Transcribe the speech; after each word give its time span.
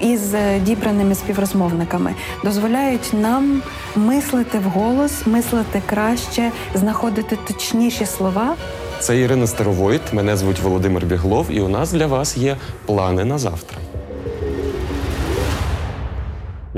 із 0.00 0.34
е, 0.34 0.60
дібраними 0.60 1.14
співрозмовниками 1.14 2.14
дозволяють 2.44 3.10
нам 3.12 3.62
мислити 3.96 4.58
вголос, 4.58 5.26
мислити 5.26 5.82
краще, 5.86 6.50
знаходити 6.74 7.38
точніші 7.46 8.06
слова. 8.06 8.54
Це 9.00 9.18
Ірина 9.18 9.46
Старовойт, 9.46 10.12
мене 10.12 10.36
звуть 10.36 10.60
Володимир 10.60 11.06
Біглов, 11.06 11.46
і 11.50 11.60
у 11.60 11.68
нас 11.68 11.92
для 11.92 12.06
вас 12.06 12.36
є 12.36 12.56
плани 12.86 13.24
на 13.24 13.38
завтра. 13.38 13.78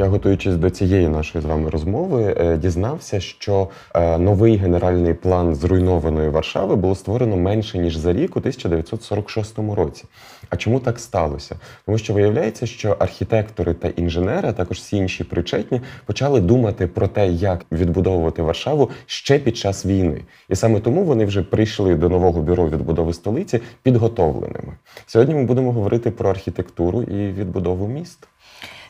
Я, 0.03 0.09
готуючись 0.09 0.57
до 0.57 0.71
цієї 0.71 1.09
нашої 1.09 1.43
з 1.43 1.45
вами 1.45 1.71
розмови, 1.71 2.37
е, 2.39 2.57
дізнався, 2.57 3.21
що 3.21 3.69
е, 3.95 4.19
новий 4.19 4.57
генеральний 4.57 5.15
план 5.15 5.55
зруйнованої 5.55 6.29
Варшави 6.29 6.77
було 6.77 6.95
створено 6.95 7.37
менше 7.37 7.79
ніж 7.79 7.97
за 7.97 8.13
рік 8.13 8.37
у 8.37 8.39
1946 8.39 9.59
році. 9.59 10.05
А 10.51 10.57
чому 10.57 10.81
так 10.81 10.99
сталося? 10.99 11.57
Тому 11.87 11.99
що 11.99 12.15
виявляється, 12.15 12.67
що 12.67 12.97
архітектори 12.99 13.75
та 13.75 13.89
інженери, 13.89 14.49
а 14.49 14.53
також 14.53 14.79
всі 14.79 14.97
інші 14.97 15.25
причетні, 15.25 15.81
почали 16.07 16.41
думати 16.41 16.87
про 16.87 17.09
те, 17.09 17.29
як 17.29 17.65
відбудовувати 17.73 18.43
Варшаву 18.43 18.91
ще 19.07 19.39
під 19.39 19.57
час 19.57 19.87
війни, 19.87 20.21
і 20.49 20.57
саме 20.57 20.81
тому 20.81 21.05
вони 21.05 21.25
вже 21.25 21.43
прийшли 21.43 21.95
до 21.95 22.09
нового 22.09 22.43
бюро 22.43 22.69
відбудови 22.69 23.13
столиці 23.13 23.61
підготовленими. 23.83 24.73
Сьогодні 25.07 25.35
ми 25.35 25.45
будемо 25.45 25.73
говорити 25.73 26.11
про 26.11 26.31
архітектуру 26.31 27.03
і 27.03 27.33
відбудову 27.33 27.89
міст. 27.89 28.29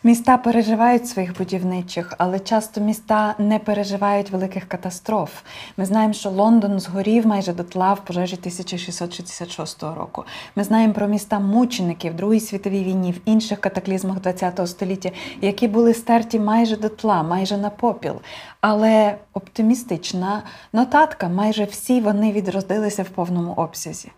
Міста 0.05 0.37
переживають 0.37 1.09
своїх 1.09 1.39
будівничих, 1.39 2.13
але 2.19 2.39
часто 2.39 2.81
міста 2.81 3.35
не 3.39 3.59
переживають 3.59 4.31
великих 4.31 4.65
катастроф. 4.69 5.31
Ми 5.77 5.85
знаємо, 5.85 6.13
що 6.13 6.31
Лондон 6.31 6.81
згорів 6.81 7.27
майже 7.27 7.53
дотла 7.53 7.93
в 7.93 8.05
пожежі 8.05 8.37
1666 8.41 9.83
року. 9.83 10.25
Ми 10.57 10.65
знаємо 10.65 10.93
про 10.93 11.09
міста 11.09 11.41
мучеників 11.41 12.13
в 12.13 12.17
Другій 12.17 12.41
світовій 12.41 12.85
війні, 12.85 13.13
в 13.13 13.21
інших 13.25 13.61
катаклізмах 13.61 14.19
ХХ 14.23 14.67
століття, 14.67 15.11
які 15.41 15.69
були 15.69 15.95
стерті 15.95 16.39
майже 16.41 16.77
дотла, 16.77 17.23
майже 17.23 17.57
на 17.57 17.71
попіл. 17.71 18.15
Але 18.61 19.19
оптимістична 19.35 20.43
нотатка 20.73 21.29
майже 21.29 21.65
всі 21.65 22.01
вони 22.01 22.33
відродилися 22.33 23.03
в 23.03 23.09
повному 23.09 23.53
обсязі. 23.53 24.11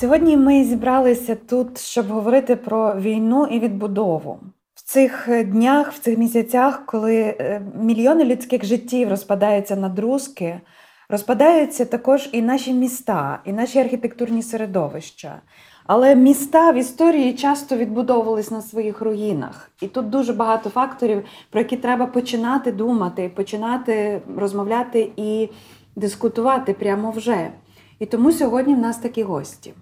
Сьогодні 0.00 0.36
ми 0.36 0.64
зібралися 0.64 1.34
тут, 1.34 1.80
щоб 1.80 2.06
говорити 2.06 2.56
про 2.56 2.94
війну 2.94 3.46
і 3.46 3.58
відбудову. 3.58 4.40
В 4.74 4.82
цих 4.82 5.28
днях, 5.44 5.92
в 5.92 5.98
цих 5.98 6.18
місяцях, 6.18 6.86
коли 6.86 7.16
е, 7.16 7.62
мільйони 7.74 8.24
людських 8.24 8.64
життів 8.64 9.08
розпадаються 9.08 9.76
на 9.76 9.88
друзки, 9.88 10.60
розпадаються 11.08 11.84
також 11.84 12.28
і 12.32 12.42
наші 12.42 12.72
міста, 12.72 13.40
і 13.44 13.52
наші 13.52 13.78
архітектурні 13.78 14.42
середовища. 14.42 15.40
Але 15.86 16.14
міста 16.14 16.72
в 16.72 16.76
історії 16.76 17.32
часто 17.32 17.76
відбудовувались 17.76 18.50
на 18.50 18.62
своїх 18.62 19.00
руїнах. 19.00 19.70
І 19.80 19.86
тут 19.86 20.10
дуже 20.10 20.32
багато 20.32 20.70
факторів, 20.70 21.24
про 21.50 21.60
які 21.60 21.76
треба 21.76 22.06
починати 22.06 22.72
думати, 22.72 23.30
починати 23.36 24.22
розмовляти 24.36 25.10
і 25.16 25.48
дискутувати 25.96 26.72
прямо 26.72 27.10
вже. 27.10 27.50
І 27.98 28.06
тому 28.06 28.32
сьогодні 28.32 28.74
в 28.74 28.78
нас 28.78 28.98
такі 28.98 29.22
гості. 29.22 29.74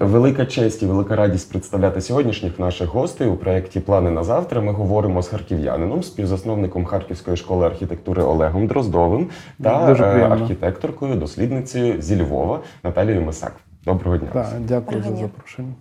Велика 0.00 0.46
честь 0.46 0.82
і 0.82 0.86
велика 0.86 1.16
радість 1.16 1.50
представляти 1.50 2.00
сьогоднішніх 2.00 2.58
наших 2.58 2.88
гостей 2.88 3.28
у 3.28 3.36
проєкті 3.36 3.80
Плани 3.80 4.10
на 4.10 4.24
завтра. 4.24 4.60
Ми 4.60 4.72
говоримо 4.72 5.22
з 5.22 5.28
харків'янином, 5.28 6.02
співзасновником 6.02 6.84
Харківської 6.84 7.36
школи 7.36 7.66
архітектури 7.66 8.22
Олегом 8.22 8.66
Дроздовим 8.66 9.30
та 9.62 9.92
е, 9.92 10.28
архітекторкою, 10.30 11.14
дослідницею 11.14 12.02
зі 12.02 12.22
Львова 12.22 12.60
Наталією 12.84 13.22
Мисак. 13.22 13.52
Доброго 13.84 14.16
дня. 14.16 14.28
Так, 14.32 14.46
дякую 14.60 15.02
за 15.02 15.16
запрошення. 15.16 15.72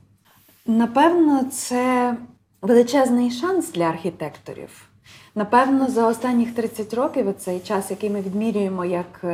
Напевно, 0.65 1.43
це 1.51 2.15
величезний 2.61 3.31
шанс 3.31 3.71
для 3.71 3.83
архітекторів. 3.83 4.89
Напевно, 5.35 5.87
за 5.87 6.07
останніх 6.07 6.55
30 6.55 6.93
років, 6.93 7.33
цей 7.37 7.59
час, 7.59 7.91
який 7.91 8.09
ми 8.09 8.21
відмірюємо 8.21 8.85
як 8.85 9.25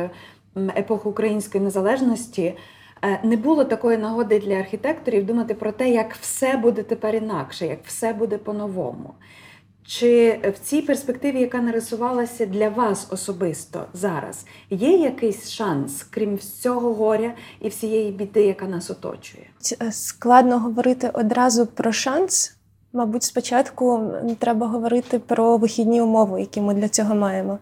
епоху 0.76 1.10
української 1.10 1.64
незалежності, 1.64 2.54
не 3.22 3.36
було 3.36 3.64
такої 3.64 3.98
нагоди 3.98 4.38
для 4.38 4.54
архітекторів 4.54 5.26
думати 5.26 5.54
про 5.54 5.72
те, 5.72 5.90
як 5.90 6.14
все 6.14 6.56
буде 6.56 6.82
тепер 6.82 7.14
інакше, 7.14 7.66
як 7.66 7.78
все 7.86 8.12
буде 8.12 8.38
по-новому. 8.38 9.14
Чи 9.86 10.40
в 10.54 10.58
цій 10.58 10.82
перспективі, 10.82 11.40
яка 11.40 11.60
нарисувалася 11.60 12.46
для 12.46 12.68
вас 12.68 13.06
особисто 13.10 13.84
зараз, 13.92 14.46
є 14.70 14.96
якийсь 14.96 15.50
шанс, 15.50 16.02
крім 16.02 16.36
всього 16.36 16.94
горя 16.94 17.34
і 17.60 17.68
всієї 17.68 18.12
біди, 18.12 18.42
яка 18.46 18.66
нас 18.66 18.90
оточує? 18.90 19.46
Е, 19.82 19.92
Складно 19.92 20.58
говорити 20.58 21.10
одразу 21.12 21.66
про 21.66 21.92
шанс. 21.92 22.56
Мабуть, 22.92 23.22
спочатку 23.22 24.10
треба 24.38 24.66
говорити 24.66 25.18
про 25.18 25.56
вихідні 25.56 26.02
умови, 26.02 26.40
які 26.40 26.60
ми 26.60 26.74
для 26.74 26.88
цього 26.88 27.14
маємо. 27.14 27.58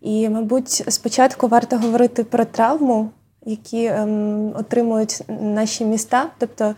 І, 0.00 0.28
мабуть, 0.28 0.70
спочатку 0.88 1.48
варто 1.48 1.78
говорити 1.78 2.24
про 2.24 2.44
травму, 2.44 3.10
які 3.46 3.84
ем, 3.84 4.52
отримують 4.56 5.22
наші 5.28 5.84
міста. 5.84 6.26
Тобто 6.38 6.74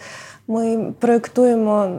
ми 0.49 0.93
проєктуємо 0.99 1.91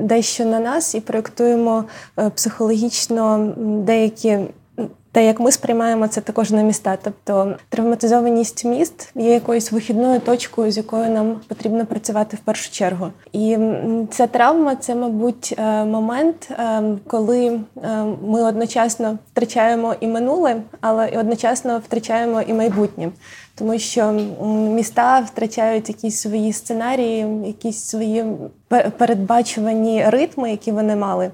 дещо 0.00 0.44
на 0.44 0.60
нас 0.60 0.94
і 0.94 1.00
проєктуємо 1.00 1.84
е, 2.18 2.30
психологічно 2.30 3.54
деякі. 3.58 4.38
Те, 5.12 5.26
як 5.26 5.40
ми 5.40 5.52
сприймаємо 5.52 6.08
це 6.08 6.20
також 6.20 6.50
на 6.50 6.62
міста. 6.62 6.98
Тобто 7.02 7.54
травматизованість 7.68 8.64
міст 8.64 9.12
є 9.14 9.34
якоюсь 9.34 9.72
вихідною 9.72 10.20
точкою, 10.20 10.72
з 10.72 10.76
якою 10.76 11.10
нам 11.10 11.40
потрібно 11.48 11.86
працювати 11.86 12.36
в 12.36 12.40
першу 12.40 12.70
чергу. 12.70 13.06
І 13.32 13.58
ця 14.10 14.26
травма 14.26 14.76
це, 14.76 14.94
мабуть, 14.94 15.54
е, 15.58 15.84
момент, 15.84 16.50
е, 16.50 16.82
коли 17.06 17.60
ми 18.26 18.42
одночасно 18.42 19.18
втрачаємо 19.32 19.94
і 20.00 20.06
минуле, 20.06 20.56
але 20.80 21.08
і 21.08 21.16
одночасно 21.16 21.78
втрачаємо 21.78 22.42
і 22.42 22.52
майбутнє. 22.52 23.08
Тому 23.54 23.78
що 23.78 24.12
міста 24.74 25.20
втрачають 25.20 25.88
якісь 25.88 26.16
свої 26.16 26.52
сценарії, 26.52 27.26
якісь 27.46 27.84
свої 27.84 28.24
пе- 28.68 28.90
передбачувані 28.98 30.04
ритми, 30.08 30.50
які 30.50 30.72
вони 30.72 30.96
мали. 30.96 31.30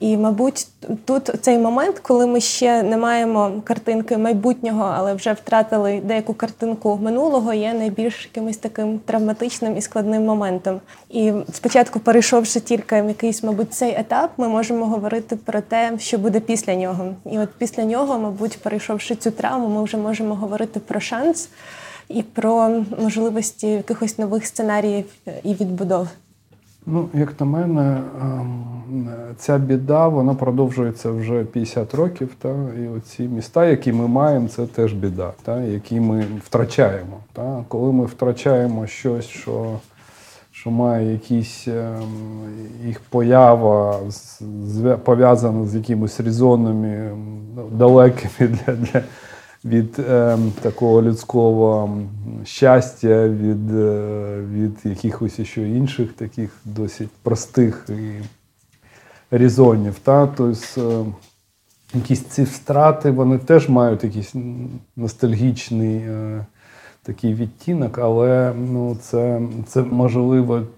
І, 0.00 0.16
мабуть, 0.16 0.66
тут 1.04 1.30
цей 1.40 1.58
момент, 1.58 1.98
коли 1.98 2.26
ми 2.26 2.40
ще 2.40 2.82
не 2.82 2.96
маємо 2.96 3.52
картинки 3.64 4.16
майбутнього, 4.16 4.92
але 4.96 5.14
вже 5.14 5.32
втратили 5.32 6.00
деяку 6.04 6.34
картинку 6.34 6.98
минулого, 7.02 7.54
є 7.54 7.74
найбільш 7.74 8.24
якимось 8.24 8.56
таким 8.56 8.98
травматичним 8.98 9.76
і 9.76 9.80
складним 9.80 10.24
моментом. 10.24 10.80
І 11.10 11.32
спочатку, 11.52 12.00
перейшовши 12.00 12.60
тільки 12.60 12.96
якийсь, 12.96 13.42
мабуть, 13.42 13.74
цей 13.74 13.94
етап, 13.96 14.30
ми 14.36 14.48
можемо 14.48 14.86
говорити 14.86 15.36
про 15.36 15.60
те, 15.60 15.92
що 15.98 16.18
буде 16.18 16.40
після 16.40 16.74
нього. 16.74 17.14
І 17.32 17.38
от 17.38 17.48
після 17.58 17.84
нього, 17.84 18.18
мабуть, 18.18 18.58
перейшовши 18.62 19.14
цю 19.14 19.30
травму, 19.30 19.68
ми 19.68 19.84
вже 19.84 19.96
можемо 19.96 20.34
говорити 20.34 20.80
про 20.80 21.00
шанс 21.00 21.48
і 22.08 22.22
про 22.22 22.82
можливості 23.02 23.68
якихось 23.68 24.18
нових 24.18 24.46
сценаріїв 24.46 25.04
і 25.42 25.54
відбудов. 25.54 26.08
Ну, 26.88 27.08
як 27.14 27.40
на 27.40 27.46
мене, 27.46 28.00
ем, 28.22 28.64
ця 29.36 29.58
біда 29.58 30.08
вона 30.08 30.34
продовжується 30.34 31.10
вже 31.10 31.44
50 31.44 31.94
років. 31.94 32.34
Та? 32.38 32.54
І 32.84 32.88
оці 32.88 33.22
міста, 33.22 33.66
які 33.66 33.92
ми 33.92 34.08
маємо, 34.08 34.48
це 34.48 34.66
теж 34.66 34.92
біда, 34.92 35.32
та? 35.42 35.60
які 35.60 36.00
ми 36.00 36.24
втрачаємо. 36.44 37.16
Та? 37.32 37.64
Коли 37.68 37.92
ми 37.92 38.04
втрачаємо 38.04 38.86
щось, 38.86 39.24
що, 39.24 39.78
що 40.50 40.70
має 40.70 41.12
якісь 41.12 41.68
ем, 41.68 42.02
їх 42.84 43.00
поява 43.00 44.00
пов'язана 45.04 45.66
з 45.66 45.74
якимись 45.74 46.20
резонами 46.20 46.88
ем, 46.88 47.38
далекими 47.72 48.30
для, 48.66 48.74
для, 48.74 49.02
від 49.66 49.98
ем, 50.10 50.52
такого 50.62 51.02
людського 51.02 51.98
щастя, 52.44 53.28
від, 53.28 53.74
е, 53.74 54.40
від 54.52 54.72
якихось 54.84 55.40
ще 55.40 55.68
інших 55.68 56.12
таких 56.12 56.50
досить 56.64 57.10
простих 57.22 57.86
і 57.88 58.22
резонів. 59.30 59.94
Та? 60.02 60.26
Тобто, 60.26 60.80
е, 60.80 61.04
якісь 61.94 62.24
ці 62.24 62.42
втрати, 62.42 63.10
вони 63.10 63.38
теж 63.38 63.68
мають 63.68 64.04
якийсь 64.04 64.34
ностальгічний 64.96 65.96
е, 65.96 66.46
такий 67.02 67.34
відтінок, 67.34 67.98
але 67.98 68.52
ну, 68.56 68.96
це, 69.02 69.40
це 69.66 69.82
можливості 69.82 70.68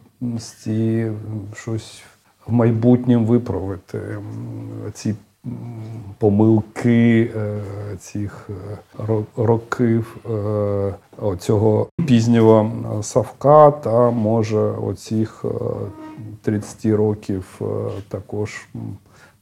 щось 1.55 2.02
в 2.46 2.52
майбутньому 2.52 3.26
виправити. 3.26 4.00
Ці 4.93 5.14
помилки 6.19 7.31
е, 7.37 7.61
цих 7.99 8.50
е, 8.50 9.03
ро- 9.03 9.25
років 9.37 10.17
е, 10.31 10.93
цього 11.39 11.89
пізнього 12.06 12.71
Савка 13.03 13.71
та 13.71 14.11
може 14.11 14.59
оцих 14.59 15.45
е, 15.45 15.49
30 16.43 16.87
років 16.87 17.61
також 18.09 18.69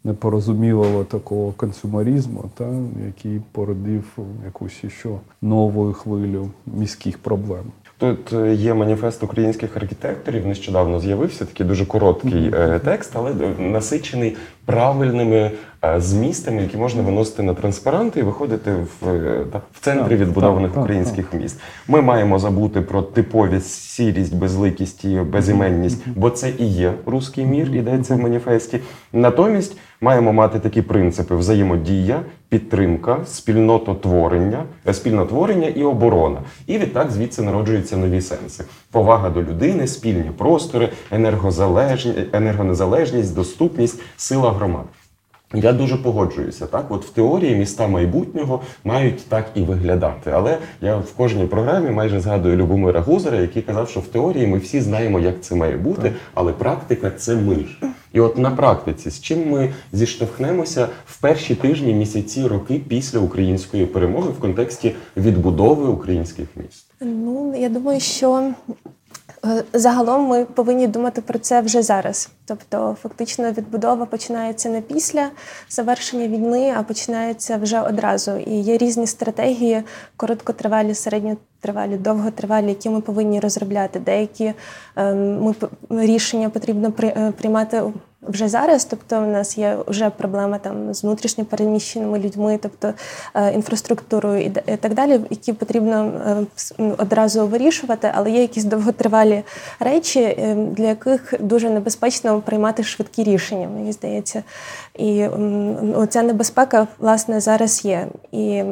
непорозумілого 0.05 1.05
такого 1.05 1.53
консюмеризму, 1.53 2.45
та, 2.55 2.65
який 3.07 3.41
породив 3.53 4.05
якусь 4.45 4.73
ще 4.73 5.09
нову 5.43 5.93
хвилю 5.93 6.51
міських 6.67 7.19
проблем. 7.19 7.65
Тут 7.99 8.33
є 8.53 8.75
маніфест 8.75 9.23
українських 9.23 9.77
архітекторів. 9.77 10.47
Нещодавно 10.47 11.01
з'явився 11.01 11.45
такий 11.45 11.67
дуже 11.67 11.87
короткий 11.87 12.53
текст, 12.85 13.13
але 13.15 13.35
насичений 13.59 14.37
правильними 14.67 15.51
е, 15.85 16.01
змістами, 16.01 16.63
які 16.63 16.77
можна 16.77 17.03
виносити 17.03 17.43
на 17.43 17.55
транспаранти 17.55 18.21
і 18.21 18.23
виходити 18.23 18.71
в, 18.73 19.09
е, 19.09 19.45
так, 19.53 19.63
в 19.73 19.81
центрі 19.81 20.11
Так, 20.11 20.21
відбудованих 20.21 20.71
так, 20.71 20.75
так, 20.75 20.85
українських 20.85 21.35
міст. 21.35 21.61
Ми 21.89 22.03
маємо 22.03 22.39
забути 22.39 22.81
про 22.81 23.03
типовість, 23.03 23.71
сірість, 23.71 24.35
безликість 24.35 25.05
і 25.05 25.17
безіменність, 25.21 26.03
бо 26.17 26.31
це 26.31 26.51
і 26.59 26.67
є 26.67 26.93
руський 27.07 27.45
мір, 27.45 27.75
йдеться 27.75 28.15
в 28.15 28.19
маніфесті. 28.19 28.81
Натомість 29.13 29.77
маємо 30.01 30.33
мати 30.33 30.59
такі 30.59 30.83
принципи: 30.83 31.37
взаємодія, 31.37 32.21
підтримка, 32.49 33.19
спільнототворення, 33.27 34.65
е, 34.89 34.95
спільнотворення 34.95 35.69
і 35.69 35.83
оборона. 35.83 36.39
І 36.67 36.79
відтак 36.79 37.11
звідси 37.11 37.43
народжуються 37.43 37.97
нові 37.97 38.21
сенси: 38.21 38.65
повага 38.91 39.31
до 39.31 39.43
людини, 39.43 39.87
спільні 39.87 40.31
простори, 40.39 40.89
енергозалежні, 41.11 42.13
енергонезалежність, 42.33 43.35
доступність, 43.35 44.01
сила 44.17 44.53
громад. 44.57 44.85
Я 45.55 45.73
дуже 45.73 45.97
погоджуюся. 45.97 46.67
Так, 46.67 46.87
от 46.89 47.05
в 47.05 47.11
теорії 47.11 47.57
міста 47.57 47.89
майбутнього 47.89 48.63
мають 48.85 49.29
так 49.29 49.47
і 49.55 49.63
виглядати. 49.63 50.31
Але 50.31 50.59
я 50.81 50.97
в 50.97 51.13
кожній 51.13 51.47
програмі 51.47 51.91
майже 51.91 52.21
згадую 52.21 52.57
Любомира 52.57 53.01
Гузера, 53.01 53.37
який 53.37 53.63
казав, 53.63 53.89
що 53.89 54.01
в 54.01 54.07
теорії 54.07 54.47
ми 54.47 54.59
всі 54.59 54.81
знаємо, 54.81 55.21
як 55.21 55.41
це 55.41 55.55
має 55.55 55.77
бути, 55.77 56.13
але 56.35 56.53
практика 56.53 57.11
це 57.11 57.35
ми 57.35 57.55
ж. 57.55 57.81
І 58.13 58.21
от 58.21 58.39
на 58.39 58.51
практиці, 58.51 59.11
з 59.11 59.21
чим 59.21 59.51
ми 59.51 59.73
зіштовхнемося 59.93 60.89
в 61.07 61.21
перші 61.21 61.55
тижні, 61.55 61.95
місяці, 61.95 62.47
роки 62.47 62.81
після 62.89 63.19
української 63.19 63.87
перемоги 63.87 64.31
в 64.31 64.41
контексті 64.41 64.95
відбудови 65.17 65.89
українських 65.89 66.49
міст. 66.57 66.87
Ну, 67.01 67.55
я 67.59 67.69
думаю, 67.69 68.01
що 68.01 68.53
загалом 69.73 70.27
ми 70.27 70.45
повинні 70.45 70.87
думати 70.87 71.21
про 71.21 71.39
це 71.39 71.61
вже 71.61 71.83
зараз. 71.83 72.31
Тобто, 72.45 72.97
фактично, 73.03 73.53
відбудова 73.53 74.07
починається 74.07 74.69
не 74.69 74.81
після 74.81 75.31
завершення 75.69 76.29
війни, 76.29 76.75
а 76.77 76.83
починається 76.83 77.57
вже 77.57 77.81
одразу. 77.81 78.37
І 78.37 78.61
є 78.61 78.77
різні 78.79 79.07
стратегії: 79.07 79.83
короткотривалі, 80.17 80.95
середньотривалі, 80.95 81.97
довготривалі, 81.97 82.69
які 82.69 82.91
ми 82.91 83.01
повинні 83.01 83.41
розробляти. 83.41 84.01
Деякі 84.01 84.53
ем, 84.97 85.55
ми 85.89 86.07
рішення 86.07 86.51
потрібно 86.51 86.93
е, 87.03 87.33
приймати 87.39 87.83
вже 88.29 88.49
зараз. 88.49 88.85
Тобто, 88.85 89.17
у 89.17 89.27
нас 89.27 89.59
є 89.59 89.77
вже 89.87 90.11
проблема 90.11 90.59
там 90.59 90.95
з 90.95 91.05
внутрішньо 91.05 91.45
переміщеними 91.45 92.19
людьми, 92.19 92.59
тобто 92.63 92.93
е, 93.35 93.53
інфраструктурою 93.53 94.45
і 94.45 94.77
так 94.77 94.95
далі, 94.95 95.21
які 95.31 95.53
потрібно 95.53 96.13
е, 96.79 96.95
одразу 96.99 97.47
вирішувати, 97.47 98.11
але 98.15 98.31
є 98.31 98.41
якісь 98.41 98.65
довготривалі 98.65 99.43
речі, 99.81 100.21
е, 100.21 100.55
для 100.55 100.85
яких 100.85 101.35
дуже 101.41 101.71
небезпечно 101.71 102.41
приймати 102.41 102.83
швидкі 102.83 103.25
рішення, 103.25 103.69
мені 103.69 103.93
здається. 103.93 104.43
І 104.99 105.21
м, 105.21 105.95
оця 105.97 106.23
небезпека 106.23 106.87
власне 106.99 107.41
зараз 107.41 107.85
є. 107.85 108.07
І, 108.33 108.63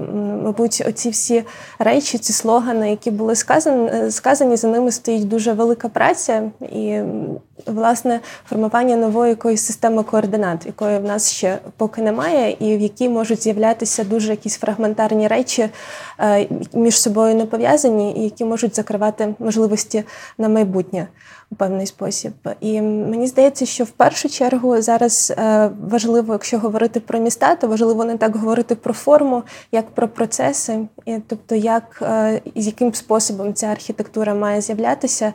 мабуть, 0.45 0.83
оці 0.89 1.11
всі 1.11 1.45
речі, 1.79 2.19
ці 2.19 2.33
слогани, 2.33 2.91
які 2.91 3.11
були 3.11 3.37
сказані, 3.37 4.11
сказані, 4.11 4.57
за 4.57 4.69
ними 4.69 4.93
стоїть 4.93 5.29
дуже 5.29 5.53
велика 5.53 5.89
праця 5.89 6.43
і 6.61 7.01
власне 7.67 8.21
формування 8.49 8.97
нової 8.97 9.35
якоїсь 9.45 9.67
системи 9.67 10.03
координат, 10.03 10.67
якої 10.67 10.99
в 10.99 11.05
нас 11.05 11.33
ще 11.33 11.59
поки 11.77 12.03
немає, 12.03 12.57
і 12.61 12.77
в 12.77 12.81
якій 12.81 13.09
можуть 13.09 13.43
з'являтися 13.43 14.05
дуже 14.05 14.31
якісь 14.31 14.59
фрагментарні 14.59 15.29
речі 15.29 15.69
е, 16.21 16.49
між 16.73 17.01
собою 17.01 17.35
не 17.35 17.47
пов'язані, 17.47 18.17
і 18.17 18.25
які 18.25 18.45
можуть 18.45 18.77
закривати 18.77 19.35
можливості 19.39 20.05
на 20.39 20.49
майбутнє 20.49 21.09
у 21.51 21.55
певний 21.55 21.87
спосіб. 21.87 22.33
І 22.61 22.83
мені 22.83 23.27
здається, 23.27 23.67
що 23.67 23.85
в 23.85 23.91
першу 23.91 24.29
чергу 24.29 24.83
зараз 24.83 25.33
е, 25.39 25.71
важливо, 25.91 26.33
якщо 26.33 26.59
говорити 26.59 27.01
про 27.01 27.19
міста, 27.19 27.55
то 27.55 27.69
важливо 27.69 28.05
не 28.05 28.17
так 28.17 28.37
говорити 28.37 28.75
про 28.75 28.95
форму, 28.95 29.43
як 29.73 29.91
про 29.91 30.09
процеси, 30.09 30.79
і, 31.07 31.19
тобто 31.27 31.55
як 31.55 32.03
е, 32.03 32.41
з 32.57 32.67
яким 32.67 32.95
способом 32.95 33.55
ця 33.55 33.67
архітектура 33.67 34.35
має 34.35 34.61
з'являтися. 34.61 35.33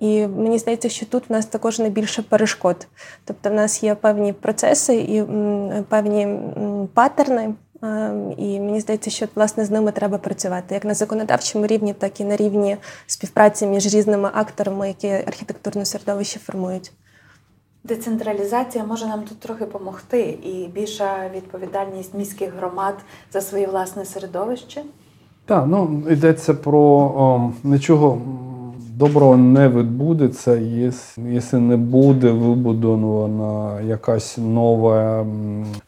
І 0.00 0.26
мені 0.26 0.58
здається, 0.58 0.88
що 0.88 1.06
тут 1.06 1.28
в 1.28 1.32
нас 1.32 1.46
також 1.46 1.78
найбільше 1.78 2.22
перешкод. 2.22 2.86
Тобто, 3.24 3.50
в 3.50 3.52
нас 3.54 3.82
є 3.82 3.94
певні 3.94 4.32
процеси 4.32 4.94
і 4.96 5.24
певні 5.88 6.38
паттерни. 6.94 7.54
е, 7.84 8.12
І 8.36 8.60
мені 8.60 8.80
здається, 8.80 9.10
що 9.10 9.26
власне 9.34 9.64
з 9.64 9.70
ними 9.70 9.92
треба 9.92 10.18
працювати 10.18 10.74
як 10.74 10.84
на 10.84 10.94
законодавчому 10.94 11.66
рівні, 11.66 11.92
так 11.94 12.20
і 12.20 12.24
на 12.24 12.36
рівні 12.36 12.76
співпраці 13.06 13.66
між 13.66 13.94
різними 13.94 14.30
акторами, 14.34 14.88
які 14.88 15.08
архітектурне 15.08 15.84
середовище 15.84 16.38
формують. 16.40 16.92
Децентралізація 17.84 18.84
може 18.84 19.06
нам 19.06 19.22
тут 19.22 19.40
трохи 19.40 19.64
допомогти, 19.64 20.20
і 20.42 20.68
більша 20.74 21.30
відповідальність 21.34 22.14
міських 22.14 22.54
громад 22.56 22.94
за 23.32 23.40
своє 23.40 23.66
власне 23.66 24.04
середовище. 24.04 24.82
Так, 25.46 25.64
ну 25.68 26.02
йдеться 26.10 26.54
про 26.54 26.80
о, 26.80 27.52
нічого 27.64 28.12
м, 28.12 28.47
доброго 28.98 29.36
не 29.36 29.68
відбудеться, 29.68 30.56
якщо 30.56 31.58
не 31.58 31.76
буде 31.76 32.30
вибудована 32.30 33.80
якась 33.80 34.38
нова 34.38 35.26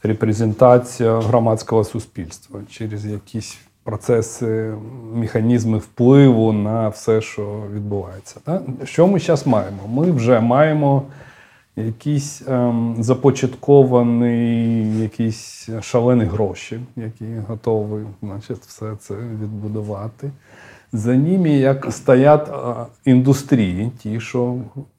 репрезентація 0.02 1.20
громадського 1.20 1.84
суспільства 1.84 2.60
через 2.70 3.06
якісь 3.06 3.58
процеси, 3.84 4.74
механізми 5.14 5.78
впливу 5.78 6.52
на 6.52 6.88
все, 6.88 7.20
що 7.20 7.62
відбувається. 7.74 8.40
Що 8.84 9.06
ми 9.06 9.18
зараз 9.18 9.46
маємо? 9.46 9.78
Ми 9.88 10.10
вже 10.10 10.40
маємо 10.40 11.02
якісь 11.76 12.42
ем, 12.48 12.96
започатковані 12.98 15.02
якісь 15.02 15.68
шалені 15.80 16.24
гроші, 16.24 16.80
які 16.96 17.26
готові 17.48 18.04
значить, 18.22 18.60
все 18.66 18.86
це 18.98 19.14
відбудувати. 19.14 20.30
За 20.92 21.14
ними 21.14 21.50
як 21.50 21.92
стоять 21.92 22.50
індустрії, 23.04 23.90
ті, 23.98 24.20
що 24.20 24.56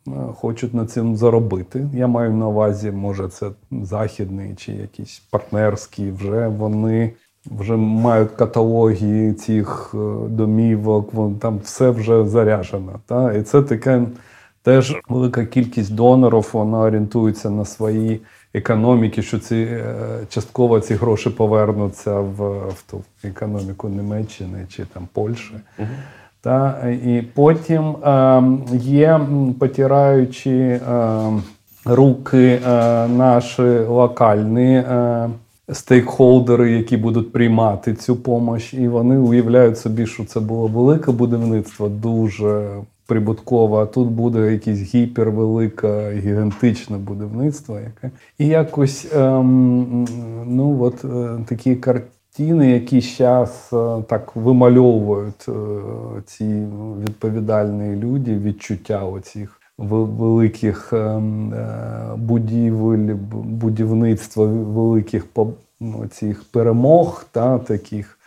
е, 0.08 0.12
хочуть 0.36 0.74
на 0.74 0.86
цим 0.86 1.16
заробити. 1.16 1.90
Я 1.94 2.08
маю 2.08 2.34
на 2.34 2.48
увазі, 2.48 2.92
може, 2.92 3.28
це 3.28 3.50
західний 3.72 4.56
чи 4.56 4.72
якісь 4.72 5.20
партнерські, 5.32 6.12
вже 6.12 6.48
вони 6.48 7.12
вже 7.46 7.76
мають 7.76 8.32
каталоги 8.32 9.34
цих 9.34 9.92
е, 9.94 9.98
домівок, 10.30 11.14
вон, 11.14 11.36
там 11.36 11.60
все 11.64 11.90
вже 11.90 12.26
заряджено. 12.26 13.00
Та? 13.06 13.34
І 13.34 13.42
це 13.42 13.62
таке 13.62 14.04
теж 14.64 14.96
велика 15.10 15.46
кількість 15.46 15.96
донорів, 15.96 16.50
вона 16.54 16.80
орієнтується 16.80 17.50
на 17.50 17.66
свої 17.66 18.22
економіки, 18.54 19.22
що 19.22 19.40
ці 19.40 19.56
е, 19.56 19.96
частково 20.30 20.80
ці 20.80 20.94
гроші 20.94 21.30
повернуться 21.30 22.20
в, 22.20 22.68
в 22.68 22.84
ту 22.92 23.04
економіку 23.24 23.90
Німеччини 23.90 24.66
чи 24.70 24.86
там 24.86 25.08
Польщі. 25.14 25.54
Та, 26.42 26.90
і 27.04 27.22
потім 27.34 27.84
е, 27.84 28.44
є, 28.74 29.20
потираючи 29.60 30.52
е, 30.52 30.80
руки 31.86 32.60
е, 32.68 33.08
наші 33.08 33.62
локальні 33.88 34.74
е, 34.76 35.30
стейкхолдери, 35.72 36.72
які 36.72 36.98
будуть 36.98 37.32
приймати 37.32 37.94
цю 37.94 38.16
допомогу, 38.16 38.58
і 38.74 38.88
вони 38.88 39.18
уявляють 39.18 39.78
собі, 39.78 40.08
що 40.08 40.26
це 40.26 40.40
було 40.40 40.68
велике 40.68 41.12
будівництво, 41.12 41.90
дуже 41.90 42.70
прибуткове, 43.12 43.78
а 43.78 43.86
тут 43.86 44.08
буде 44.08 44.52
якесь 44.52 44.96
гіпервелике, 44.96 46.12
гігантичне 46.14 46.98
будівництво. 46.98 47.80
Яке. 47.80 48.12
І 48.38 48.48
якось 48.48 49.08
ем, 49.16 50.08
ну, 50.46 50.84
от, 50.84 51.06
е, 51.06 51.40
такі 51.46 51.76
картини, 51.76 52.72
які 52.72 53.02
зараз 53.02 53.70
так 54.08 54.36
вимальовують 54.36 55.46
е, 55.48 55.52
ці 56.26 56.66
відповідальні 57.08 57.96
люди, 57.96 58.40
відчуття 58.40 59.06
оцих 59.06 59.62
великих 59.78 60.94
ем, 60.94 61.54
е, 61.54 62.16
будівель, 62.18 63.16
будівництва 63.34 64.46
великих 64.46 65.26
ну, 65.80 66.08
цих 66.12 66.44
перемог, 66.44 67.26
та, 67.32 67.58
таких, 67.60 68.20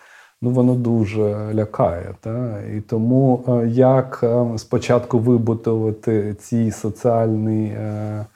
ну, 0.43 0.51
воно 0.51 0.75
дуже 0.75 1.55
лякає. 1.55 2.15
Та? 2.21 2.61
І 2.77 2.81
тому 2.81 3.45
е, 3.49 3.69
як 3.69 4.21
е, 4.23 4.59
спочатку 4.59 5.19
вибудувати 5.19 6.35
ці 6.35 6.71
соціальні. 6.71 7.67
Е, 7.67 8.27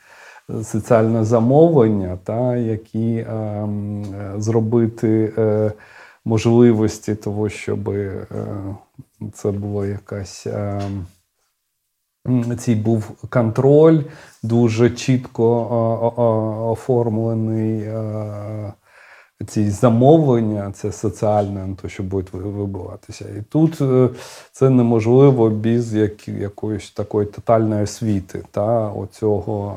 Соціальне 0.62 1.24
замовлення, 1.24 2.18
та, 2.24 2.56
які 2.56 3.26
зробити 4.36 5.32
можливості 6.24 7.14
того, 7.14 7.48
щоб 7.48 7.90
це 9.32 9.50
було 9.50 9.86
якась. 9.86 10.46
Цей 12.58 12.74
був 12.74 13.10
контроль, 13.30 14.00
дуже 14.42 14.90
чітко 14.90 15.44
е, 16.18 16.22
оформлений 16.62 17.82
е, 17.82 18.72
ці 19.46 19.70
замовлення, 19.70 20.72
це 20.74 20.92
соціальне, 20.92 21.76
то 21.82 21.88
що 21.88 22.02
буде 22.02 22.28
вибиватися. 22.32 23.24
І 23.38 23.42
тут 23.42 23.80
е, 23.80 24.08
це 24.52 24.70
неможливо 24.70 25.50
без 25.50 25.94
якоїсь 26.26 26.90
такої 26.90 27.26
тотальної 27.26 27.82
освіти, 27.82 28.42
та 28.50 28.88
оцього. 28.88 29.76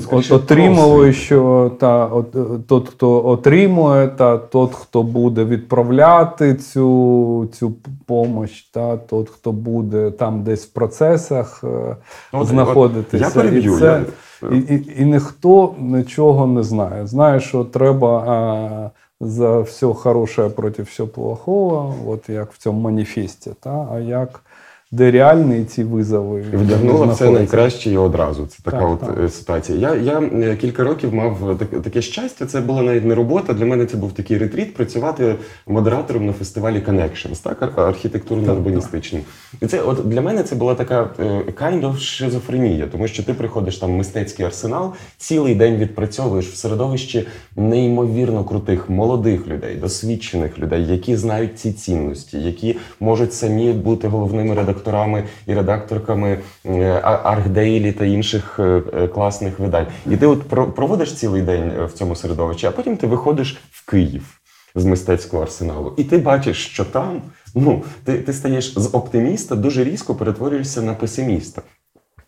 Скоріше, 0.00 0.34
отримали, 0.34 1.12
що 1.12 1.72
та 1.80 2.06
от, 2.06 2.36
тот, 2.66 2.88
хто 2.88 3.26
отримує, 3.26 4.08
та 4.08 4.38
тот, 4.38 4.74
хто 4.74 5.02
буде 5.02 5.44
відправляти 5.44 6.54
цю 6.54 7.48
цю 7.52 7.72
допомогу, 7.86 8.46
та 8.72 8.96
тот, 8.96 9.30
хто 9.30 9.52
буде 9.52 10.10
там 10.10 10.42
десь 10.42 10.64
в 10.64 10.72
процесах 10.72 11.64
е, 11.64 11.96
от, 12.32 12.48
знаходитися. 12.48 13.26
От, 13.28 13.36
я 13.36 13.42
переб'ю. 13.42 13.78
Це. 13.78 14.02
І, 14.50 14.56
і, 14.56 15.02
і 15.02 15.04
ніхто 15.04 15.74
нічого 15.78 16.46
не 16.46 16.62
знає. 16.62 17.06
Знає, 17.06 17.40
що 17.40 17.64
треба 17.64 18.18
а, 18.18 18.90
за 19.20 19.60
все 19.60 19.86
хороше 19.86 20.48
проти 20.48 20.82
всього 20.82 21.08
плохого, 21.08 21.94
от 22.06 22.28
як 22.28 22.52
в 22.52 22.58
цьому 22.58 22.80
маніфесті. 22.80 23.50
Та, 23.60 23.88
А 23.92 23.98
як 23.98 24.40
де 24.92 25.10
реальні 25.10 25.64
ці 25.64 25.84
визови 25.84 26.44
вдягнула 26.52 27.06
все 27.06 27.30
найкраще 27.30 27.90
і 27.90 27.96
одразу. 27.96 28.46
Це 28.46 28.58
така 28.62 28.78
так, 28.78 28.88
от 28.88 29.00
так. 29.00 29.18
Е, 29.24 29.28
ситуація. 29.28 29.78
Я 29.78 29.94
я 29.94 30.20
е, 30.20 30.56
кілька 30.56 30.84
років 30.84 31.14
мав 31.14 31.58
таке 31.84 32.02
щастя. 32.02 32.46
Це 32.46 32.60
була 32.60 32.82
навіть 32.82 33.04
не 33.04 33.14
робота. 33.14 33.52
Для 33.52 33.64
мене 33.64 33.86
це 33.86 33.96
був 33.96 34.12
такий 34.12 34.38
ретріт. 34.38 34.74
Працювати 34.74 35.34
модератором 35.66 36.26
на 36.26 36.32
фестивалі 36.32 36.82
Connections, 36.88 37.42
так 37.42 37.78
архітектурно-урбаністичним. 37.78 39.20
І 39.60 39.66
це 39.66 39.80
от 39.80 40.08
для 40.08 40.20
мене 40.20 40.42
це 40.42 40.54
була 40.54 40.74
така 40.74 41.10
е, 41.18 41.22
kind 41.62 41.80
of 41.80 41.96
шизофренія, 41.96 42.86
тому 42.86 43.08
що 43.08 43.22
ти 43.22 43.34
приходиш 43.34 43.78
там 43.78 43.92
в 43.92 43.96
мистецький 43.96 44.46
арсенал, 44.46 44.92
цілий 45.16 45.54
день 45.54 45.76
відпрацьовуєш 45.76 46.48
в 46.48 46.56
середовищі 46.56 47.26
неймовірно 47.56 48.44
крутих 48.44 48.90
молодих 48.90 49.46
людей, 49.46 49.76
досвідчених 49.76 50.58
людей, 50.58 50.86
які 50.86 51.16
знають 51.16 51.58
ці 51.58 51.72
цінності, 51.72 52.40
які 52.40 52.76
можуть 53.00 53.34
самі 53.34 53.72
бути 53.72 54.08
головними 54.08 54.54
редакторами 54.54 54.81
редакторами 54.82 55.24
і 55.46 55.54
редакторками 55.54 56.38
Архдейлі 57.02 57.92
та 57.92 58.04
інших 58.04 58.58
е, 58.58 58.82
е, 58.94 59.08
класних 59.08 59.58
видань. 59.58 59.86
І 60.10 60.16
ти 60.16 60.26
от 60.26 60.42
проводиш 60.74 61.14
цілий 61.14 61.42
день 61.42 61.72
е, 61.78 61.84
в 61.84 61.92
цьому 61.92 62.16
середовищі, 62.16 62.66
а 62.66 62.70
потім 62.70 62.96
ти 62.96 63.06
виходиш 63.06 63.60
в 63.70 63.90
Київ 63.90 64.40
з 64.74 64.84
мистецького 64.84 65.42
арсеналу, 65.42 65.94
і 65.96 66.04
ти 66.04 66.18
бачиш, 66.18 66.66
що 66.66 66.84
там 66.84 67.22
ну 67.54 67.82
ти, 68.04 68.18
ти 68.18 68.32
стаєш 68.32 68.74
з 68.76 68.94
оптиміста 68.94 69.56
дуже 69.56 69.84
різко 69.84 70.14
перетворюєшся 70.14 70.82
на 70.82 70.94
песиміста. 70.94 71.62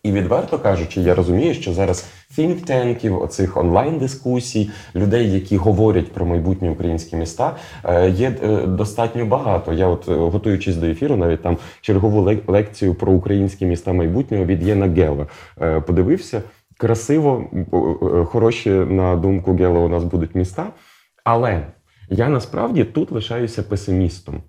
І 0.05 0.11
відверто 0.11 0.59
кажучи, 0.59 1.01
я 1.01 1.15
розумію, 1.15 1.53
що 1.53 1.73
зараз 1.73 2.07
фінктенків, 2.31 3.21
оцих 3.21 3.57
онлайн-дискусій, 3.57 4.69
людей, 4.95 5.31
які 5.31 5.57
говорять 5.57 6.11
про 6.11 6.25
майбутні 6.25 6.69
українські 6.69 7.15
міста, 7.15 7.55
е, 7.83 8.09
є 8.09 8.35
е, 8.43 8.67
достатньо 8.67 9.25
багато. 9.25 9.73
Я, 9.73 9.87
от 9.87 10.09
е, 10.09 10.13
готуючись 10.13 10.75
до 10.75 10.85
ефіру, 10.85 11.15
навіть 11.15 11.41
там 11.41 11.57
чергову 11.81 12.37
лекцію 12.47 12.95
про 12.95 13.11
українські 13.11 13.65
міста 13.65 13.93
майбутнього 13.93 14.45
від 14.45 14.63
Єна 14.63 14.87
Гела 14.87 15.27
подивився. 15.81 16.41
Красиво, 16.77 17.49
хороші 18.25 18.69
на 18.69 19.15
думку 19.15 19.55
Гела, 19.55 19.79
у 19.79 19.89
нас 19.89 20.03
будуть 20.03 20.35
міста, 20.35 20.67
але 21.23 21.67
я 22.09 22.29
насправді 22.29 22.83
тут 22.83 23.11
лишаюся 23.11 23.63
песимістом. 23.63 24.41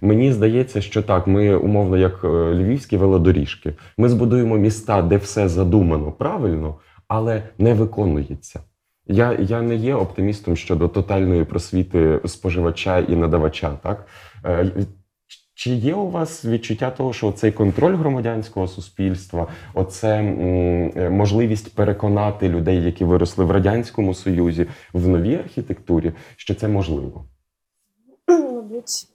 Мені 0.00 0.32
здається, 0.32 0.80
що 0.80 1.02
так, 1.02 1.26
ми 1.26 1.56
умовно, 1.56 1.96
як 1.96 2.24
е, 2.24 2.28
львівські 2.54 2.96
велодоріжки, 2.96 3.74
ми 3.98 4.08
збудуємо 4.08 4.56
міста, 4.56 5.02
де 5.02 5.16
все 5.16 5.48
задумано 5.48 6.12
правильно, 6.12 6.74
але 7.08 7.42
не 7.58 7.74
виконується. 7.74 8.60
Я 9.06 9.32
я 9.40 9.62
не 9.62 9.76
є 9.76 9.94
оптимістом 9.94 10.56
щодо 10.56 10.88
тотальної 10.88 11.44
просвіти 11.44 12.20
споживача 12.24 12.98
і 12.98 13.16
надавача. 13.16 13.70
Так 13.82 14.06
е, 14.44 14.72
чи 15.58 15.70
є 15.70 15.94
у 15.94 16.10
вас 16.10 16.44
відчуття 16.44 16.90
того, 16.90 17.12
що 17.12 17.32
цей 17.32 17.52
контроль 17.52 17.96
громадянського 17.96 18.68
суспільства, 18.68 19.46
оце 19.74 20.08
е, 20.18 21.10
можливість 21.10 21.74
переконати 21.74 22.48
людей, 22.48 22.82
які 22.82 23.04
виросли 23.04 23.44
в 23.44 23.50
радянському 23.50 24.14
союзі, 24.14 24.66
в 24.92 25.08
новій 25.08 25.34
архітектурі, 25.34 26.12
що 26.36 26.54
це 26.54 26.68
можливо? 26.68 27.24
Мабуть, 28.78 29.06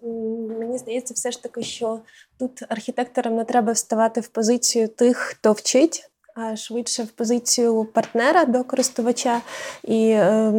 мені 0.59 0.77
здається, 0.77 1.13
все 1.13 1.31
ж 1.31 1.43
таки, 1.43 1.63
що 1.63 1.99
тут 2.39 2.63
архітекторам 2.69 3.35
не 3.35 3.45
треба 3.45 3.71
вставати 3.71 4.21
в 4.21 4.27
позицію 4.27 4.87
тих, 4.87 5.17
хто 5.17 5.51
вчить, 5.51 6.09
а 6.35 6.55
швидше 6.55 7.03
в 7.03 7.11
позицію 7.11 7.85
партнера 7.93 8.45
до 8.45 8.63
користувача. 8.63 9.41
І 9.83 10.09
е, 10.09 10.53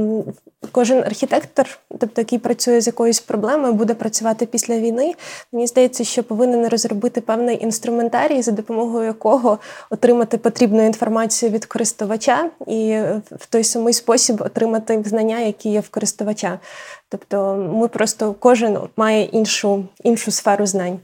кожен 0.72 0.98
архітектор, 0.98 1.66
тобто 1.98 2.20
який 2.20 2.38
працює 2.38 2.80
з 2.80 2.86
якоюсь 2.86 3.20
проблемою, 3.20 3.72
буде 3.72 3.94
працювати 3.94 4.46
після 4.46 4.78
війни. 4.78 5.14
Мені 5.52 5.66
здається, 5.66 6.04
що 6.04 6.22
повинен 6.22 6.68
розробити 6.68 7.20
певний 7.20 7.62
інструментарій, 7.62 8.42
за 8.42 8.52
допомогою 8.52 9.06
якого 9.06 9.58
отримати 9.90 10.38
потрібну 10.38 10.86
інформацію 10.86 11.52
від 11.52 11.64
користувача 11.64 12.50
і 12.66 12.98
в 13.30 13.46
той 13.50 13.64
самий 13.64 13.94
спосіб 13.94 14.42
отримати 14.42 15.02
знання, 15.06 15.40
які 15.40 15.68
є 15.68 15.80
в 15.80 15.88
користувача. 15.88 16.58
Тобто 17.08 17.54
ми 17.72 17.88
просто 17.88 18.34
кожен 18.38 18.78
має 18.96 19.24
іншу 19.24 19.84
іншу 20.04 20.30
сферу 20.30 20.66
знань. 20.66 20.98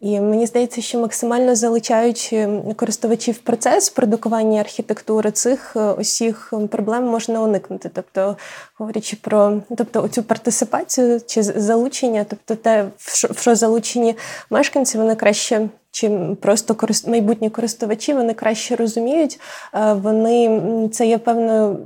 І 0.00 0.20
мені 0.20 0.46
здається, 0.46 0.82
що 0.82 0.98
максимально 0.98 1.54
залучаючи 1.56 2.48
користувачів 2.76 3.38
процес 3.38 3.90
продукування 3.90 4.60
архітектури, 4.60 5.30
цих 5.30 5.76
е, 5.76 5.92
усіх 5.92 6.52
проблем 6.70 7.04
можна 7.04 7.42
уникнути. 7.42 7.90
Тобто, 7.94 8.36
говорячи 8.78 9.16
про 9.16 9.62
тобто, 9.76 10.08
цю 10.08 10.22
партисипацію 10.22 11.20
чи 11.26 11.42
залучення, 11.42 12.26
тобто 12.28 12.54
те, 12.54 12.88
в 12.98 13.40
що 13.40 13.54
залучені 13.54 14.16
мешканці, 14.50 14.98
вони 14.98 15.14
краще 15.14 15.68
чи 15.96 16.10
просто 16.40 16.76
майбутні 17.06 17.50
користувачі 17.50 18.12
вони 18.12 18.34
краще 18.34 18.76
розуміють. 18.76 19.40
Е, 19.74 19.92
вони 19.92 20.60
це 20.92 21.06
є 21.06 21.18
певною 21.18 21.78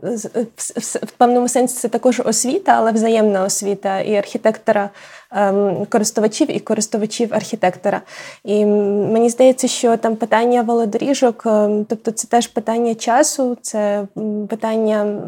в 1.03 1.11
певному 1.17 1.49
сенсі 1.49 1.77
це 1.77 1.89
також 1.89 2.23
освіта, 2.25 2.73
але 2.73 2.93
взаємна 2.93 3.45
освіта 3.45 4.01
і 4.01 4.17
архітектора 4.17 4.91
ем, 5.33 5.87
користувачів 5.89 6.57
і 6.57 6.61
користувачів 6.61 7.35
архітектора. 7.35 8.01
І 8.45 8.65
мені 8.65 9.31
здається, 9.31 9.69
що 9.69 9.97
там 9.97 10.17
питання 10.17 10.63
велодоріжок, 10.63 11.43
ем, 11.47 11.87
тобто 11.89 12.11
це 12.11 12.29
теж 12.29 12.47
питання 12.47 12.95
часу, 12.95 13.57
це 13.63 14.07
питання 14.49 15.21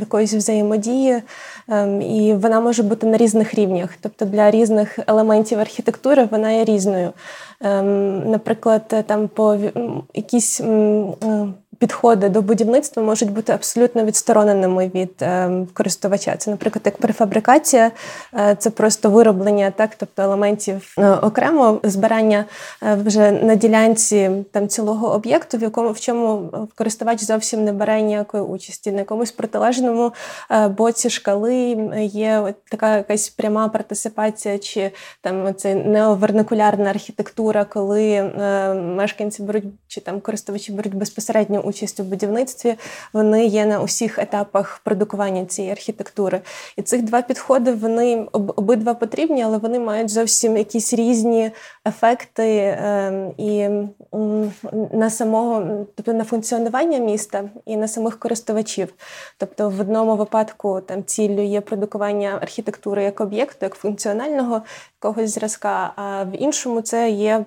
якоїсь 0.00 0.34
взаємодії, 0.34 1.22
ем, 1.68 2.02
і 2.02 2.34
вона 2.34 2.60
може 2.60 2.82
бути 2.82 3.06
на 3.06 3.16
різних 3.16 3.54
рівнях. 3.54 3.90
Тобто 4.00 4.24
для 4.24 4.50
різних 4.50 4.98
елементів 5.06 5.60
архітектури 5.60 6.28
вона 6.30 6.50
є 6.50 6.64
різною. 6.64 7.12
Наприклад, 8.26 9.04
там 9.06 9.28
по 9.28 9.58
якісь 10.14 10.60
підходи 11.78 12.28
до 12.28 12.42
будівництва 12.42 13.02
можуть 13.02 13.30
бути 13.30 13.52
абсолютно 13.52 14.04
відстороненими 14.04 14.90
від 14.94 15.22
е, 15.22 15.50
користувача. 15.74 16.36
Це, 16.36 16.50
наприклад, 16.50 16.82
як 16.84 16.96
префабрикація, 16.96 17.90
е, 18.34 18.56
це 18.58 18.70
просто 18.70 19.10
вироблення, 19.10 19.70
так, 19.70 19.90
тобто 19.96 20.22
елементів 20.22 20.94
е, 20.98 21.10
окремо 21.10 21.80
збирання 21.82 22.44
е, 22.82 22.94
вже 22.94 23.30
на 23.30 23.54
ділянці 23.54 24.30
там 24.52 24.68
цілого 24.68 25.12
об'єкту, 25.12 25.58
в 25.58 25.62
якому 25.62 25.90
в 25.92 26.00
чому 26.00 26.50
користувач 26.74 27.24
зовсім 27.24 27.64
не 27.64 27.72
бере 27.72 28.02
ніякої 28.02 28.42
участі. 28.42 28.92
На 28.92 28.98
якомусь 28.98 29.32
протилежному 29.32 30.12
е, 30.50 30.68
боці 30.68 31.10
шкали 31.10 31.56
є 32.02 32.54
така 32.70 32.96
якась 32.96 33.28
пряма 33.28 33.68
партисипація, 33.68 34.58
чи 34.58 34.90
там 35.20 35.54
це 35.54 35.74
неоверникулярна 35.74 36.90
архітектура, 36.90 37.64
коли 37.64 38.10
е, 38.12 38.74
мешканці 38.74 39.42
беруть 39.42 39.64
чи 39.88 40.00
там 40.00 40.20
користувачі 40.20 40.72
беруть 40.72 40.94
безпосередню 40.94 41.60
участь 41.66 42.00
у 42.00 42.02
будівництві, 42.02 42.74
вони 43.12 43.46
є 43.46 43.66
на 43.66 43.82
усіх 43.82 44.18
етапах 44.18 44.80
продукування 44.84 45.44
цієї 45.44 45.72
архітектури. 45.72 46.40
І 46.76 46.82
цих 46.82 47.02
два 47.02 47.22
підходи 47.22 47.72
вони 47.72 48.26
обидва 48.32 48.94
потрібні, 48.94 49.42
але 49.42 49.58
вони 49.58 49.78
мають 49.78 50.10
зовсім 50.10 50.56
якісь 50.56 50.94
різні 50.94 51.50
ефекти 51.86 52.56
е, 52.56 53.30
і 53.38 53.68
на 54.92 55.10
самого, 55.10 55.86
тобто 55.94 56.12
на 56.12 56.24
функціонування 56.24 56.98
міста 56.98 57.44
і 57.66 57.76
на 57.76 57.88
самих 57.88 58.18
користувачів. 58.18 58.94
Тобто, 59.38 59.70
в 59.70 59.80
одному 59.80 60.16
випадку 60.16 60.80
там 60.80 61.04
ціллю 61.04 61.42
є 61.42 61.60
продукування 61.60 62.38
архітектури 62.42 63.04
як 63.04 63.20
об'єкту, 63.20 63.58
як 63.60 63.74
функціонального 63.74 64.62
якогось 65.02 65.30
зразка, 65.30 65.92
а 65.96 66.24
в 66.24 66.42
іншому 66.42 66.80
це 66.80 67.10
є 67.10 67.44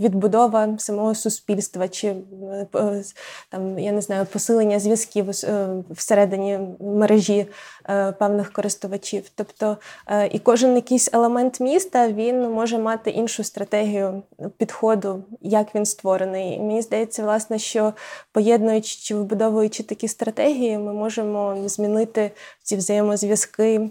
відбудова 0.00 0.78
самого 0.78 1.14
суспільства 1.14 1.88
чи 1.88 2.08
е, 2.08 3.02
там, 3.48 3.78
я 3.78 3.92
не 3.92 4.00
знаю, 4.00 4.26
посилення 4.26 4.78
зв'язків 4.78 5.30
е, 5.44 5.68
всередині 5.90 6.58
мережі 6.80 7.46
е, 7.88 8.12
певних 8.12 8.52
користувачів. 8.52 9.30
Тобто, 9.34 9.76
е, 10.06 10.26
і 10.26 10.38
кожен 10.38 10.74
якийсь 10.74 11.10
елемент 11.12 11.60
міста 11.60 12.08
він 12.08 12.50
може 12.50 12.78
мати 12.78 13.10
іншу 13.10 13.44
стратегію 13.44 14.22
підходу, 14.56 15.24
як 15.40 15.74
він 15.74 15.86
створений. 15.86 16.54
І 16.54 16.58
мені 16.58 16.82
здається, 16.82 17.22
власне, 17.22 17.58
що 17.58 17.92
поєднуючи 18.32 18.96
чи 19.00 19.14
вибудовуючи 19.14 19.82
такі 19.82 20.08
стратегії, 20.08 20.78
ми 20.78 20.92
можемо 20.92 21.68
змінити 21.68 22.30
ці 22.62 22.76
взаємозв'язки 22.76 23.90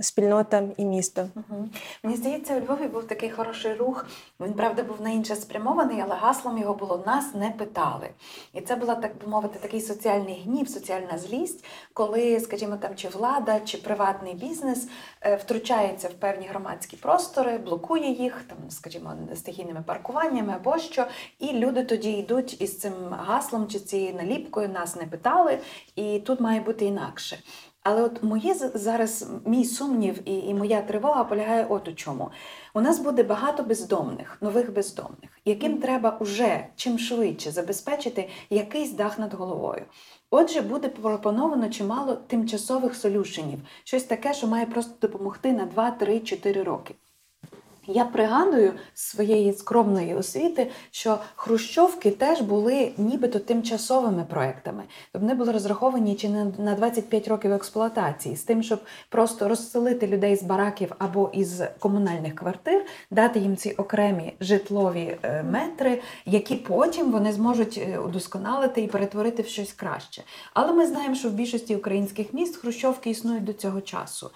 спільнота 0.00 0.62
і 0.76 0.84
місто. 0.84 1.28
Мгм. 1.34 1.70
Мені 2.02 2.16
здається, 2.16 2.56
у 2.56 2.60
Львові 2.60 2.86
був 2.88 3.04
такий 3.04 3.30
хороший 3.30 3.74
рух. 3.74 4.06
Він 4.40 4.52
правда 4.52 4.82
був 4.82 5.00
на 5.00 5.10
інше 5.10 5.36
спрямований, 5.36 6.00
але 6.00 6.14
гаслом 6.14 6.58
його 6.58 6.74
було 6.74 7.02
нас 7.06 7.34
не 7.34 7.50
питали. 7.50 8.08
І 8.52 8.60
це 8.60 8.76
була 8.76 8.94
так 8.94 9.18
би 9.18 9.26
мовити 9.30 9.58
такий 9.58 9.80
соціальний 9.80 10.42
гнів, 10.44 10.68
соціальна 10.68 11.18
злість, 11.18 11.64
коли, 11.92 12.40
скажімо, 12.40 12.76
там 12.76 12.96
чи 12.96 13.08
влада, 13.08 13.60
чи 13.60 13.78
приватний 13.78 14.34
бізнес 14.34 14.88
е, 15.20 15.36
втручається 15.36 16.08
в 16.08 16.12
певні 16.12 16.46
громадські 16.46 16.96
простори, 16.96 17.58
блокує 17.58 18.12
їх, 18.12 18.42
там, 18.48 18.58
скажімо, 18.70 19.14
стихійними 19.34 19.82
паркуваннями 19.86 20.52
або 20.52 20.78
що. 20.78 21.06
І 21.38 21.52
люди 21.52 21.84
тоді 21.84 22.12
йдуть 22.12 22.60
із 22.60 22.78
цим 22.78 22.92
гаслом 23.10 23.68
чи 23.68 23.78
цією 23.78 24.14
наліпкою 24.14 24.68
нас 24.68 24.96
не 24.96 25.06
питали, 25.06 25.58
і 25.96 26.18
тут 26.18 26.40
має 26.40 26.60
бути 26.60 26.84
інакше. 26.84 27.38
Але 27.90 28.02
от 28.02 28.22
моє 28.22 28.54
зараз 28.54 29.26
мій 29.46 29.64
сумнів 29.64 30.28
і, 30.28 30.38
і 30.38 30.54
моя 30.54 30.82
тривога 30.82 31.24
полягає 31.24 31.66
от 31.68 31.88
у 31.88 31.94
чому. 31.94 32.30
У 32.74 32.80
нас 32.80 32.98
буде 32.98 33.22
багато 33.22 33.62
бездомних, 33.62 34.38
нових 34.40 34.72
бездомних, 34.72 35.30
яким 35.44 35.78
треба 35.78 36.16
уже 36.20 36.66
чим 36.76 36.98
швидше 36.98 37.50
забезпечити 37.50 38.28
якийсь 38.50 38.92
дах 38.92 39.18
над 39.18 39.34
головою. 39.34 39.82
Отже, 40.30 40.60
буде 40.60 40.88
пропоновано 40.88 41.70
чимало 41.70 42.14
тимчасових 42.14 42.94
солюшенів, 42.94 43.58
щось 43.84 44.04
таке, 44.04 44.34
що 44.34 44.46
має 44.46 44.66
просто 44.66 45.08
допомогти 45.08 45.52
на 45.52 45.64
2, 45.64 45.90
3, 45.90 46.20
4 46.20 46.62
роки. 46.62 46.94
Я 47.90 48.04
пригадую 48.04 48.72
з 48.94 49.02
своєї 49.02 49.52
скромної 49.52 50.14
освіти, 50.14 50.70
що 50.90 51.18
хрущовки 51.36 52.10
теж 52.10 52.40
були 52.40 52.92
нібито 52.98 53.38
тимчасовими 53.38 54.24
проектами. 54.30 54.82
Тобто 55.12 55.26
вони 55.26 55.38
були 55.38 55.52
розраховані 55.52 56.14
чи 56.14 56.28
не 56.28 56.46
на 56.58 56.74
25 56.74 57.28
років 57.28 57.52
експлуатації, 57.52 58.36
з 58.36 58.42
тим, 58.42 58.62
щоб 58.62 58.80
просто 59.08 59.48
розселити 59.48 60.06
людей 60.06 60.36
з 60.36 60.42
бараків 60.42 60.92
або 60.98 61.30
із 61.32 61.62
комунальних 61.78 62.34
квартир, 62.34 62.86
дати 63.10 63.38
їм 63.38 63.56
ці 63.56 63.70
окремі 63.70 64.32
житлові 64.40 65.16
е, 65.22 65.42
метри, 65.42 66.02
які 66.26 66.54
потім 66.54 67.10
вони 67.10 67.32
зможуть 67.32 67.78
е, 67.88 67.98
удосконалити 67.98 68.80
і 68.82 68.86
перетворити 68.86 69.42
в 69.42 69.46
щось 69.46 69.72
краще. 69.72 70.22
Але 70.54 70.72
ми 70.72 70.86
знаємо, 70.86 71.14
що 71.14 71.28
в 71.28 71.32
більшості 71.32 71.76
українських 71.76 72.32
міст 72.32 72.56
хрущовки 72.56 73.10
існують 73.10 73.44
до 73.44 73.52
цього 73.52 73.80
часу. 73.80 74.30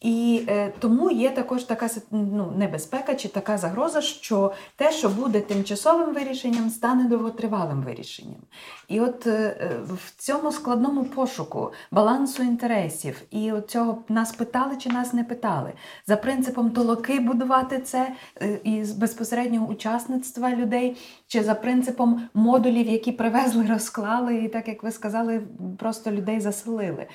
І 0.00 0.44
е, 0.48 0.72
тому 0.78 1.10
є 1.10 1.30
також 1.30 1.64
така 1.64 1.88
ну, 2.10 2.52
небезпека 2.56 3.14
чи 3.14 3.28
така 3.28 3.58
загроза, 3.58 4.00
що 4.00 4.52
те, 4.76 4.92
що 4.92 5.08
буде 5.08 5.40
тимчасовим 5.40 6.14
вирішенням, 6.14 6.70
стане 6.70 7.04
довготривалим 7.04 7.82
вирішенням. 7.82 8.40
І 8.88 9.00
от 9.00 9.26
е, 9.26 9.30
е, 9.60 9.70
в 9.94 10.14
цьому 10.16 10.52
складному 10.52 11.04
пошуку 11.04 11.72
балансу 11.90 12.42
інтересів 12.42 13.22
і 13.30 13.52
от 13.52 13.70
цього 13.70 14.04
нас 14.08 14.32
питали 14.32 14.76
чи 14.76 14.88
нас 14.88 15.12
не 15.12 15.24
питали, 15.24 15.72
за 16.06 16.16
принципом 16.16 16.70
толоки 16.70 17.20
будувати 17.20 17.80
це 17.80 18.12
е, 18.42 18.58
і 18.64 18.84
з 18.84 18.92
безпосереднього 18.92 19.66
учасництва 19.66 20.50
людей, 20.50 20.96
чи 21.26 21.42
за 21.42 21.54
принципом 21.54 22.28
модулів, 22.34 22.88
які 22.88 23.12
привезли, 23.12 23.66
розклали, 23.70 24.36
і 24.36 24.48
так 24.48 24.68
як 24.68 24.82
ви 24.82 24.90
сказали, 24.90 25.42
просто 25.78 26.10
людей 26.10 26.40
заселили. 26.40 27.06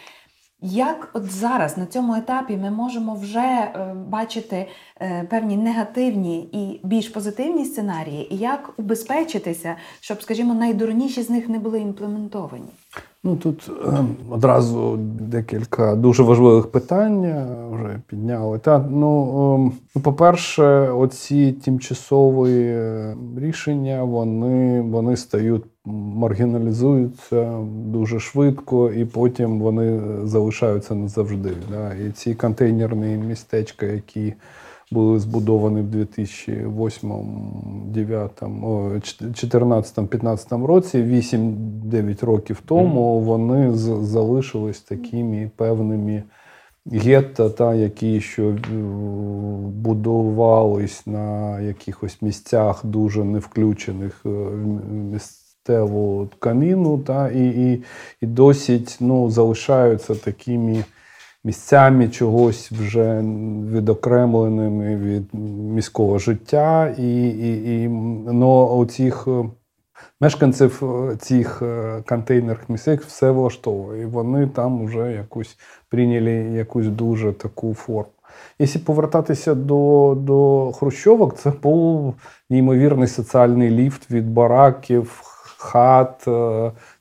Як 0.63 1.09
от 1.13 1.31
зараз 1.31 1.77
на 1.77 1.85
цьому 1.85 2.15
етапі 2.15 2.57
ми 2.57 2.71
можемо 2.71 3.15
вже 3.15 3.39
е, 3.39 3.93
бачити 4.07 4.67
е, 5.01 5.23
певні 5.29 5.57
негативні 5.57 6.39
і 6.41 6.79
більш 6.83 7.09
позитивні 7.09 7.65
сценарії, 7.65 8.33
і 8.33 8.37
як 8.37 8.73
убезпечитися, 8.77 9.75
щоб, 9.99 10.21
скажімо, 10.21 10.53
найдурніші 10.53 11.21
з 11.21 11.29
них 11.29 11.49
не 11.49 11.59
були 11.59 11.79
імплементовані? 11.79 12.69
Ну 13.23 13.35
тут 13.35 13.71
е, 13.85 14.05
одразу 14.29 14.97
декілька 15.19 15.95
дуже 15.95 16.23
важливих 16.23 16.71
питань 16.71 17.23
е, 17.23 17.45
вже 17.71 17.99
підняли. 18.07 18.59
Та 18.59 18.79
ну, 18.89 19.23
е, 19.69 19.77
ну, 19.95 20.01
по-перше, 20.01 20.63
оці 20.89 21.51
тимчасові 21.51 22.63
е, 22.63 23.15
рішення 23.37 24.03
вони, 24.03 24.81
вони 24.81 25.17
стають 25.17 25.63
маргіналізуються 25.85 27.59
дуже 27.85 28.19
швидко, 28.19 28.91
і 28.91 29.05
потім 29.05 29.59
вони 29.59 30.01
залишаються 30.27 30.95
назавжди. 30.95 31.53
Да? 31.71 31.93
І 31.93 32.11
ці 32.11 32.35
контейнерні 32.35 33.17
містечка, 33.17 33.85
які 33.85 34.33
були 34.91 35.19
збудовані 35.19 35.81
в 35.81 35.87
2008, 35.87 37.09
2009, 37.93 38.31
2014, 38.91 39.95
2015 39.95 40.51
році, 40.51 40.97
8-9 41.03 42.25
років 42.25 42.61
тому, 42.65 43.19
вони 43.19 43.73
залишились 43.73 44.81
такими 44.81 45.51
певними 45.55 46.23
гетто, 46.85 47.49
та, 47.49 47.75
які 47.75 48.21
що 48.21 48.43
е, 48.43 48.57
будувались 49.69 51.07
на 51.07 51.59
якихось 51.59 52.21
місцях 52.21 52.85
дуже 52.85 53.23
не 53.23 53.39
включених 53.39 54.21
е, 54.25 54.29
в 54.29 54.91
місцеву 54.91 56.29
тканину, 56.35 56.97
та, 56.97 57.29
і, 57.29 57.47
і, 57.47 57.83
і 58.21 58.25
досить 58.25 58.97
ну, 58.99 59.29
залишаються 59.29 60.15
такими 60.15 60.83
місцями 61.43 62.09
чогось 62.09 62.71
вже 62.71 63.21
відокремленими 63.71 64.95
від 64.95 65.33
міського 65.75 66.19
життя. 66.19 66.95
І, 66.97 67.29
і, 67.29 67.81
і 67.83 67.87
но 68.33 68.77
у 68.77 68.87
е, 68.99 69.49
мешканців 70.19 70.83
е, 70.83 71.15
цих 71.15 71.61
е, 71.61 72.03
контейнерних 72.07 72.69
місцях 72.69 73.01
все 73.01 73.31
влаштовує. 73.31 74.01
І 74.01 74.05
вони 74.05 74.47
там 74.47 74.85
вже 74.85 75.11
якусь 75.11 75.57
прийняли 75.89 76.31
якусь 76.31 76.87
дуже 76.87 77.33
таку 77.33 77.73
форму. 77.73 78.11
Якщо 78.59 78.85
повертатися 78.85 79.55
до, 79.55 80.13
до 80.19 80.71
Хрущовок, 80.71 81.37
це 81.37 81.51
був 81.63 82.15
неймовірний 82.49 83.07
соціальний 83.07 83.69
ліфт 83.69 84.11
від 84.11 84.29
бараків, 84.29 85.21
хат. 85.57 86.27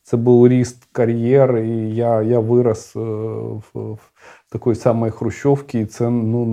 Це 0.03 0.17
був 0.17 0.49
ріст 0.49 0.89
кар'єр, 0.93 1.57
і 1.57 1.95
я, 1.95 2.23
я 2.23 2.39
вирос 2.39 2.95
в, 2.95 3.63
в 3.75 4.10
такої 4.51 4.77
самої 4.77 5.13
Хрущовки, 5.13 5.81
і 5.81 5.87
це 5.87 6.11
ну, 6.11 6.45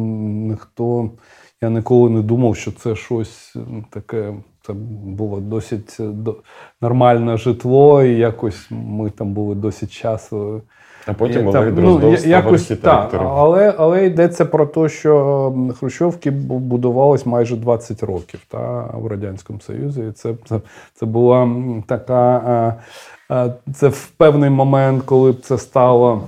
ніхто. 0.50 1.10
Я 1.62 1.70
ніколи 1.70 2.10
не 2.10 2.22
думав, 2.22 2.56
що 2.56 2.72
це 2.72 2.96
щось 2.96 3.56
таке. 3.90 4.34
Це 4.68 4.74
було 5.04 5.40
досить 5.40 5.98
е, 6.00 6.04
до- 6.04 6.36
нормальне 6.82 7.38
житло, 7.38 8.04
і 8.04 8.16
якось 8.18 8.68
ми 8.72 9.10
там 9.10 9.34
були 9.34 9.56
досить 9.56 9.92
часу. 9.92 10.62
А 11.06 11.14
потім 11.14 11.48
Олег 11.48 11.66
ну, 11.66 11.72
Дроздов 11.72 12.12
я- 12.12 12.18
став 12.18 12.30
якось 12.32 12.72
архітектором. 12.72 13.28
але, 13.28 13.74
але 13.78 14.06
йдеться 14.06 14.46
про 14.46 14.66
те, 14.66 14.90
що 14.90 15.54
Хрущовки 15.80 16.32
бу- 16.32 16.60
будувались 16.60 17.26
майже 17.26 17.56
20 17.56 18.04
років 18.04 18.40
та, 18.48 18.82
в 18.94 19.08
Радянському 19.08 19.60
Союзі. 19.60 20.04
І 20.10 20.12
це, 20.12 20.34
це, 20.46 20.60
це 20.94 21.06
була 21.06 21.50
така. 21.88 22.38
е, 23.30 23.36
е, 23.36 23.54
Це 23.74 23.88
в 23.88 24.08
певний 24.18 24.50
момент, 24.50 25.04
коли 25.04 25.32
б 25.32 25.42
це 25.42 25.58
стало 25.58 26.22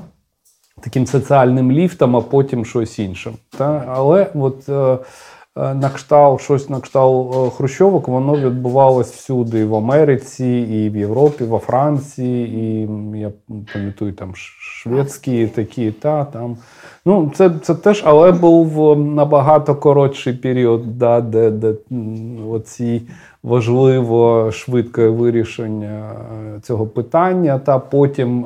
таким 0.81 1.05
соціальним 1.05 1.71
ліфтом, 1.71 2.15
а 2.15 2.21
потім 2.21 2.65
щось 2.65 2.99
іншим. 2.99 3.33
Та? 3.57 3.83
Але 3.87 4.27
от, 4.33 4.69
е, 4.69 4.73
е, 4.73 5.73
на 5.73 5.89
кшталт, 5.89 6.41
щось 6.41 6.69
на 6.69 6.79
кшталт 6.79 7.35
е, 7.35 7.55
Хрущовок, 7.57 8.07
воно 8.07 8.35
відбувалось 8.37 9.11
всюди, 9.11 9.59
і 9.59 9.63
в 9.63 9.75
Америці, 9.75 10.45
і 10.45 10.89
в 10.89 10.95
Європі, 10.95 11.43
во 11.43 11.59
Франції, 11.59 12.47
і 12.47 12.89
я 13.19 13.31
пам'ятаю 13.73 14.13
там 14.13 14.33
шведські 14.35 15.47
такі, 15.47 15.91
та 15.91 16.25
там 16.25 16.57
Ну, 17.05 17.31
це, 17.35 17.51
це 17.61 17.75
теж, 17.75 18.03
але 18.05 18.31
був 18.31 18.99
набагато 18.99 19.75
коротший 19.75 20.33
період, 20.33 20.97
да, 20.97 21.21
де, 21.21 21.51
де 21.51 21.73
оці 22.49 23.01
важливо 23.43 24.51
швидке 24.51 25.07
вирішення 25.07 26.11
цього 26.61 26.87
питання. 26.87 27.59
Та 27.59 27.79
потім, 27.79 28.45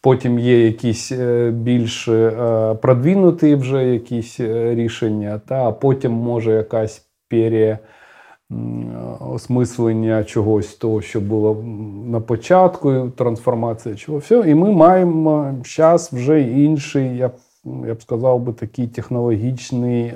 потім 0.00 0.38
є 0.38 0.66
якісь 0.66 1.12
е, 1.12 1.50
більш 1.50 2.08
е, 2.08 2.74
продвинуті 2.82 3.54
вже 3.54 3.84
якісь 3.84 4.40
е, 4.40 4.74
рішення, 4.74 5.40
та 5.46 5.72
потім 5.72 6.12
може 6.12 6.52
якась 6.52 7.06
пере 7.28 7.78
осмислення 9.20 10.24
чогось 10.24 10.74
того, 10.74 11.02
що 11.02 11.20
було 11.20 11.64
на 12.06 12.20
початку, 12.20 13.10
трансформація 13.16 13.94
чого 13.94 14.18
все. 14.18 14.42
І 14.46 14.54
ми 14.54 14.70
маємо 14.70 15.54
зараз 15.64 16.12
вже 16.12 16.40
інший, 16.40 17.16
я 17.16 17.28
б, 17.28 17.32
я 17.86 17.94
б 17.94 18.02
сказав 18.02 18.40
би, 18.40 18.52
такий 18.52 18.86
технологічний. 18.86 20.12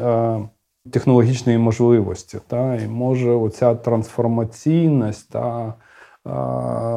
Технологічної 0.90 1.58
можливості, 1.58 2.38
та 2.46 2.74
і 2.74 2.88
може 2.88 3.30
оця 3.30 3.74
трансформаційність, 3.74 5.30
та 5.32 5.74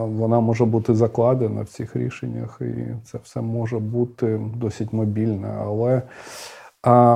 вона 0.08 0.40
може 0.40 0.66
бути 0.66 0.96
закладена 0.96 1.62
в 1.62 1.68
цих 1.68 1.96
рішеннях, 1.96 2.62
і 2.62 3.06
це 3.06 3.18
все 3.24 3.42
може 3.42 3.80
бути 3.80 4.40
досить 4.56 4.94
мобільне. 4.94 5.54
Але 5.62 6.02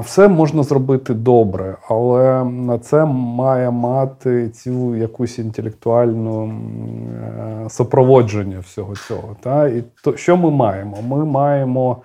все 0.01 0.27
можна 0.27 0.63
зробити 0.63 1.13
добре, 1.13 1.77
але 1.87 2.43
на 2.43 2.79
це 2.79 3.05
має 3.05 3.71
мати 3.71 4.49
цю 4.49 4.95
якусь 4.95 5.39
інтелектуальну 5.39 6.47
е, 6.47 7.69
супроводження 7.69 8.59
всього 8.59 8.95
цього. 8.95 9.35
Та? 9.41 9.67
І 9.67 9.83
то, 10.03 10.17
що 10.17 10.37
ми 10.37 10.51
маємо? 10.51 10.97
Ми 11.01 11.25
маємо 11.25 11.97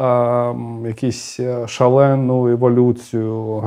е, 0.00 0.04
якусь 0.88 1.40
шалену 1.66 2.48
еволюцію 2.48 3.62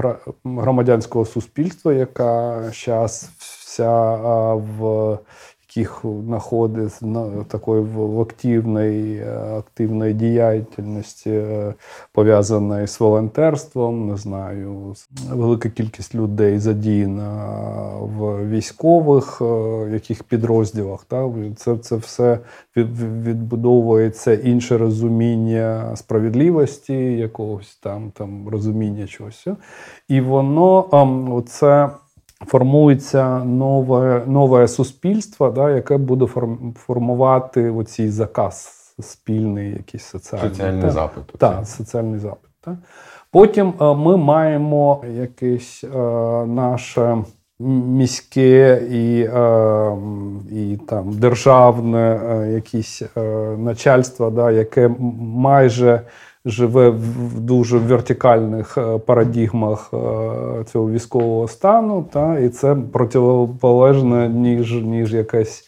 громадянського 0.46 1.26
суспільства, 1.26 1.94
яка 1.94 2.64
зараз 2.86 3.30
вся 3.40 4.16
е, 4.16 4.54
в 4.80 5.18
яких 5.70 6.06
знаходиться 6.26 7.06
на 7.06 7.44
такої 7.44 7.82
в, 7.82 8.22
активній, 8.22 9.16
е, 9.16 9.40
активної 9.58 10.14
діяльності, 10.14 11.30
е, 11.30 11.74
пов'язаної 12.12 12.88
з 12.88 13.00
волонтерством. 13.00 14.08
Не 14.08 14.18
знаю, 14.18 14.96
велика 15.32 15.70
кількість 15.70 16.16
людей 16.16 16.60
задіяна 16.60 17.46
в 18.02 18.50
військових 18.50 19.42
е, 19.42 19.90
яких 19.94 20.24
підрозділах. 20.24 21.04
Та? 21.04 21.30
Це, 21.56 21.78
це 21.78 21.96
все 21.96 22.40
від- 22.76 23.00
від- 23.00 23.28
відбудовується 23.28 24.34
інше 24.34 24.78
розуміння 24.78 25.96
справедливості, 25.96 26.94
якогось 27.18 27.76
там, 27.76 28.12
там 28.12 28.50
розуміння 28.50 29.08
чогось. 29.08 29.48
І 30.08 30.22
воно 30.22 30.86
оце 31.32 31.90
формується 32.46 33.44
нове, 33.44 34.24
нове 34.28 34.68
суспільство, 34.68 35.50
да, 35.50 35.72
яке 35.72 35.98
буде 35.98 36.28
формувати 36.76 37.70
оцей 37.70 38.10
заказ 38.10 38.74
спільний, 39.00 39.72
якийсь 39.72 40.04
соціальний. 40.04 40.50
Соціальний 40.50 40.82
Та. 40.82 40.90
запит. 40.90 41.24
Так, 41.38 41.68
соціальний 41.68 42.20
запит. 42.20 42.50
Так. 42.62 42.76
Потім 43.32 43.74
е, 43.82 43.94
ми 43.94 44.18
маємо 44.18 45.04
якесь 45.16 45.84
е, 45.84 45.98
наше 46.46 47.18
міське 47.60 48.82
і, 48.92 49.22
е, 49.22 49.98
і 50.52 50.78
там, 50.88 51.14
державне 51.14 52.22
е, 52.30 52.52
якісь 52.52 53.02
е, 53.18 53.22
начальство, 53.58 54.30
да, 54.30 54.52
яке 54.52 54.90
майже 55.20 56.02
живе 56.48 56.90
в 56.90 57.40
дуже 57.40 57.78
вертикальних 57.78 58.78
е, 58.78 58.98
парадігмах 58.98 59.90
е, 59.94 59.98
цього 60.72 60.92
військового 60.92 61.48
стану, 61.48 62.06
та, 62.14 62.40
і 62.40 62.50
це 62.50 62.76
противополежне, 62.76 64.30
ніж, 64.30 64.74
ніж 64.74 65.14
якась. 65.14 65.64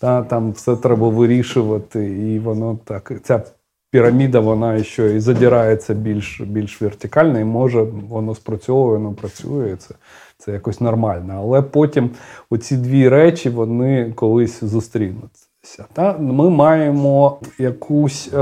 Та, 0.00 0.22
там 0.22 0.52
все 0.52 0.76
треба 0.76 1.08
вирішувати, 1.08 2.04
і 2.06 2.38
воно 2.38 2.78
так. 2.84 3.12
Ця 3.22 3.42
піраміда, 3.90 4.40
вона 4.40 4.84
ще 4.84 5.16
і 5.16 5.20
задирається 5.20 5.94
більш, 5.94 6.40
більш 6.40 6.82
вертикально, 6.82 7.40
і 7.40 7.44
може 7.44 7.82
воно 7.82 8.34
спрацьовує, 8.34 8.98
воно 8.98 9.12
працює. 9.12 9.76
Це, 9.76 9.94
це 10.38 10.52
якось 10.52 10.80
нормально. 10.80 11.34
Але 11.36 11.62
потім 11.62 12.10
оці 12.50 12.76
дві 12.76 13.08
речі 13.08 13.50
вони 13.50 14.12
колись 14.14 14.64
зустрінуться. 14.64 15.43
Та 15.92 16.18
ми 16.18 16.50
маємо 16.50 17.38
якусь 17.58 18.30
е, 18.34 18.38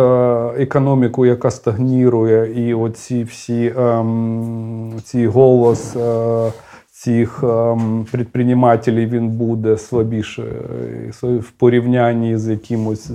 економіку, 0.59 1.27
яка 1.27 1.51
стагнірує, 1.51 2.67
і 2.67 2.75
оці 2.75 3.25
всі 3.25 3.75
ем, 3.79 4.93
ці 5.05 5.27
голос 5.27 5.97
е, 5.97 6.53
цих 6.91 7.41
ем, 7.43 8.07
підприємателів 8.13 9.09
він 9.11 9.29
буде 9.29 9.79
слабіше 9.79 10.43
е, 11.23 11.27
в 11.27 11.51
порівнянні 11.51 12.39
з 12.39 12.49
якимось 12.49 13.11
е, 13.11 13.15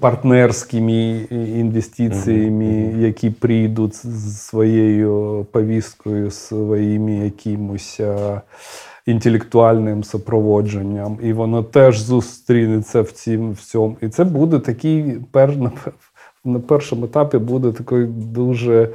партнерськими 0.00 0.92
інвестиціями, 1.30 2.94
які 2.98 3.30
прийдуть 3.30 3.94
з 4.06 4.40
своєю 4.40 5.46
повісткою, 5.52 6.30
своїми 6.30 7.12
якимось. 7.12 8.00
Інтелектуальним 9.10 10.04
супроводженням, 10.04 11.18
і 11.22 11.32
воно 11.32 11.62
теж 11.62 12.00
зустрінеться 12.00 13.02
в 13.02 13.10
цім 13.10 13.52
в 13.52 13.60
цьому. 13.60 13.96
І 14.00 14.08
це 14.08 14.24
буде 14.24 14.58
такий 14.58 15.18
пер, 15.30 15.56
на, 16.44 16.60
першому 16.60 17.04
етапі 17.04 17.38
буде 17.38 17.72
такий 17.72 18.04
дуже 18.06 18.88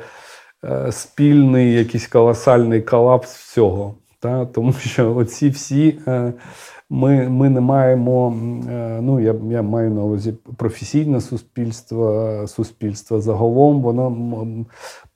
е, 0.66 0.92
спільний, 0.92 1.74
якийсь 1.74 2.08
колосальний 2.08 2.82
колапс 2.82 3.36
всього. 3.36 3.96
Та? 4.20 4.46
Тому 4.46 4.74
що 4.74 5.16
оці 5.16 5.50
всі 5.50 6.00
е, 6.08 6.34
ми, 6.90 7.30
ми 7.30 7.50
не 7.50 7.62
маємо. 7.62 8.36
е, 8.70 9.00
Ну, 9.02 9.20
я, 9.20 9.36
я 9.52 9.62
маю 9.62 9.92
на 9.92 10.04
увазі 10.04 10.34
професійне 10.58 11.22
суспільство, 11.22 12.44
суспільство 12.48 13.22
загалом, 13.22 13.82
воно 13.82 14.10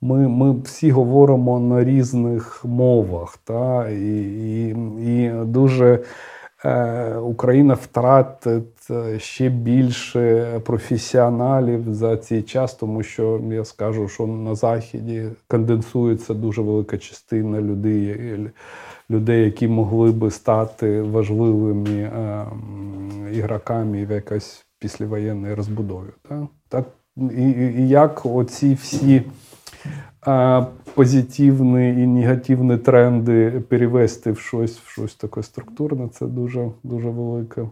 ми, 0.00 0.28
ми 0.28 0.60
всі 0.60 0.90
говоримо 0.90 1.60
на 1.60 1.84
різних 1.84 2.64
мовах, 2.64 3.38
та? 3.44 3.88
І, 3.88 4.16
і, 4.66 4.76
і 5.00 5.32
дуже 5.44 5.98
е, 6.64 7.16
Україна 7.16 7.74
втратить 7.74 8.90
е, 8.90 9.18
ще 9.18 9.48
більше 9.48 10.46
професіоналів 10.64 11.94
за 11.94 12.16
цей 12.16 12.42
час, 12.42 12.74
тому 12.74 13.02
що 13.02 13.40
я 13.50 13.64
скажу, 13.64 14.08
що 14.08 14.26
на 14.26 14.54
Заході 14.54 15.24
конденсується 15.48 16.34
дуже 16.34 16.62
велика 16.62 16.98
частина 16.98 17.60
людей, 17.60 18.38
людей, 19.10 19.44
які 19.44 19.68
могли 19.68 20.12
би 20.12 20.30
стати 20.30 21.02
важливими 21.02 21.90
е, 21.90 22.46
ігроками 23.32 24.06
в 24.06 24.10
якось 24.10 24.66
післявоєнній 24.78 25.54
розбудові. 25.54 26.10
Так? 26.28 26.42
Так? 26.68 26.84
І, 27.16 27.50
і, 27.50 27.88
як 27.88 28.26
оці 28.26 28.74
всі 28.74 29.22
позитивні 30.94 31.88
і 31.88 32.06
негативні 32.06 32.76
тренди 32.76 33.62
перевести 33.68 34.32
в 34.32 34.38
щось, 34.38 34.78
в 34.78 34.88
щось 34.88 35.14
таке 35.14 35.42
структурне, 35.42 36.08
це 36.08 36.26
дуже, 36.26 36.70
дуже 36.82 37.10
велике 37.10 37.66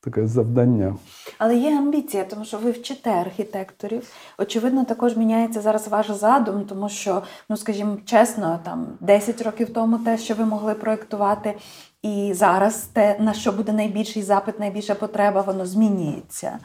таке 0.00 0.26
завдання. 0.26 0.96
Але 1.38 1.56
є 1.56 1.78
амбіція, 1.78 2.24
тому 2.24 2.44
що 2.44 2.58
ви 2.58 2.70
вчите 2.70 3.10
архітекторів. 3.10 4.10
Очевидно, 4.38 4.84
також 4.84 5.16
міняється 5.16 5.60
зараз 5.60 5.88
ваш 5.88 6.10
задум, 6.10 6.64
тому 6.64 6.88
що, 6.88 7.22
ну 7.48 7.56
скажімо 7.56 7.98
чесно, 8.04 8.60
там 8.64 8.86
10 9.00 9.42
років 9.42 9.72
тому 9.72 9.98
те, 9.98 10.18
що 10.18 10.34
ви 10.34 10.44
могли 10.44 10.74
проєктувати, 10.74 11.54
і 12.02 12.32
зараз 12.34 12.82
те, 12.82 13.16
на 13.20 13.32
що 13.32 13.52
буде 13.52 13.72
найбільший 13.72 14.22
запит, 14.22 14.60
найбільша 14.60 14.94
потреба, 14.94 15.40
воно 15.40 15.66
змінюється. 15.66 16.58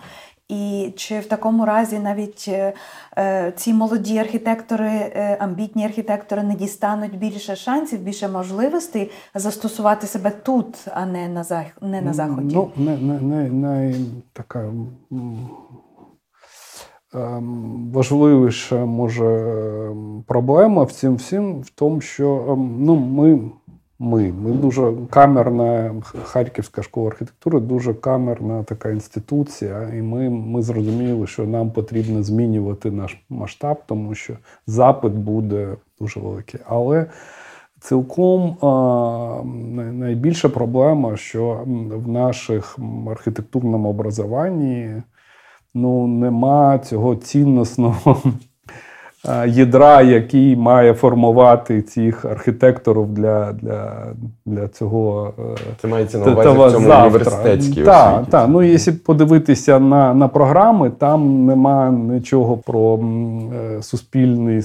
І 0.54 0.94
чи 0.96 1.20
в 1.20 1.26
такому 1.26 1.66
разі 1.66 2.00
навіть 2.00 2.46
е, 2.48 2.74
е, 3.18 3.54
ці 3.56 3.74
молоді 3.74 4.18
архітектори, 4.18 4.90
е, 4.90 5.38
амбітні 5.40 5.86
архітектори 5.86 6.44
не 6.44 6.56
дістануть 6.56 7.18
більше 7.18 7.56
шансів, 7.56 8.00
більше 8.00 8.28
можливостей 8.28 9.12
застосувати 9.36 10.08
себе 10.08 10.32
тут, 10.44 10.88
а 10.94 11.06
не 11.06 11.28
на 11.28 11.44
зах... 11.44 11.66
не 11.82 12.02
на 12.02 12.14
заході? 12.14 12.56
Ну, 12.56 12.72
не, 12.76 12.98
не, 12.98 13.22
не, 13.22 13.50
не 13.50 13.96
така 14.34 14.72
ем, 17.14 17.92
важливіша 17.94 18.86
може 18.86 19.26
ем, 19.26 20.24
проблема 20.28 20.84
в 20.84 20.92
цім 20.92 21.16
всім 21.16 21.62
в 21.62 21.70
тому, 21.70 22.02
що 22.02 22.46
ем, 22.50 22.76
ну, 22.80 22.96
ми, 22.96 23.40
ми, 24.00 24.32
ми 24.32 24.52
дуже 24.52 24.94
камерна 25.10 25.96
Харківська 26.24 26.84
школа 26.84 27.08
архітектури, 27.08 27.60
дуже 27.60 27.94
камерна 27.94 28.64
така 28.64 28.90
інституція, 28.90 29.90
і 29.94 30.02
ми, 30.02 30.30
ми 30.30 30.62
зрозуміли, 30.62 31.28
що 31.28 31.46
нам 31.46 31.72
потрібно 31.72 32.24
змінювати 32.24 32.92
наш 32.92 33.18
масштаб, 33.30 33.78
тому 33.86 34.16
що 34.16 34.34
запит 34.68 35.14
буде 35.14 35.76
дуже 36.00 36.20
великий. 36.20 36.60
Але 36.66 37.06
Цілком 37.84 38.58
найбільша 40.00 40.50
проблема, 40.50 41.18
що 41.18 41.64
в 41.96 42.08
наших 42.08 42.80
архітектурному 43.12 43.90
образуванні 43.90 45.02
ну, 45.74 46.08
нема 46.08 46.80
цього 46.80 47.16
цінностного 47.16 48.22
ядра, 49.48 50.02
який 50.02 50.56
має 50.56 50.94
формувати 50.94 51.82
цих 51.82 52.26
архітекторів 52.26 53.08
для, 53.08 53.54
для, 53.54 54.06
для 54.46 54.68
цього. 54.68 55.34
е, 55.40 55.58
Це 55.82 55.88
мається 55.88 56.18
на 56.18 56.24
увазі 56.32 56.44
та 56.44 56.52
в 56.52 56.72
цьому 56.72 56.86
завтра. 56.88 57.02
університетській 57.04 57.84
Так, 57.84 58.14
освіті. 58.14 58.32
так. 58.32 58.50
Ну, 58.50 58.64
якщо 58.64 58.92
подивитися 59.06 59.80
на, 59.80 60.14
на 60.14 60.28
програми, 60.28 60.92
там 60.98 61.46
нема 61.46 61.92
нічого 61.92 62.58
про 62.58 63.00
е, 63.54 63.82
суспільний 63.82 64.62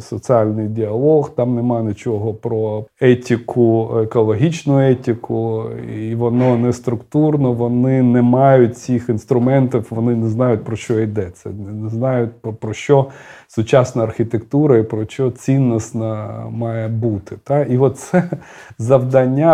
соціальний 0.00 0.68
діалог, 0.68 1.30
там 1.34 1.54
нема 1.54 1.82
нічого 1.82 2.34
про 2.34 2.84
етику, 3.00 3.90
екологічну 4.02 4.80
етику, 4.90 5.62
і 5.98 6.14
воно 6.14 6.56
не 6.56 6.72
структурно, 6.72 7.52
вони 7.52 8.02
не 8.02 8.22
мають 8.22 8.78
цих 8.78 9.08
інструментів, 9.08 9.86
вони 9.90 10.14
не 10.16 10.28
знають 10.28 10.64
про 10.64 10.76
що 10.76 11.00
йдеться, 11.00 11.50
не 11.82 11.88
знають 11.88 12.30
про, 12.40 12.52
про 12.52 12.72
що 12.72 13.06
сучасна 13.48 14.02
архітектура 14.02 14.76
і 14.78 14.82
про 14.82 15.06
що 15.06 15.30
цінностна 15.30 16.28
має 16.50 16.88
бути. 16.88 17.36
Та? 17.44 17.62
І 17.62 17.78
от 17.78 17.98
це 17.98 18.22
завдання 18.78 19.05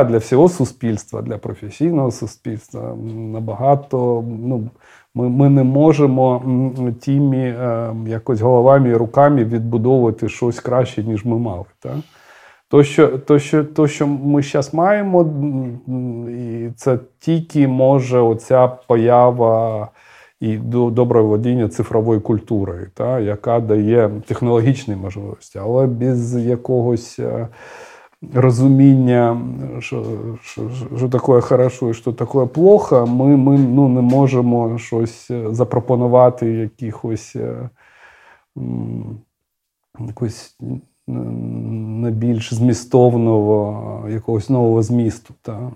для 0.05 0.19
всього 0.19 0.49
суспільства, 0.49 1.23
для 1.23 1.39
професійного 1.39 2.11
суспільства 2.11 2.95
набагато. 3.33 4.25
Ну, 4.29 4.71
ми, 5.15 5.29
ми 5.29 5.49
не 5.49 5.63
можемо 5.63 6.43
тими 7.05 7.39
е, 7.39 7.95
якось 8.07 8.41
головами 8.41 8.89
і 8.89 8.95
руками 8.95 9.45
відбудовувати 9.45 10.29
щось 10.29 10.61
краще, 10.61 11.05
ніж 11.05 11.25
ми 11.25 11.39
мали. 11.39 11.65
Та? 11.81 11.91
То, 12.69 12.85
що, 12.85 13.09
то, 13.09 13.39
що, 13.39 13.65
то, 13.65 13.89
що 13.89 14.07
ми 14.07 14.43
зараз 14.43 14.75
маємо, 14.75 15.31
і 16.29 16.71
це 16.77 16.99
тільки 17.19 17.69
може 17.69 18.21
оця 18.21 18.69
поява 18.69 19.89
і 20.41 20.57
до 20.57 20.91
добре 20.91 21.21
володіння 21.21 21.69
цифровою 21.69 22.21
культурою, 22.21 22.91
та, 22.95 23.21
яка 23.21 23.61
дає 23.61 24.11
технологічні 24.27 24.97
можливості, 24.97 25.59
але 25.63 25.87
без 25.87 26.37
якогось 26.37 27.19
е, 27.19 27.49
розуміння, 28.35 29.41
що, 29.79 30.05
що, 30.43 30.71
що 30.97 31.09
таке 31.09 31.41
хорошо 31.41 31.91
і 31.91 31.95
що 31.95 32.13
таке 32.13 32.47
плохо, 32.47 33.07
ми, 33.07 33.37
ми 33.37 33.59
ну, 33.59 33.89
не 33.89 34.01
можемо 34.01 34.79
щось 34.79 35.31
е, 35.31 35.55
запропонувати 35.55 36.47
якихось. 36.47 37.37
е, 37.37 37.71
якось 40.09 40.57
не 41.07 42.11
більш 42.11 42.55
змістовного, 42.55 44.09
якогось 44.09 44.51
нового 44.51 44.83
змісту. 44.83 45.35
Та. 45.43 45.73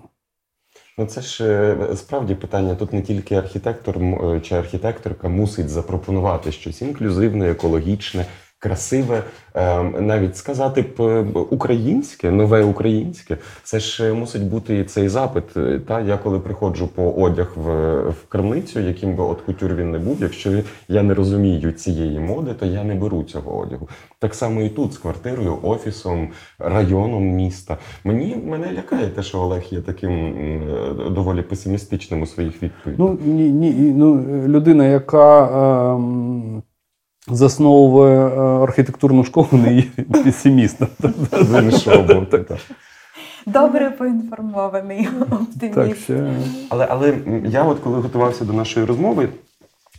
Ну 0.97 1.05
це 1.05 1.21
ж 1.21 1.45
е, 1.45 1.95
справді 1.95 2.35
питання. 2.35 2.75
Тут 2.75 2.93
не 2.93 3.01
тільки 3.01 3.35
архітектор 3.35 3.99
чи 4.41 4.55
архітекторка 4.55 5.29
мусить 5.29 5.69
запропонувати 5.69 6.51
щось 6.51 6.81
інклюзивне, 6.81 7.51
екологічне, 7.51 8.25
красиве, 8.59 9.23
е, 9.55 9.83
навіть 9.83 10.37
сказати 10.37 10.81
б 10.81 11.01
е, 11.01 11.25
українське, 11.49 12.31
нове 12.31 12.63
українське. 12.63 13.37
Це 13.63 13.79
ж 13.79 14.09
е, 14.09 14.13
мусить 14.13 14.43
бути 14.43 14.83
цей 14.83 15.09
запит. 15.09 15.57
Е, 15.57 15.79
Та 15.87 16.01
я 16.01 16.17
коли 16.17 16.39
приходжу 16.39 16.89
по 16.95 17.11
одяг 17.11 17.51
в, 17.55 17.99
в 18.09 18.27
крамницю, 18.29 18.79
яким 18.79 19.15
би 19.15 19.23
от 19.23 19.41
кутюр 19.41 19.75
він 19.75 19.91
не 19.91 19.99
був, 19.99 20.17
якщо 20.21 20.51
я 20.87 21.03
не 21.03 21.13
розумію 21.13 21.71
цієї 21.71 22.19
моди, 22.19 22.53
то 22.53 22.65
я 22.65 22.83
не 22.83 22.95
беру 22.95 23.23
цього 23.23 23.57
одягу. 23.57 23.89
Так 24.19 24.35
само 24.35 24.61
і 24.61 24.69
тут 24.69 24.93
з 24.93 24.97
квартирою, 24.97 25.57
офісом, 25.63 26.29
районом 26.59 27.23
міста. 27.23 27.77
Мені 28.03 28.35
мене 28.45 28.73
лякає 28.73 29.07
те, 29.07 29.23
що 29.23 29.39
Олег 29.39 29.63
є 29.69 29.81
таким 29.81 30.11
е, 30.11 30.59
доволі 31.09 31.41
песимістичним 31.41 32.21
у 32.21 32.25
своїх 32.25 32.63
відповідях. 32.63 32.99
Ну, 32.99 33.17
ні, 33.33 33.51
ні, 33.51 33.71
ну, 33.71 34.25
людина, 34.47 34.85
яка 34.85 35.47
ем, 35.95 36.63
засновує 37.27 38.17
е, 38.17 38.39
архітектурну 38.39 39.23
школу, 39.23 39.47
не 39.51 39.73
є 39.73 39.83
песимістом. 40.23 40.87
так. 42.25 42.57
Добре 43.45 43.89
поінформований 43.89 45.09
Так, 45.29 45.41
оптиміст. 45.41 46.03
ще... 46.03 46.33
Але, 46.69 46.87
але 46.89 47.17
я, 47.45 47.63
от 47.63 47.79
коли 47.79 47.99
готувався 47.99 48.45
до 48.45 48.53
нашої 48.53 48.85
розмови, 48.85 49.29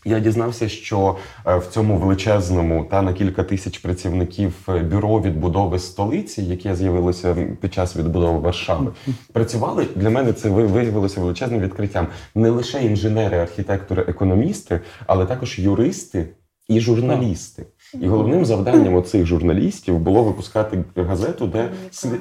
я 0.04 0.20
дізнався, 0.20 0.68
що 0.68 1.16
е, 1.46 1.58
в 1.58 1.66
цьому 1.66 1.96
величезному 1.96 2.86
та 2.90 3.02
на 3.02 3.12
кілька 3.12 3.42
тисяч 3.44 3.78
працівників 3.78 4.54
е, 4.68 4.78
бюро 4.78 5.20
відбудови 5.20 5.78
столиці, 5.78 6.42
яке 6.42 6.76
з'явилося 6.76 7.36
під 7.60 7.74
час 7.74 7.96
відбудови 7.96 8.38
Варшави, 8.38 8.92
працювали 9.32 9.86
для 9.96 10.10
мене. 10.10 10.32
Це 10.32 10.48
виявилося 10.48 11.20
величезним 11.20 11.60
відкриттям. 11.60 12.06
Не 12.34 12.50
лише 12.50 12.82
інженери, 12.82 13.38
архітектори, 13.38 14.04
економісти, 14.08 14.80
але 15.06 15.26
також 15.26 15.58
юристи 15.58 16.26
і 16.68 16.80
журналісти. 16.80 17.66
І 18.00 18.08
головним 18.08 18.44
завданням 18.44 18.94
оцих 18.94 19.26
журналістів 19.26 19.98
було 19.98 20.22
випускати 20.22 20.84
газету, 20.96 21.46
де 21.46 21.68
слід, 21.90 22.20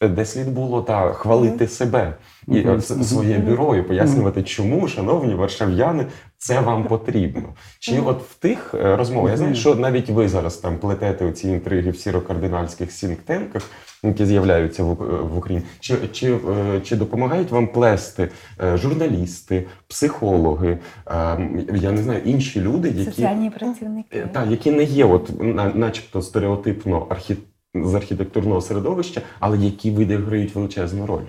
де 0.00 0.24
слід 0.24 0.52
було 0.52 0.82
та 0.82 1.12
хвалити 1.12 1.68
себе 1.68 2.16
і 2.48 2.64
своє 2.80 3.38
бюро 3.38 3.76
і 3.76 3.82
пояснювати, 3.82 4.42
чому, 4.42 4.88
шановні 4.88 5.34
варшав'яни, 5.34 6.06
це 6.38 6.60
вам 6.60 6.84
потрібно. 6.84 7.54
Чи 7.78 8.00
от 8.00 8.22
в 8.22 8.34
тих 8.34 8.74
е, 8.74 8.96
розмовах, 8.96 9.30
я 9.30 9.36
знаю, 9.36 9.54
що 9.54 9.74
навіть 9.74 10.10
ви 10.10 10.28
зараз 10.28 10.56
там 10.56 10.78
плетете 10.78 11.32
ці 11.32 11.48
інтриги 11.48 11.90
в 11.90 11.96
сірокардинальських 11.96 12.92
сінктенках, 12.92 13.62
які 14.08 14.26
з'являються 14.26 14.84
в, 14.84 14.90
Ук- 14.90 15.36
Україні, 15.36 15.64
чи, 15.80 15.96
чи, 16.12 16.32
е, 16.34 16.80
чи 16.84 16.96
допомагають 16.96 17.50
вам 17.50 17.66
плести 17.68 18.28
е, 18.62 18.76
журналісти, 18.76 19.66
психологи, 19.88 20.78
е, 21.08 21.50
я 21.74 21.92
не 21.92 22.02
знаю, 22.02 22.20
інші 22.24 22.60
люди, 22.60 22.88
які 22.88 23.04
Соціальні 23.04 23.50
працівники. 23.50 24.18
Е, 24.18 24.28
Та, 24.32 24.44
які 24.44 24.70
не 24.70 24.82
є, 24.84 25.04
от, 25.04 25.30
начебто, 25.74 26.22
стереотипно 26.22 27.06
архі... 27.10 27.36
з 27.74 27.94
архітектурного 27.94 28.60
середовища, 28.60 29.20
але 29.40 29.58
які 29.58 29.90
відіграють 29.90 30.54
величезну 30.54 31.06
роль. 31.06 31.24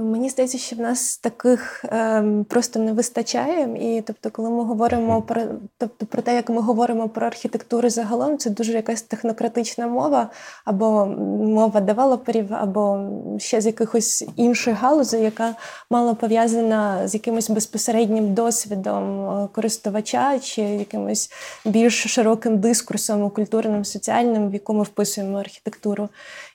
Ну, 0.00 0.06
мені 0.06 0.28
здається, 0.28 0.58
що 0.58 0.76
в 0.76 0.80
нас 0.80 1.16
таких 1.18 1.84
ем, 1.88 2.44
просто 2.44 2.78
не 2.78 2.92
вистачає. 2.92 3.68
І 3.80 4.02
тобто, 4.02 4.30
коли 4.30 4.50
ми 4.50 4.64
говоримо 4.64 5.22
про 5.22 5.42
тобто 5.78 6.06
про 6.06 6.22
те, 6.22 6.34
як 6.34 6.48
ми 6.48 6.60
говоримо 6.60 7.08
про 7.08 7.26
архітектуру 7.26 7.90
загалом, 7.90 8.38
це 8.38 8.50
дуже 8.50 8.72
якась 8.72 9.02
технократична 9.02 9.86
мова, 9.86 10.30
або 10.64 11.06
мова 11.06 11.80
девелоперів, 11.80 12.54
або 12.54 13.08
ще 13.38 13.60
з 13.60 13.66
якихось 13.66 14.24
інших 14.36 14.76
галузей, 14.76 15.22
яка 15.22 15.54
мало 15.90 16.14
пов'язана 16.14 17.08
з 17.08 17.14
якимось 17.14 17.50
безпосереднім 17.50 18.34
досвідом 18.34 19.28
е, 19.28 19.48
користувача 19.52 20.38
чи 20.38 20.62
якимось 20.62 21.30
більш 21.64 22.04
широким 22.14 22.58
дискурсом 22.58 23.22
у 23.22 23.30
культурним, 23.30 23.84
соціальним, 23.84 24.50
в 24.50 24.52
яку 24.52 24.74
ми 24.74 24.82
вписуємо 24.82 25.38
архітектуру. 25.38 26.08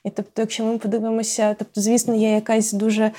І 0.06 0.10
тобто, 0.10 0.42
якщо 0.42 0.64
ми 0.64 0.78
подивимося, 0.78 1.56
тобто, 1.58 1.80
звісно, 1.80 2.14
є 2.14 2.34
якась 2.34 2.72
дуже 2.72 3.10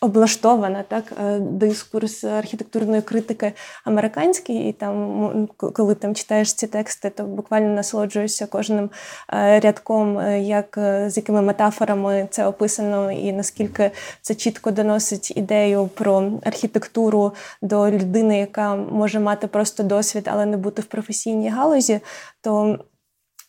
облаштована 0.00 0.82
так 0.82 1.04
е, 1.24 1.38
дискурс 1.38 2.24
архітектурної 2.24 3.02
критики 3.02 3.52
американський, 3.84 4.68
і 4.68 4.72
там, 4.72 5.48
коли 5.56 5.94
там 5.94 6.14
читаєш 6.14 6.52
ці 6.52 6.66
тексти, 6.66 7.10
то 7.10 7.24
буквально 7.24 7.68
насолоджуєшся 7.68 8.46
кожним 8.46 8.90
е, 9.32 9.60
рядком, 9.60 10.18
е, 10.18 10.40
як 10.42 10.78
з 11.06 11.16
якими 11.16 11.42
метафорами 11.42 12.28
це 12.30 12.46
описано, 12.46 13.12
і 13.12 13.32
наскільки 13.32 13.90
це 14.22 14.34
чітко 14.34 14.70
доносить 14.70 15.36
ідею 15.36 15.90
про 15.94 16.32
архітектуру 16.44 17.32
до 17.62 17.90
людини, 17.90 18.38
яка 18.38 18.76
може 18.76 19.20
мати 19.20 19.46
просто 19.46 19.82
досвід, 19.82 20.28
але 20.32 20.46
не 20.46 20.56
бути 20.56 20.82
в 20.82 20.84
професійній 20.84 21.50
галузі, 21.50 22.00
то 22.40 22.78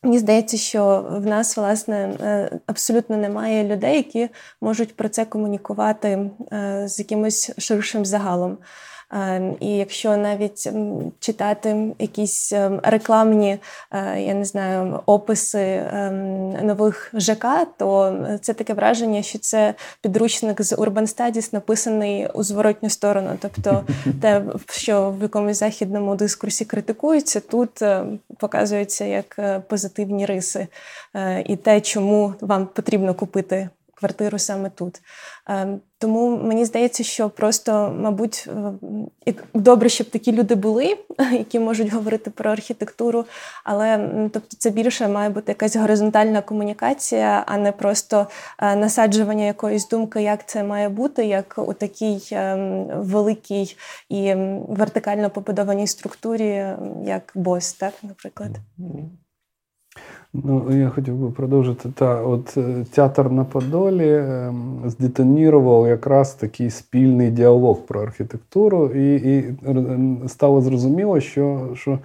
Мені 0.04 0.20
здається, 0.20 0.58
що 0.58 1.08
в 1.12 1.26
нас 1.26 1.58
власне 1.58 2.18
е, 2.22 2.60
абсолютно 2.66 3.18
немає 3.18 3.64
людей, 3.64 3.98
які 3.98 4.30
можуть 4.62 4.96
про 4.96 5.10
це 5.10 5.26
комунікувати 5.26 6.30
е, 6.52 6.84
з 6.88 7.00
якимось 7.00 7.52
ширшим 7.58 8.06
загалом. 8.06 8.58
Е, 9.14 9.56
І 9.60 9.78
якщо 9.78 10.18
навіть 10.18 10.70
читати 11.20 11.96
якісь 12.00 12.52
ем, 12.54 12.80
рекламні, 12.84 13.60
е, 13.92 14.22
я 14.22 14.34
не 14.34 14.46
знаю, 14.46 15.00
описи 15.06 15.88
ем, 15.94 16.50
нових 16.52 17.12
ЖК, 17.14 17.46
то 17.78 18.18
це 18.42 18.54
таке 18.54 18.74
враження, 18.74 19.22
що 19.22 19.40
це 19.40 19.74
підручник 20.02 20.62
з 20.62 20.74
Urban 20.74 21.16
Studies, 21.16 21.54
написаний 21.54 22.28
у 22.28 22.44
зворотню 22.44 22.90
сторону. 22.90 23.30
Тобто, 23.40 23.84
те, 24.22 24.44
що 24.70 25.12
в 25.20 25.22
якомусь 25.22 25.60
західному 25.60 26.16
дискурсі 26.16 26.66
критикується, 26.66 27.40
тут 27.40 27.82
е, 27.82 28.06
показується 28.38 29.06
як 29.06 29.36
е, 29.40 29.60
позитивні 29.60 30.26
риси, 30.26 30.68
і 31.46 31.56
те, 31.56 31.82
чому 31.82 32.34
вам 32.42 32.66
потрібно 32.66 33.14
купити 33.14 33.70
квартиру 34.00 34.40
саме 34.40 34.70
тут. 34.70 35.02
Е, 35.50 35.68
Тому 36.00 36.38
мені 36.38 36.66
здається, 36.66 37.04
що 37.04 37.30
просто, 37.30 37.96
мабуть, 38.00 38.50
е, 39.28 39.34
добре, 39.54 39.90
щоб 39.90 40.10
такі 40.10 40.32
люди 40.32 40.56
були, 40.56 40.98
які 41.32 41.60
можуть 41.60 41.94
говорити 41.94 42.30
про 42.30 42.52
архітектуру, 42.52 43.26
але 43.64 44.10
тобто 44.34 44.58
це 44.58 44.70
більше 44.70 45.08
має 45.08 45.30
бути 45.30 45.52
якась 45.52 45.76
горизонтальна 45.76 46.42
комунікація, 46.42 47.44
а 47.48 47.58
не 47.58 47.72
просто 47.72 48.28
е, 48.60 48.76
насаджування 48.76 49.46
якоїсь 49.46 49.88
думки, 49.88 50.22
як 50.22 50.48
це 50.48 50.64
має 50.64 50.90
бути, 50.90 51.26
як 51.26 51.56
у 51.58 51.74
такій 51.74 52.22
ем, 52.32 52.86
великій 52.88 53.76
і 54.10 54.28
ем, 54.28 54.66
вертикально 54.70 55.30
побудованій 55.30 55.88
структурі, 55.88 56.50
ем, 56.50 57.04
як 57.06 57.32
БОС, 57.36 57.74
так, 57.74 57.94
наприклад. 58.04 58.52
Ну, 60.34 60.66
я 60.72 60.90
хотів 60.90 61.16
би 61.16 61.32
продовжити. 61.32 61.90
Та, 61.96 62.22
от 62.22 62.58
е, 62.58 62.86
театр 62.92 63.30
на 63.30 63.44
Подолі 63.44 64.14
ем, 64.18 64.82
здетонірував 64.86 65.88
якраз 65.88 66.34
такий 66.34 66.70
спільний 66.70 67.32
діалог 67.32 67.82
про 67.82 68.02
архітектуру, 68.02 68.86
і, 68.88 69.16
і 69.16 69.56
стало 70.28 70.62
зрозуміло, 70.62 71.20
що, 71.20 71.70
що 71.74 72.00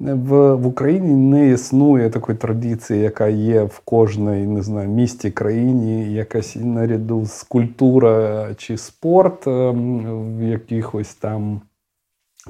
в, 0.00 0.54
в 0.54 0.66
Україні 0.66 1.14
не 1.14 1.50
існує 1.50 2.10
такої 2.10 2.38
традиції, 2.38 3.00
яка 3.00 3.28
є 3.28 3.62
в 3.62 3.78
кожній 3.78 4.46
не 4.46 4.62
знаю, 4.62 4.88
місті, 4.88 5.30
країні, 5.30 6.12
якась 6.12 6.56
наряду 6.56 7.26
з 7.26 7.42
культура 7.42 8.46
чи 8.56 8.76
спорт 8.76 9.46
ем, 9.46 10.38
в 10.38 10.42
якихось 10.42 11.14
там 11.14 11.60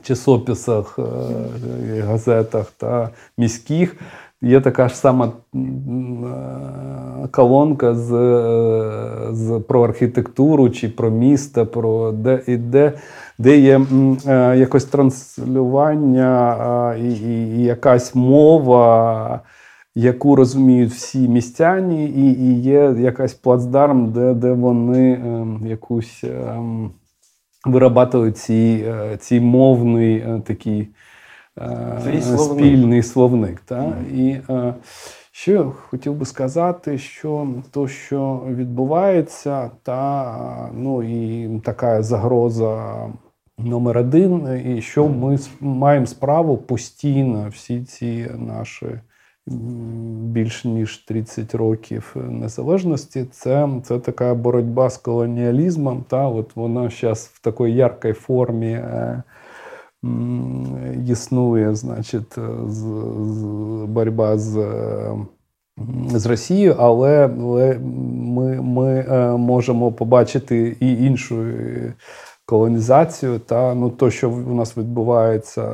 часописах, 0.02 0.98
е, 0.98 2.00
газетах 2.00 2.72
та 2.76 3.10
міських. 3.38 3.96
Є 4.42 4.60
така 4.60 4.88
ж 4.88 4.96
сама 4.96 5.32
е, 5.54 5.58
колонка 7.30 7.94
з, 7.94 8.12
е, 8.12 9.34
з 9.34 9.60
про 9.68 9.84
архітектуру 9.84 10.70
чи 10.70 10.88
про 10.88 11.10
місто, 11.10 11.66
про 11.66 12.12
де 12.12 12.42
і 12.46 12.56
де, 12.56 12.92
де 13.38 13.58
є 13.58 13.80
е, 14.26 14.56
якось 14.58 14.84
транслювання 14.84 16.94
і, 16.94 17.12
і, 17.12 17.58
і 17.58 17.62
якась 17.62 18.14
мова, 18.14 19.40
яку 19.94 20.36
розуміють 20.36 20.90
всі 20.90 21.28
містяні, 21.28 22.06
і, 22.06 22.42
і 22.42 22.60
є 22.60 22.94
якась 22.98 23.34
плацдарм, 23.34 24.12
де, 24.12 24.34
де 24.34 24.52
вони 24.52 25.12
е, 25.12 25.46
якусь. 25.68 26.24
е, 26.24 26.60
вирабатують 27.64 28.36
ці, 28.36 28.84
ці 29.18 29.40
мовний 29.40 30.16
е, 30.16 30.42
такий 30.46 30.88
е, 31.60 32.00
Свій 32.04 32.20
словник. 32.20 32.58
спільний 32.58 33.02
словник. 33.02 33.60
Та? 33.60 33.92
І 34.14 34.36
е, 34.50 34.74
я 35.46 35.64
хотів 35.64 36.14
би 36.14 36.26
сказати, 36.26 36.98
що 36.98 37.48
то, 37.70 37.88
що 37.88 38.42
відбувається, 38.48 39.70
та 39.82 40.70
ну 40.74 41.02
і 41.02 41.48
така 41.64 42.02
загроза 42.02 42.94
номер 43.58 43.98
один, 43.98 44.62
і 44.66 44.82
що 44.82 45.08
ми 45.08 45.38
маємо 45.60 46.06
справу 46.06 46.56
постійно 46.56 47.46
всі 47.50 47.84
ці 47.84 48.26
наші 48.38 48.86
більш 50.22 50.64
ніж 50.64 50.98
30 50.98 51.54
років 51.54 52.16
незалежності. 52.30 53.26
Це, 53.30 53.68
це 53.82 53.98
така 53.98 54.34
боротьба 54.34 54.90
з 54.90 54.98
колоніалізмом. 54.98 56.04
Та 56.08 56.28
от 56.28 56.56
вона 56.56 56.90
зараз 56.90 57.30
в 57.34 57.40
такій 57.40 57.72
яркій 57.72 58.12
формі. 58.12 58.82
Е, 60.04 60.08
Існує, 61.08 61.74
значить, 61.74 62.34
з, 62.66 62.78
з 63.18 63.44
боротьба 63.88 64.38
з, 64.38 64.56
е, 64.56 65.16
з 66.10 66.26
Росією, 66.26 66.76
але, 66.78 67.28
ми, 67.28 67.78
ми 68.62 69.06
е, 69.08 69.36
можемо 69.36 69.92
побачити 69.92 70.76
і 70.80 71.04
іншу 71.04 71.42
е, 71.42 71.94
колонізацію, 72.46 73.38
та 73.38 73.74
ну 73.74 73.90
то, 73.90 74.10
що 74.10 74.30
у 74.30 74.54
нас 74.54 74.76
відбувається 74.76 75.64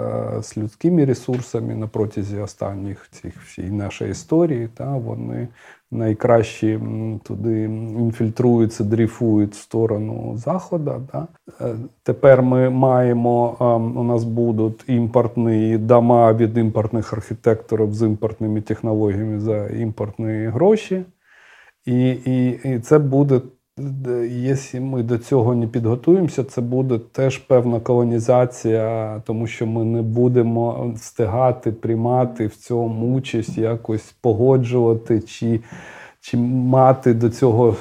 з 0.42 0.56
людськими 0.56 1.04
ресурсами 1.04 1.74
на 1.74 1.86
протязі 1.86 2.38
останніх 2.38 3.08
цих 3.10 3.42
всієї 3.42 3.72
нашої 3.72 4.10
історії, 4.10 4.68
та 4.74 4.96
вони 4.96 5.48
найкраще 5.94 6.80
туди 7.22 7.62
інфільтруються, 7.98 8.84
дріфують 8.84 9.52
в 9.52 9.58
сторону 9.58 10.32
заходу. 10.36 11.08
Да? 11.12 11.26
Е, 11.60 11.74
Тепер 12.02 12.42
ми 12.42 12.70
маємо, 12.70 13.56
ем, 13.60 13.96
у 13.96 14.02
нас 14.02 14.24
будуть 14.24 14.84
імпортні 14.86 15.78
дома 15.78 16.32
від 16.32 16.58
імпортних 16.58 17.12
архітекторів 17.12 17.94
з 17.94 18.02
імпортними 18.02 18.60
технологіями 18.60 19.40
за 19.40 19.66
імпортні 19.66 20.46
гроші. 20.46 21.04
І, 21.86 22.08
і, 22.10 22.60
і 22.64 22.78
це 22.78 22.98
буде, 22.98 23.40
якщо 24.28 24.80
ми 24.80 25.02
до 25.02 25.18
цього 25.18 25.54
не 25.54 25.66
підготуємося, 25.66 26.44
це 26.44 26.60
буде 26.60 26.98
теж 26.98 27.38
певна 27.38 27.80
колонізація, 27.80 29.22
тому 29.26 29.46
що 29.46 29.66
ми 29.66 29.84
не 29.84 30.02
будемо 30.02 30.92
встигати 30.96 31.72
приймати 31.72 32.46
в 32.46 32.56
цьому 32.56 33.16
участь, 33.16 33.58
якось 33.58 34.14
погоджувати 34.20 35.20
чи, 35.20 35.60
чи 36.20 36.36
мати 36.36 37.14
до 37.14 37.30
цього 37.30 37.76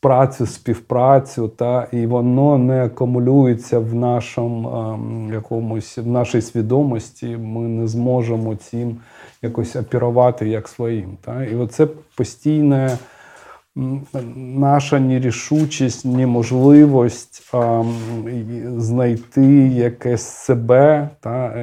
працю, 0.00 0.46
співпрацю, 0.46 1.48
та, 1.48 1.88
і 1.92 2.06
воно 2.06 2.58
не 2.58 2.84
акумулюється 2.84 3.78
в 3.78 3.94
нашому 3.94 4.68
ем, 4.68 5.30
якомусь 5.32 5.98
в 5.98 6.06
нашій 6.06 6.42
свідомості. 6.42 7.36
Ми 7.36 7.60
не 7.60 7.86
зможемо 7.86 8.56
цим 8.56 8.96
якось 9.42 9.76
опірувати 9.76 10.48
як 10.48 10.68
своїм. 10.68 11.16
Та? 11.20 11.44
І 11.44 11.56
оце 11.56 11.86
постійне 12.16 12.98
наша 14.36 15.00
нерішучість, 15.00 16.04
неможливість 16.04 17.48
а, 17.52 17.84
знайти 18.76 19.46
якесь 19.68 20.26
себе, 20.26 21.08
та, 21.20 21.54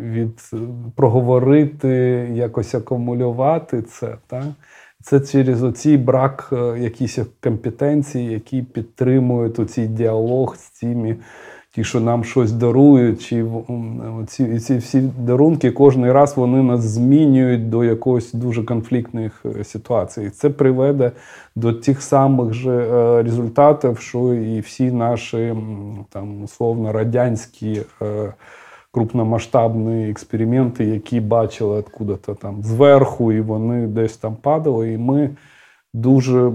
від 0.00 0.50
проговорити, 0.96 1.88
якось 2.34 2.74
акумулювати 2.74 3.82
це. 3.82 4.16
Та. 4.26 4.44
Це 5.04 5.20
через 5.20 5.62
оцій 5.62 5.96
брак 5.96 6.50
е, 6.52 6.78
якихось 6.80 7.20
компетенцій, 7.40 8.20
які 8.20 8.62
підтримують 8.62 9.58
оцей 9.58 9.86
діалог 9.86 10.56
з 10.56 10.60
цими, 10.60 11.16
ті, 11.74 11.84
що 11.84 12.00
нам 12.00 12.24
щось 12.24 12.52
дарують, 12.52 13.22
чи 13.22 13.46
ці, 14.26 14.58
ці 14.58 14.76
всі 14.76 15.00
дарунки 15.00 15.70
кожен 15.70 16.12
раз 16.12 16.36
вони 16.36 16.62
нас 16.62 16.80
змінюють 16.80 17.70
до 17.70 17.84
якоїсь 17.84 18.32
дуже 18.32 18.62
конфліктних 18.62 19.42
е, 19.60 19.64
ситуацій. 19.64 20.30
Це 20.30 20.50
приведе 20.50 21.12
до 21.56 21.72
тих 21.72 22.02
самих 22.02 22.52
же 22.52 22.72
е, 22.72 23.22
результатів, 23.22 23.98
що 23.98 24.34
і 24.34 24.60
всі 24.60 24.92
наші 24.92 25.54
там 26.10 26.42
условно 26.42 26.92
радянські. 26.92 27.82
е, 28.02 28.32
крупномасштабні 28.94 30.10
експерименти, 30.10 30.84
які 30.84 31.20
бачили 31.20 31.78
откуда-то 31.78 32.34
там 32.34 32.62
зверху, 32.62 33.32
і 33.32 33.40
вони 33.40 33.86
десь 33.86 34.16
там 34.16 34.36
падали. 34.36 34.92
І 34.92 34.98
ми 34.98 35.30
дуже 35.94 36.52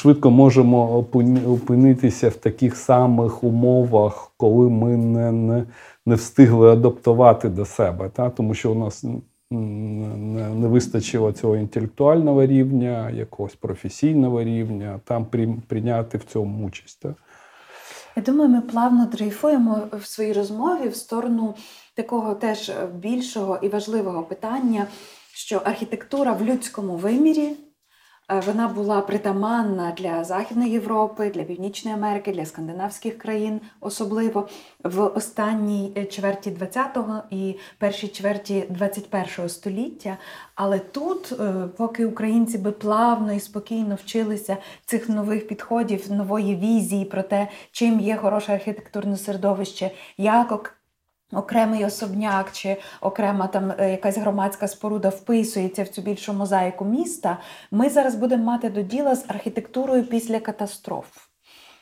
швидко 0.00 0.30
можемо 0.30 0.98
опинитися 1.46 2.28
в 2.28 2.34
таких 2.34 2.76
самих 2.76 3.44
умовах, 3.44 4.32
коли 4.36 4.70
ми 4.70 4.96
не, 4.96 5.32
не, 5.32 5.64
не 6.06 6.14
встигли 6.14 6.72
адаптувати 6.72 7.48
до 7.48 7.64
себе. 7.64 8.08
Та? 8.08 8.30
Тому 8.30 8.54
що 8.54 8.72
у 8.72 8.74
нас 8.74 9.04
не, 9.50 10.48
не 10.48 10.68
вистачило 10.68 11.32
цього 11.32 11.56
інтелектуального 11.56 12.46
рівня, 12.46 13.10
якогось 13.10 13.54
професійного 13.54 14.44
рівня, 14.44 15.00
там 15.04 15.24
при- 15.24 15.54
прийняти 15.68 16.18
в 16.18 16.24
цьому 16.24 16.66
участь. 16.66 17.00
Та? 17.02 17.14
Я 18.16 18.22
думаю, 18.22 18.50
ми 18.50 18.60
плавно 18.60 19.06
дрейфуємо 19.06 19.82
в 19.92 20.06
своїй 20.06 20.32
розмові 20.32 20.88
в 20.88 20.96
сторону 20.96 21.54
такого 21.94 22.34
теж 22.34 22.68
е, 22.68 22.86
більшого 22.94 23.58
і 23.62 23.68
важливого 23.68 24.22
питання, 24.22 24.86
що 25.34 25.62
архітектура 25.64 26.32
в 26.32 26.44
людському 26.44 26.96
вимірі 26.96 27.56
вона 28.38 28.68
була 28.68 29.00
притаманна 29.00 29.92
для 29.98 30.24
Західної 30.24 30.72
Європи, 30.72 31.30
для 31.34 31.42
Північної 31.42 31.96
Америки, 31.96 32.32
для 32.32 32.46
скандинавських 32.46 33.18
країн, 33.18 33.60
особливо 33.80 34.48
в 34.84 35.02
останній 35.02 35.92
е, 35.96 36.04
чверті 36.04 36.50
20-го 36.50 37.22
і 37.30 37.56
першій 37.78 38.08
чверті 38.08 38.64
21-го 38.80 39.48
століття. 39.48 40.16
Але 40.54 40.78
тут, 40.78 41.32
е, 41.32 41.52
поки 41.76 42.06
українці 42.06 42.58
би 42.58 42.72
плавно 42.72 43.32
і 43.32 43.40
спокійно 43.40 43.94
вчилися 43.94 44.56
цих 44.86 45.08
нових 45.08 45.48
підходів, 45.48 46.12
нової 46.12 46.56
візії 46.56 47.04
про 47.04 47.22
те, 47.22 47.48
чим 47.72 48.00
є 48.00 48.16
хороше 48.16 48.52
архітектурне 48.52 49.16
середовище, 49.16 49.90
як 50.18 50.79
окремий 51.32 51.84
особняк 51.84 52.52
чи 52.52 52.76
окрема 53.00 53.46
там 53.46 53.72
е, 53.78 53.90
якась 53.90 54.18
громадська 54.18 54.68
споруда 54.68 55.08
вписується 55.08 55.82
в 55.82 55.88
цю 55.88 56.02
більшу 56.02 56.32
мозаїку 56.32 56.84
міста, 56.84 57.38
ми 57.70 57.88
зараз 57.88 58.14
будемо 58.14 58.44
мати 58.44 58.70
до 58.70 58.82
діла 58.82 59.16
з 59.16 59.24
архітектурою 59.28 60.04
після 60.04 60.40
катастроф. 60.40 61.06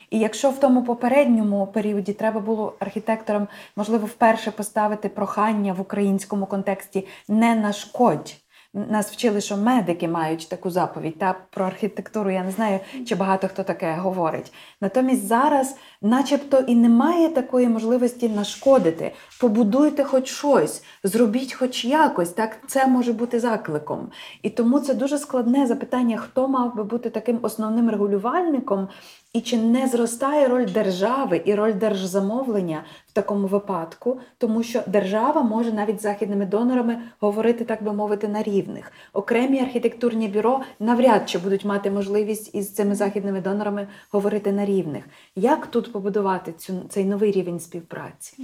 І 0.09 0.19
якщо 0.19 0.49
в 0.49 0.59
тому 0.59 0.83
попередньому 0.83 1.67
періоді 1.67 2.13
треба 2.13 2.39
було 2.39 2.73
архітекторам, 2.79 3.47
можливо, 3.75 4.05
вперше 4.05 4.51
поставити 4.51 5.09
прохання 5.09 5.73
в 5.73 5.81
українському 5.81 6.45
контексті 6.45 7.07
не 7.27 7.55
нашкодь. 7.55 8.35
Нас 8.73 9.11
вчили, 9.11 9.41
що 9.41 9.57
медики 9.57 10.07
мають 10.07 10.49
таку 10.49 10.69
заповідь. 10.69 11.19
Та 11.19 11.35
про 11.49 11.65
архітектуру 11.65 12.31
я 12.31 12.43
не 12.43 12.51
знаю, 12.51 12.79
чи 13.05 13.15
багато 13.15 13.47
хто 13.47 13.63
таке 13.63 13.95
говорить. 13.95 14.53
Натомість 14.81 15.27
зараз, 15.27 15.75
начебто, 16.01 16.59
і 16.59 16.75
немає 16.75 17.29
такої 17.29 17.67
можливості 17.67 18.29
нашкодити. 18.29 19.11
Побудуйте 19.39 20.03
хоч 20.03 20.27
щось, 20.27 20.83
зробіть 21.03 21.53
хоч 21.53 21.85
якось. 21.85 22.29
Так 22.29 22.57
це 22.67 22.87
може 22.87 23.13
бути 23.13 23.39
закликом. 23.39 24.11
І 24.43 24.49
тому 24.49 24.79
це 24.79 24.93
дуже 24.93 25.17
складне 25.17 25.67
запитання, 25.67 26.17
хто 26.17 26.47
мав 26.47 26.75
би 26.75 26.83
бути 26.83 27.09
таким 27.09 27.39
основним 27.41 27.89
регулювальником 27.89 28.87
І 29.33 29.41
чи 29.41 29.57
не 29.57 29.87
зростає 29.87 30.47
роль 30.47 30.65
держави 30.65 31.41
і 31.45 31.55
роль 31.55 31.73
держзамовлення 31.73 32.83
в 33.07 33.11
такому 33.11 33.47
випадку, 33.47 34.19
тому 34.37 34.63
що 34.63 34.81
держава 34.87 35.41
може 35.41 35.73
навіть 35.73 35.99
з 35.99 36.03
західними 36.03 36.45
донорами 36.45 37.01
говорити, 37.19 37.65
так 37.65 37.83
би 37.83 37.93
мовити, 37.93 38.27
на 38.27 38.43
рівних. 38.43 38.91
Окремі 39.13 39.59
архітектурні 39.59 40.27
бюро 40.27 40.61
навряд 40.79 41.29
чи 41.29 41.37
будуть 41.37 41.65
мати 41.65 41.91
можливість 41.91 42.55
із 42.55 42.73
цими 42.73 42.95
західними 42.95 43.41
донорами 43.41 43.87
говорити 44.11 44.51
на 44.51 44.65
рівних. 44.65 45.03
Як 45.35 45.67
тут 45.67 45.93
побудувати 45.93 46.53
цю 46.53 46.73
цей 46.89 47.05
новий 47.05 47.31
рівень 47.31 47.59
співпраці? 47.59 48.43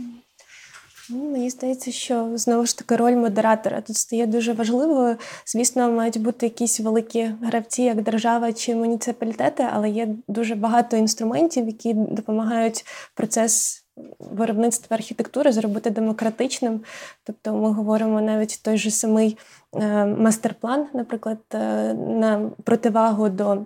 Ну, 1.10 1.32
Мені 1.32 1.50
здається, 1.50 1.92
що 1.92 2.32
знову 2.36 2.66
ж 2.66 2.78
таки 2.78 2.96
роль 2.96 3.16
модератора 3.16 3.82
тут 3.82 3.98
стає 3.98 4.26
дуже 4.26 4.54
важливою. 4.54 5.18
Звісно, 5.46 5.92
мають 5.92 6.22
бути 6.22 6.46
якісь 6.46 6.80
великі 6.80 7.32
гравці, 7.42 7.84
як 7.84 8.02
держава 8.02 8.54
чи 8.54 8.76
муніципалітети, 8.76 9.68
але 9.74 9.90
є 9.90 10.08
дуже 10.28 10.56
багато 10.56 10.98
інструментів, 10.98 11.68
які 11.68 11.94
допомагають 11.94 12.86
процес 13.16 13.86
виробництва 14.20 14.98
архітектури 14.98 15.52
зробити 15.52 15.90
демократичним. 15.90 16.82
Тобто, 17.24 17.54
ми 17.54 17.72
говоримо 17.72 18.22
навіть 18.22 18.60
той 18.64 18.78
же 18.78 18.92
самий 18.92 19.38
е, 19.76 20.06
мастер-план, 20.06 20.88
наприклад, 20.94 21.40
е, 21.54 21.94
на 21.94 22.52
противагу 22.64 23.30
до. 23.30 23.66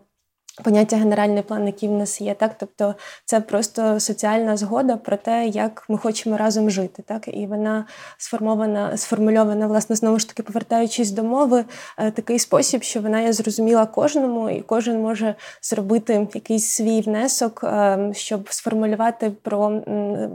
Поняття 0.64 0.98
генеральний 0.98 1.44
план, 1.44 1.66
який 1.66 1.90
в 1.90 1.92
нас 1.92 2.22
є, 2.22 2.34
так 2.34 2.52
тобто 2.60 2.96
це 3.26 3.42
просто 3.42 4.00
соціальна 4.00 4.58
згода 4.58 4.98
про 4.98 5.18
те, 5.18 5.48
як 5.48 5.86
ми 5.90 5.98
хочемо 5.98 6.38
разом 6.38 6.70
жити, 6.70 7.04
так 7.08 7.28
і 7.28 7.48
вона 7.48 7.86
сформована, 8.18 8.98
сформульована, 8.98 9.68
власне, 9.68 9.96
знову 9.96 10.20
ж 10.20 10.28
таки, 10.28 10.44
повертаючись 10.44 11.12
до 11.12 11.24
мови, 11.24 11.66
е, 11.98 12.12
такий 12.12 12.40
спосіб, 12.40 12.84
що 12.84 13.02
вона 13.02 13.22
є 13.22 13.34
зрозуміла 13.34 13.86
кожному, 13.86 14.50
і 14.50 14.62
кожен 14.62 15.02
може 15.02 15.36
зробити 15.62 16.28
якийсь 16.34 16.70
свій 16.70 17.02
внесок, 17.02 17.62
е, 17.64 18.12
щоб 18.14 18.54
сформулювати 18.54 19.32
про 19.42 19.82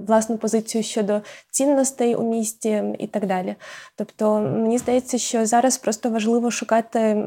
власну 0.06 0.38
позицію 0.38 0.84
щодо 0.84 1.20
цінностей 1.50 2.14
у 2.14 2.22
місті 2.22 2.82
і 2.98 3.06
так 3.06 3.26
далі. 3.26 3.54
Тобто, 3.96 4.40
мені 4.40 4.78
здається, 4.78 5.18
що 5.18 5.46
зараз 5.46 5.78
просто 5.78 6.10
важливо 6.10 6.50
шукати 6.50 7.24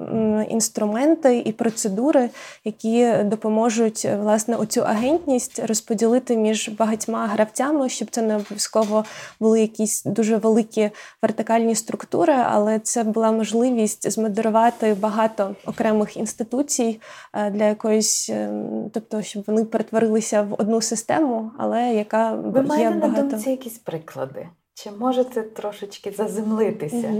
інструменти 0.49 1.37
і 1.39 1.51
процедури, 1.51 2.29
які 2.65 2.86
допоможуть 3.23 4.01
е, 4.05 4.17
власне 4.17 4.55
оцю 4.55 4.81
агентність 4.81 5.59
розподілити 5.59 6.37
між 6.37 6.69
багатьма 6.69 7.27
гравцями, 7.27 7.89
щоб 7.89 8.07
це 8.11 8.21
не 8.21 8.35
обов'язково 8.35 9.05
були 9.39 9.61
якісь 9.61 10.03
дуже 10.03 10.37
великі 10.37 10.89
вертикальні 11.21 11.75
структури, 11.75 12.33
але 12.33 12.79
це 12.79 13.03
була 13.03 13.31
можливість 13.31 14.11
змодерувати 14.11 14.93
багато 14.93 15.55
окремих 15.65 16.17
інституцій 16.17 17.01
е, 17.33 17.49
для 17.49 17.65
якоїсь, 17.65 18.29
е, 18.29 18.49
тобто, 18.93 19.21
щоб 19.21 19.43
вони 19.47 19.65
перетворилися 19.65 20.41
в 20.41 20.55
одну 20.57 20.81
систему, 20.81 21.51
але 21.57 21.93
яка 21.93 22.31
Ви 22.35 22.59
є 22.59 22.65
маєте 22.67 22.95
на 22.95 23.07
багато. 23.07 23.27
думці 23.27 23.49
якісь 23.49 23.77
приклади? 23.77 24.47
Чи 24.73 24.91
можете 24.91 25.41
трошечки 25.41 26.11
заземлитися? 26.17 27.13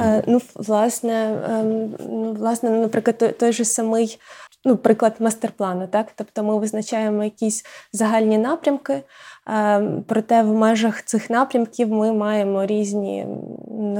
Е, 0.00 0.22
Ну, 0.26 0.40
власне, 0.54 1.42
ем, 1.50 1.94
ну, 2.08 2.32
власне, 2.32 2.70
наприклад, 2.70 3.38
той 3.38 3.52
же 3.52 3.64
самий 3.64 4.18
ну, 4.64 4.76
приклад 4.76 5.14
мастер-плану, 5.18 5.86
так? 5.86 6.12
Тобто 6.14 6.42
ми 6.42 6.58
визначаємо 6.58 7.24
якісь 7.24 7.64
загальні 7.92 8.38
напрямки, 8.38 9.02
проте 10.06 10.42
в 10.42 10.54
межах 10.54 11.02
цих 11.02 11.30
напрямків 11.30 11.88
ми 11.88 12.12
маємо 12.12 12.66
різні 12.66 13.26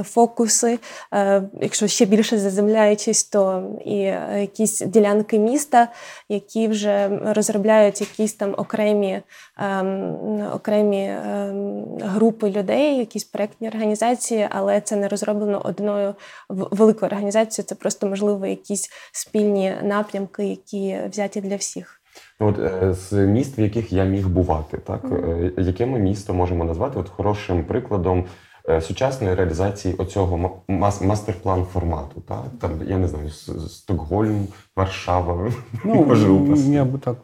фокуси. 0.03 0.79
Е, 1.13 1.43
Якщо 1.61 1.87
ще 1.87 2.05
більше 2.05 2.37
заземляючись, 2.37 3.23
то 3.23 3.63
і 3.85 3.99
е, 3.99 4.37
якісь 4.41 4.79
ділянки 4.79 5.39
міста, 5.39 5.87
які 6.29 6.67
вже 6.67 7.19
розробляють 7.25 8.01
якісь 8.01 8.33
там 8.33 8.55
окремі, 8.57 9.21
ем, 9.57 10.47
окремі 10.53 11.05
ем, 11.05 11.85
групи 12.01 12.49
людей, 12.49 12.97
якісь 12.97 13.23
проєктні 13.23 13.67
організації, 13.67 14.47
але 14.51 14.81
це 14.81 14.95
не 14.95 15.07
розроблено 15.07 15.61
одною 15.65 16.15
великою 16.49 17.11
організацією. 17.11 17.67
Це 17.67 17.75
просто 17.75 18.07
можливо 18.07 18.45
якісь 18.45 18.89
спільні 19.11 19.73
напрямки, 19.83 20.45
які 20.45 20.99
взяті 21.11 21.41
для 21.41 21.55
всіх. 21.55 22.01
От 22.39 22.59
е, 22.59 22.93
з 22.93 23.13
міст, 23.13 23.59
в 23.59 23.61
яких 23.61 23.93
я 23.93 24.03
міг 24.03 24.27
бувати, 24.27 24.77
так 24.77 25.05
е, 25.11 25.51
яке 25.57 25.85
ми 25.85 25.99
місто 25.99 26.33
можемо 26.33 26.63
назвати 26.63 26.99
от 26.99 27.09
хорошим 27.09 27.63
прикладом 27.63 28.23
е, 28.69 28.81
сучасної 28.81 29.35
реалізації 29.35 29.95
оцього 29.95 30.37
ма- 30.37 30.49
мас- 30.67 31.05
мастер-план 31.05 31.63
формату? 31.73 32.21
Так 32.27 32.43
там 32.61 32.71
я 32.87 32.97
не 32.97 33.07
знаю, 33.07 33.29
Стокгольм, 33.69 34.47
Варшава. 34.75 35.51
Ну, 35.85 35.95
може, 36.07 36.27
я 36.71 36.85
би 36.85 36.99
так, 36.99 37.17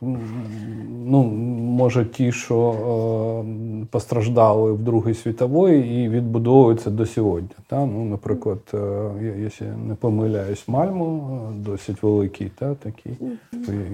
ну, 1.05 1.23
може, 1.71 2.05
ті, 2.05 2.31
що 2.31 2.71
е, 2.71 3.85
постраждали 3.91 4.71
в 4.73 4.79
Другій 4.79 5.13
світовій 5.13 5.79
і 5.79 6.09
відбудовуються 6.09 6.89
до 6.89 7.05
сьогодні. 7.05 7.49
Та? 7.67 7.85
Ну, 7.85 8.05
наприклад, 8.05 8.59
е, 8.73 9.33
якщо 9.39 9.65
не 9.65 9.95
помиляюсь, 9.95 10.67
Мальмо, 10.67 11.39
е, 11.51 11.53
досить 11.55 12.03
великий, 12.03 12.51
та, 12.59 12.75
такий, 12.75 13.17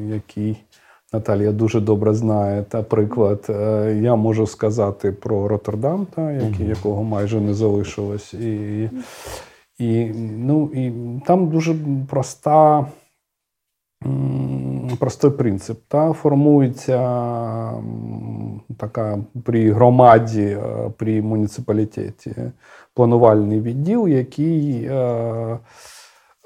який 0.09 0.57
Наталія 1.13 1.51
дуже 1.51 1.81
добре 1.81 2.13
знає. 2.13 2.63
Та 2.63 2.83
приклад, 2.83 3.45
е, 3.49 3.99
я 4.03 4.15
можу 4.15 4.47
сказати 4.47 5.11
про 5.11 5.47
Роттердам, 5.47 6.07
та, 6.15 6.31
який, 6.31 6.67
якого 6.67 7.03
майже 7.03 7.41
не 7.41 7.53
залишилось. 7.53 8.33
І, 8.33 8.89
і, 9.79 10.05
ну, 10.37 10.71
і 10.73 10.91
там 11.25 11.49
дуже 11.49 11.75
проста. 12.09 12.85
Простий 14.99 15.31
принцип. 15.31 15.79
Та 15.87 16.13
формується 16.13 16.99
така 18.77 19.19
при 19.43 19.71
громаді, 19.71 20.43
е, 20.43 20.91
при 20.97 21.21
муніципалітеті 21.21 22.35
планувальний 22.93 23.61
відділ, 23.61 24.07
який 24.07 24.83
е, 24.83 25.59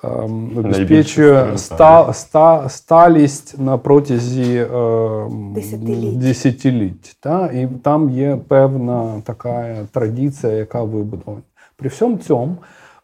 обезпечує 0.03 1.53
ста, 1.53 2.09
ста, 2.09 2.69
сталість 2.69 3.59
на 3.59 3.77
протязі 3.77 4.55
е, 4.55 4.67
Десятиліть. 5.55 6.19
десятиліть. 6.19 7.17
Та? 7.19 7.47
І 7.47 7.67
там 7.83 8.09
є 8.09 8.37
певна 8.47 9.21
така 9.23 9.75
традиція, 9.91 10.53
яка 10.53 10.83
вибудована. 10.83 11.41
При 11.77 11.89
всьому 11.89 12.17
цьому 12.17 12.55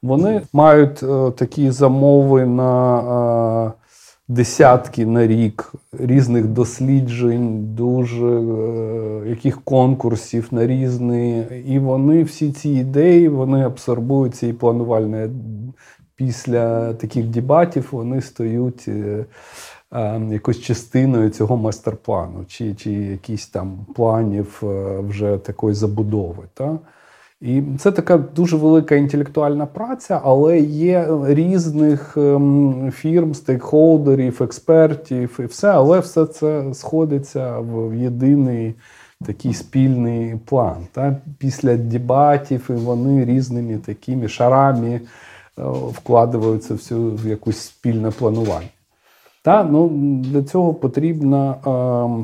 вони 0.02 0.42
мають 0.54 1.04
е, 1.04 1.32
такі 1.32 1.72
замови 1.72 2.46
на 2.46 3.00
е, 3.68 3.72
десятки 4.28 5.06
на 5.06 5.28
рік 5.28 5.74
різних 6.00 6.48
досліджень, 6.48 7.76
дуже 7.76 8.28
е, 8.28 9.30
яких 9.30 9.62
конкурсів 9.62 10.48
на 10.52 10.68
різні. 10.68 11.44
І 11.68 11.80
вони 11.80 12.24
всі 12.24 12.52
ці 12.52 12.70
ідеї 12.70 13.30
вони 13.30 13.66
абсорбуються 13.66 14.48
і 14.48 14.54
планувальне. 14.54 15.30
Після 16.18 16.94
таких 16.94 17.26
дебатів 17.26 17.88
вони 17.92 18.22
стають 18.22 18.86
е, 18.88 19.26
е, 19.94 20.22
якоюсь 20.32 20.62
частиною 20.62 21.30
цього 21.30 21.58
майстер-плану, 21.58 22.46
чи, 22.48 22.74
чи 22.74 22.92
якісь 22.92 23.48
там 23.48 23.86
планів 23.96 24.62
е, 24.64 25.00
вже 25.00 25.38
такої 25.38 25.76
забудови. 25.76 26.44
Та? 26.54 26.78
І 27.42 27.64
це 27.80 27.92
така 27.92 28.18
дуже 28.18 28.58
велика 28.58 28.96
інтелектуальна 28.96 29.66
праця, 29.66 30.22
але 30.24 30.60
є 30.60 31.08
різних 31.26 32.18
ем, 32.18 32.92
фірм, 32.96 33.34
стейкхолдерів, 33.34 34.44
експертів 34.44 35.40
і 35.40 35.46
все, 35.46 35.70
але 35.70 36.00
все 36.00 36.26
це 36.26 36.74
сходиться 36.74 37.60
в 37.60 37.96
єдиний 37.96 38.76
такий 39.26 39.54
спільний 39.54 40.36
план. 40.46 40.78
Та? 40.92 41.18
Після 41.38 41.78
дебатів 41.78 42.66
і 42.70 42.74
вони 42.74 43.26
різними 43.26 43.78
такими 43.78 44.28
шарами 44.28 45.02
вкладаються 45.58 46.74
в, 46.74 46.80
цю, 46.80 47.12
в 47.12 47.28
якусь 47.28 47.58
спільне 47.58 48.12
планування. 48.12 48.68
Та, 49.48 49.64
ну, 49.64 49.90
для 50.24 50.44
цього 50.44 50.74
потрібно 50.74 51.56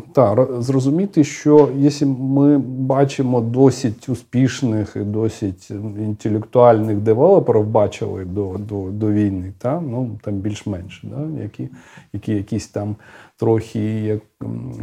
е, 0.07 0.11
та, 0.13 0.47
зрозуміти, 0.61 1.23
що 1.23 1.69
якщо 1.77 2.07
ми 2.07 2.57
бачимо 2.57 3.41
досить 3.41 4.09
успішних 4.09 4.95
і 4.95 4.99
досить 4.99 5.71
інтелектуальних 5.99 6.97
девелоперів, 6.97 7.67
бачили 7.67 8.25
до, 8.25 8.55
до, 8.59 8.91
до 8.91 9.11
війни, 9.11 9.53
та, 9.57 9.81
ну, 9.81 10.19
там 10.23 10.34
більш-менш, 10.34 11.03
да, 11.03 11.41
які, 11.43 11.69
які 12.13 12.31
якісь 12.31 12.67
там 12.67 12.95
трохи 13.39 13.79
як, 13.79 14.21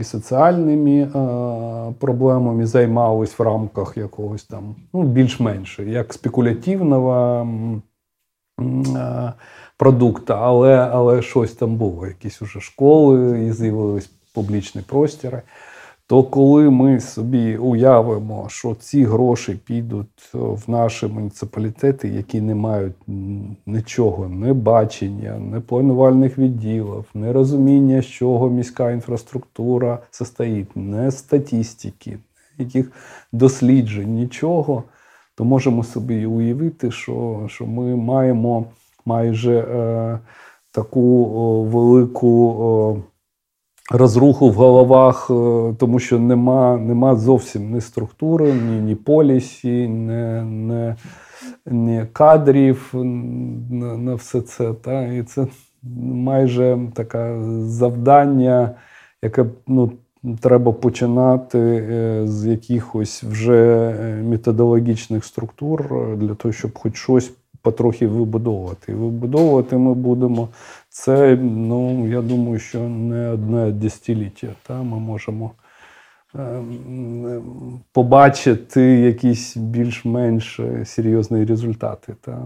і 0.01 0.05
соціальними 0.05 1.01
е, 1.01 1.09
проблемами 1.99 2.67
займались 2.67 3.39
в 3.39 3.43
рамках 3.43 3.97
якогось 3.97 4.45
там, 4.45 4.75
ну, 4.93 5.03
більш-менш, 5.03 5.79
як 5.79 6.13
спекулятивного. 6.13 7.47
Е, 8.61 9.33
продукта, 9.77 10.39
але, 10.41 10.77
але 10.77 11.23
щось 11.23 11.53
там 11.53 11.77
було, 11.77 12.07
якісь 12.07 12.43
уже 12.43 12.61
школи, 12.61 13.45
і 13.47 13.53
з'явились 13.53 14.11
публічні 14.35 14.83
простіри. 14.83 15.43
то 16.07 16.23
коли 16.23 16.71
ми 16.71 17.01
собі 17.01 17.57
уявимо, 17.57 18.47
що 18.49 18.75
ці 18.75 19.05
гроші 19.05 19.61
підуть 19.67 20.31
в 20.33 20.71
наші 20.71 21.07
муніципалітети, 21.07 22.09
які 22.09 22.41
не 22.41 22.55
мають 22.55 22.97
нічого, 23.67 24.29
не 24.29 24.53
бачення, 24.53 25.39
не 25.39 25.61
планувальних 25.61 26.39
відділів, 26.39 27.05
не 27.15 27.33
розуміння, 27.33 28.03
з 28.03 28.07
чого 28.07 28.51
міська 28.51 28.91
інфраструктура 28.91 29.99
состоїть, 30.11 30.77
не 30.77 31.11
статистики, 31.11 32.19
яких 32.59 32.93
досліджень, 33.33 34.15
нічого, 34.15 34.85
то 35.41 35.45
можемо 35.45 35.85
собі 35.85 36.27
уявити, 36.27 36.91
що, 36.91 37.45
що 37.47 37.67
ми 37.67 37.97
маємо 37.97 38.65
майже 39.07 39.59
е, 39.59 40.19
таку 40.71 41.33
о, 41.35 41.63
велику. 41.63 42.57
О, 42.59 42.97
розруху 43.91 44.51
в 44.51 44.55
головах, 44.55 45.31
е, 45.31 45.75
тому 45.79 45.99
що 45.99 46.19
нема 46.19 46.77
нема 46.77 47.17
зовсім 47.17 47.75
ні 47.75 47.81
структури, 47.81 48.53
ні 48.53 48.81
ні 48.81 48.95
полісі, 48.95 49.89
ні, 49.89 50.43
ні, 50.43 50.95
ні 51.67 52.05
кадрів 52.13 52.91
на, 53.71 53.97
на 53.97 54.15
все 54.15 54.41
це. 54.41 54.75
Та? 54.75 55.03
І 55.03 55.23
це 55.23 55.47
майже 56.03 56.79
таке 56.95 57.43
завдання, 57.61 58.71
яке 59.23 59.47
ну, 59.67 59.93
треба 60.41 60.73
починати 60.73 61.59
е, 61.59 62.23
з 62.27 62.47
якихось 62.47 63.23
вже 63.23 63.91
е, 64.01 64.23
методологічних 64.23 65.25
структур 65.25 65.85
для 66.17 66.35
того, 66.35 66.53
щоб 66.53 66.79
хоч 66.79 66.97
щось 66.97 67.33
потрохи 67.63 68.07
вибудовувати. 68.07 68.93
І 68.93 68.95
вибудовувати 68.95 69.77
ми 69.77 69.95
будемо 69.95 70.49
це, 70.89 71.37
ну, 71.43 72.09
я 72.09 72.23
думаю, 72.23 72.59
що 72.59 72.81
не 72.81 73.29
одне 73.29 73.71
десятиліття. 73.71 74.49
Та? 74.67 74.83
Ми 74.83 74.99
можемо 74.99 75.51
ем, 76.35 77.81
побачити 77.93 78.83
якісь 78.83 79.57
більш-менш 79.57 80.61
серйозні 80.85 81.45
результати. 81.45 82.15
Та? 82.21 82.43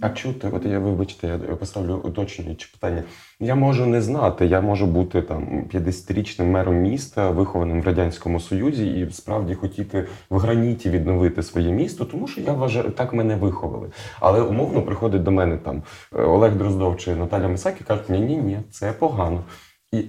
А 0.00 0.10
чути, 0.10 0.50
от 0.52 0.64
я 0.64 0.78
вибачте, 0.78 1.40
я 1.48 1.56
поставлю 1.56 2.00
уточнюючи 2.04 2.68
питання. 2.72 3.02
Я 3.40 3.54
можу 3.54 3.86
не 3.86 4.02
знати, 4.02 4.46
я 4.46 4.60
можу 4.60 4.86
бути 4.86 5.22
там 5.22 5.64
50-річним 5.74 6.44
мером 6.44 6.76
міста, 6.76 7.30
вихованим 7.30 7.82
в 7.82 7.86
радянському 7.86 8.40
союзі, 8.40 8.86
і 8.86 9.10
справді 9.10 9.54
хотіти 9.54 10.08
в 10.30 10.38
граніті 10.38 10.90
відновити 10.90 11.42
своє 11.42 11.72
місто, 11.72 12.04
тому 12.04 12.28
що 12.28 12.40
я 12.40 12.52
вважаю, 12.52 12.90
так 12.90 13.12
мене 13.12 13.36
виховали. 13.36 13.90
Але 14.20 14.40
умовно 14.40 14.82
приходить 14.82 15.22
до 15.22 15.30
мене 15.30 15.56
там 15.56 15.82
Олег 16.12 16.56
Дроздов 16.56 16.96
чи 16.96 17.14
Наталя 17.14 17.48
Мисак 17.48 17.80
і 17.80 17.84
кажуть, 17.84 18.08
ні, 18.08 18.20
ні, 18.20 18.36
ні, 18.36 18.58
це 18.70 18.92
погано. 18.92 19.44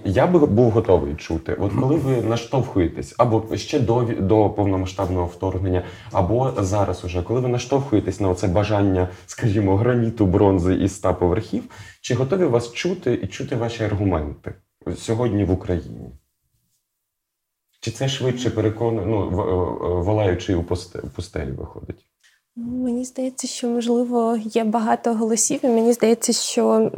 Я 0.04 0.26
би 0.26 0.46
був 0.46 0.70
готовий 0.70 1.14
чути, 1.14 1.56
от 1.60 1.72
коли 1.80 1.96
ви 1.96 2.22
наштовхуєтесь, 2.22 3.14
або 3.18 3.56
ще 3.56 3.80
до 3.80 4.02
до 4.20 4.50
повномасштабного 4.50 5.26
вторгнення, 5.26 5.82
або 6.12 6.52
зараз, 6.58 7.04
уже 7.04 7.22
коли 7.22 7.40
ви 7.40 7.48
наштовхуєтесь 7.48 8.20
на 8.20 8.34
це 8.34 8.48
бажання, 8.48 9.08
скажімо, 9.26 9.76
граніту, 9.76 10.26
бронзи 10.26 10.74
і 10.74 10.84
ста 10.84 11.12
поверхів, 11.12 11.64
чи 12.00 12.14
готові 12.14 12.44
вас 12.44 12.72
чути 12.72 13.20
і 13.22 13.26
чути 13.26 13.56
ваші 13.56 13.84
аргументи 13.84 14.54
сьогодні 14.96 15.44
в 15.44 15.50
Україні? 15.50 16.10
Чи 17.80 17.90
це 17.90 18.08
швидше 18.08 18.50
переконує, 18.50 19.06
ну, 19.06 19.30
волаючи 20.04 20.54
у 20.54 20.62
пустелі 21.16 21.50
виходить? 21.50 22.06
Мені 22.56 23.04
здається, 23.04 23.46
що 23.46 23.68
можливо 23.68 24.36
є 24.36 24.64
багато 24.64 25.14
голосів, 25.14 25.60
і 25.62 25.68
мені 25.68 25.92
здається, 25.92 26.32
що 26.32 26.90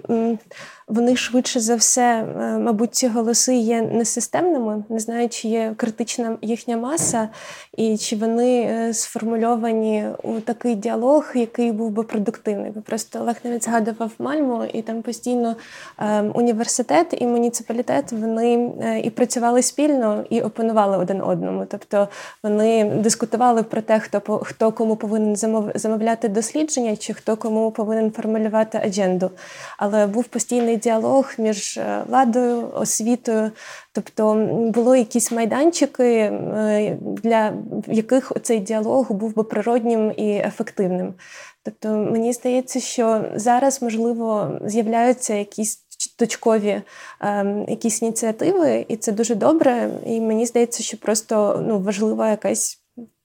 вони 0.89 1.17
швидше 1.17 1.61
за 1.61 1.75
все, 1.77 2.03
е, 2.03 2.59
мабуть, 2.59 2.95
ці 2.95 3.09
голоси 3.09 3.55
є 3.55 3.83
несистемними, 3.83 4.85
не 4.89 4.99
знаю, 4.99 5.29
чи 5.29 5.49
є 5.49 5.75
критична 5.77 6.37
їхня 6.43 6.77
маса, 6.77 7.29
і 7.77 7.97
чи 7.97 8.17
вони 8.17 8.61
е, 8.61 8.95
сформульовані 8.95 10.07
у 10.23 10.41
такий 10.41 10.75
діалог, 10.75 11.33
який 11.35 11.73
був 11.73 11.91
би 11.91 12.03
продуктивний. 12.03 12.73
Просто 12.73 13.21
Олег 13.21 13.37
навіть 13.45 13.65
згадував 13.65 14.11
Мальму, 14.19 14.65
і 14.65 14.83
там 14.83 15.03
постійно 15.03 15.57
е, 15.99 16.23
університет 16.23 17.15
і 17.19 17.27
муніципалітет 17.27 18.13
вони 18.13 18.73
і 19.05 19.11
працювали 19.11 19.63
спільно, 19.63 20.25
і 20.31 20.41
опанували 20.41 20.97
один 20.97 21.21
одному. 21.21 21.67
Тобто 21.71 22.09
вони 22.43 22.85
дискутували 22.85 23.63
про 23.63 23.83
те, 23.83 24.01
хто 24.01 24.21
хто 24.45 24.73
кому 24.73 24.97
повинен 24.97 25.37
замовляти 25.75 26.29
дослідження, 26.29 26.97
чи 26.97 27.15
хто 27.15 27.37
кому 27.37 27.71
повинен 27.71 28.11
формулювати 28.11 28.81
адженду. 28.85 29.31
Але 29.79 30.07
був 30.07 30.25
постійний 30.25 30.78
діалог 30.79 31.33
між 31.39 31.77
е, 31.77 32.05
владою, 32.09 32.71
освітою. 32.75 33.51
Тобто 33.93 34.35
були 34.75 34.99
якісь 34.99 35.33
майданчики, 35.33 36.05
е, 36.05 36.97
для 37.01 37.53
яких 37.87 38.33
цей 38.43 38.59
діалог 38.59 39.13
був 39.13 39.35
би 39.35 39.45
природнім 39.45 40.13
і 40.17 40.31
ефективним. 40.31 41.15
Тобто, 41.63 41.89
мені 41.89 42.33
здається, 42.33 42.81
що 42.81 43.25
зараз, 43.35 43.83
можливо, 43.83 44.59
з'являються 44.65 45.35
якісь 45.35 45.85
точкові 46.17 46.83
ем, 47.21 47.65
якісь 47.69 48.03
ініціативи, 48.03 48.87
і 48.89 48.97
це 48.97 49.13
дуже 49.13 49.35
добре. 49.35 49.91
І 50.07 50.21
мені 50.21 50.47
здається, 50.47 50.83
що 50.83 50.97
просто 50.97 51.65
ну, 51.69 51.81
важлива 51.81 52.31
якась 52.31 52.78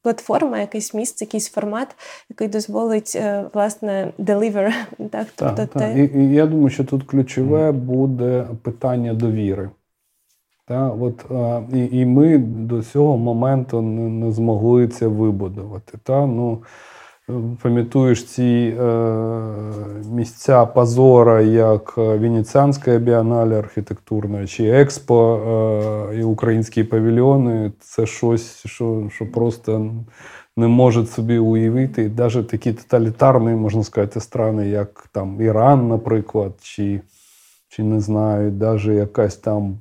платформа, 0.03 0.59
якийсь 0.59 0.93
місце, 0.93 1.25
якийсь 1.25 1.49
формат, 1.49 1.95
який 2.29 2.47
дозволить 2.47 3.13
е, 3.15 3.45
власне 3.53 4.13
deliver. 4.19 4.73
Так, 5.11 5.27
тобто 5.35 5.65
так, 5.65 5.93
Ти... 5.93 6.11
І, 6.15 6.19
і 6.19 6.33
я 6.33 6.45
думаю, 6.45 6.69
що 6.69 6.83
тут 6.83 7.03
ключове 7.03 7.71
буде 7.71 8.47
питання 8.61 9.13
довіри. 9.13 9.69
Та, 10.67 10.89
от, 10.89 11.25
і, 11.73 11.99
і 11.99 12.05
ми 12.05 12.37
до 12.37 12.83
цього 12.83 13.17
моменту 13.17 13.81
не, 13.81 14.01
не 14.01 14.31
змогли 14.31 14.87
це 14.87 15.07
вибудувати. 15.07 15.97
Та, 16.03 16.25
ну, 16.25 16.63
Пам'ятуєш 17.61 18.23
ці 18.23 18.77
е, 18.79 18.83
місця 20.11 20.65
позора, 20.65 21.41
як 21.41 21.97
Венеціанська 21.97 22.97
біанале 22.97 23.59
архітектурна, 23.59 24.47
чи 24.47 24.69
Експо 24.69 25.35
е, 26.11 26.19
і 26.19 26.23
українські 26.23 26.83
павільйони 26.83 27.71
це 27.79 28.05
щось, 28.05 28.65
що 28.65 29.09
що 29.11 29.31
просто 29.31 29.91
не 30.57 30.67
може 30.67 31.05
собі 31.05 31.37
уявити. 31.37 32.11
Навіть 32.17 32.47
такі 32.47 32.73
тоталітарні, 32.73 33.51
можна 33.51 33.83
сказати, 33.83 34.19
страни, 34.19 34.69
як 34.69 35.07
там 35.11 35.41
Іран, 35.41 35.87
наприклад, 35.87 36.53
чи, 36.61 37.01
чи 37.69 37.83
не 37.83 37.99
знаю, 37.99 38.51
навіть 38.51 38.85
якась 38.85 39.35
там. 39.37 39.79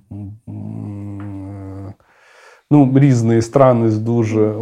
Е, 2.73 2.77
ну, 2.77 2.93
різні 2.95 3.43
страни 3.43 3.91
з 3.91 3.99
дуже. 3.99 4.55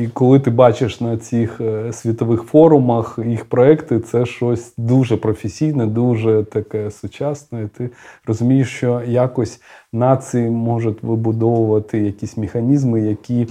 І 0.00 0.06
коли 0.06 0.40
ти 0.40 0.50
бачиш 0.50 1.00
на 1.00 1.16
цих 1.16 1.60
е, 1.60 1.92
світових 1.92 2.42
форумах 2.42 3.18
їх 3.26 3.44
проекти, 3.44 4.00
це 4.00 4.26
щось 4.26 4.72
дуже 4.78 5.16
професійне, 5.16 5.86
дуже 5.86 6.42
таке 6.42 6.90
сучасне. 6.90 7.62
І 7.62 7.78
Ти 7.78 7.90
розумієш, 8.26 8.68
що 8.68 9.02
якось 9.06 9.60
нації 9.92 10.50
можуть 10.50 11.02
вибудовувати 11.02 11.98
якісь 11.98 12.36
механізми, 12.36 13.00
які 13.00 13.46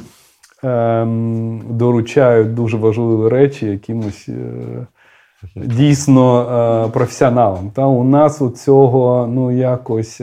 ем, 0.63 1.61
доручають 1.69 2.53
дуже 2.53 2.77
важливі 2.77 3.29
речі 3.29 3.65
якимось. 3.65 4.29
Е, 4.29 4.87
Дійсно 5.55 6.41
е, 6.41 6.91
професіоналам. 6.91 7.71
Та 7.75 7.85
у 7.85 8.03
нас 8.03 8.41
у 8.41 8.49
цього 8.49 9.27
ну 9.33 9.51
якось 9.51 10.21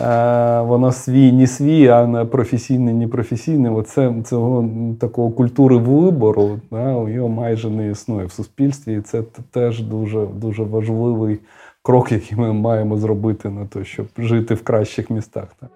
е, 0.00 0.60
воно 0.60 0.92
свій, 0.92 1.32
не 1.32 1.46
свій, 1.46 1.88
а 1.88 2.06
не 2.06 2.24
професійний, 2.24 2.94
не 2.94 3.08
професійний. 3.08 3.72
Оце 3.72 4.14
цього 4.24 4.68
такого 5.00 5.30
культури 5.30 5.76
вибору 5.76 6.60
да, 6.70 7.10
його 7.10 7.28
майже 7.28 7.70
не 7.70 7.90
існує 7.90 8.26
в 8.26 8.32
суспільстві. 8.32 8.94
І 8.94 9.00
це 9.00 9.22
теж 9.50 9.82
дуже 9.82 10.26
дуже 10.26 10.62
важливий 10.62 11.38
крок, 11.82 12.12
який 12.12 12.38
ми 12.38 12.52
маємо 12.52 12.96
зробити 12.96 13.50
на 13.50 13.66
те, 13.66 13.84
щоб 13.84 14.06
жити 14.18 14.54
в 14.54 14.62
кращих 14.62 15.10
містах. 15.10 15.48
Так. 15.60 15.70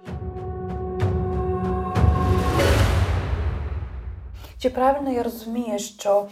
Чи 4.58 4.70
правильно 4.70 5.12
я 5.12 5.22
розумію, 5.22 5.78
що 5.78 6.26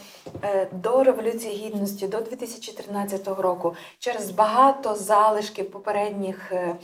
е, 0.44 0.68
до 0.82 1.04
Революції 1.04 1.66
Гідності, 1.66 2.08
до 2.08 2.20
2013 2.20 3.28
року, 3.28 3.74
через 3.98 4.30
багато 4.30 4.94
залишків 4.94 5.70
попередніх 5.70 6.52
Е, 6.52 6.76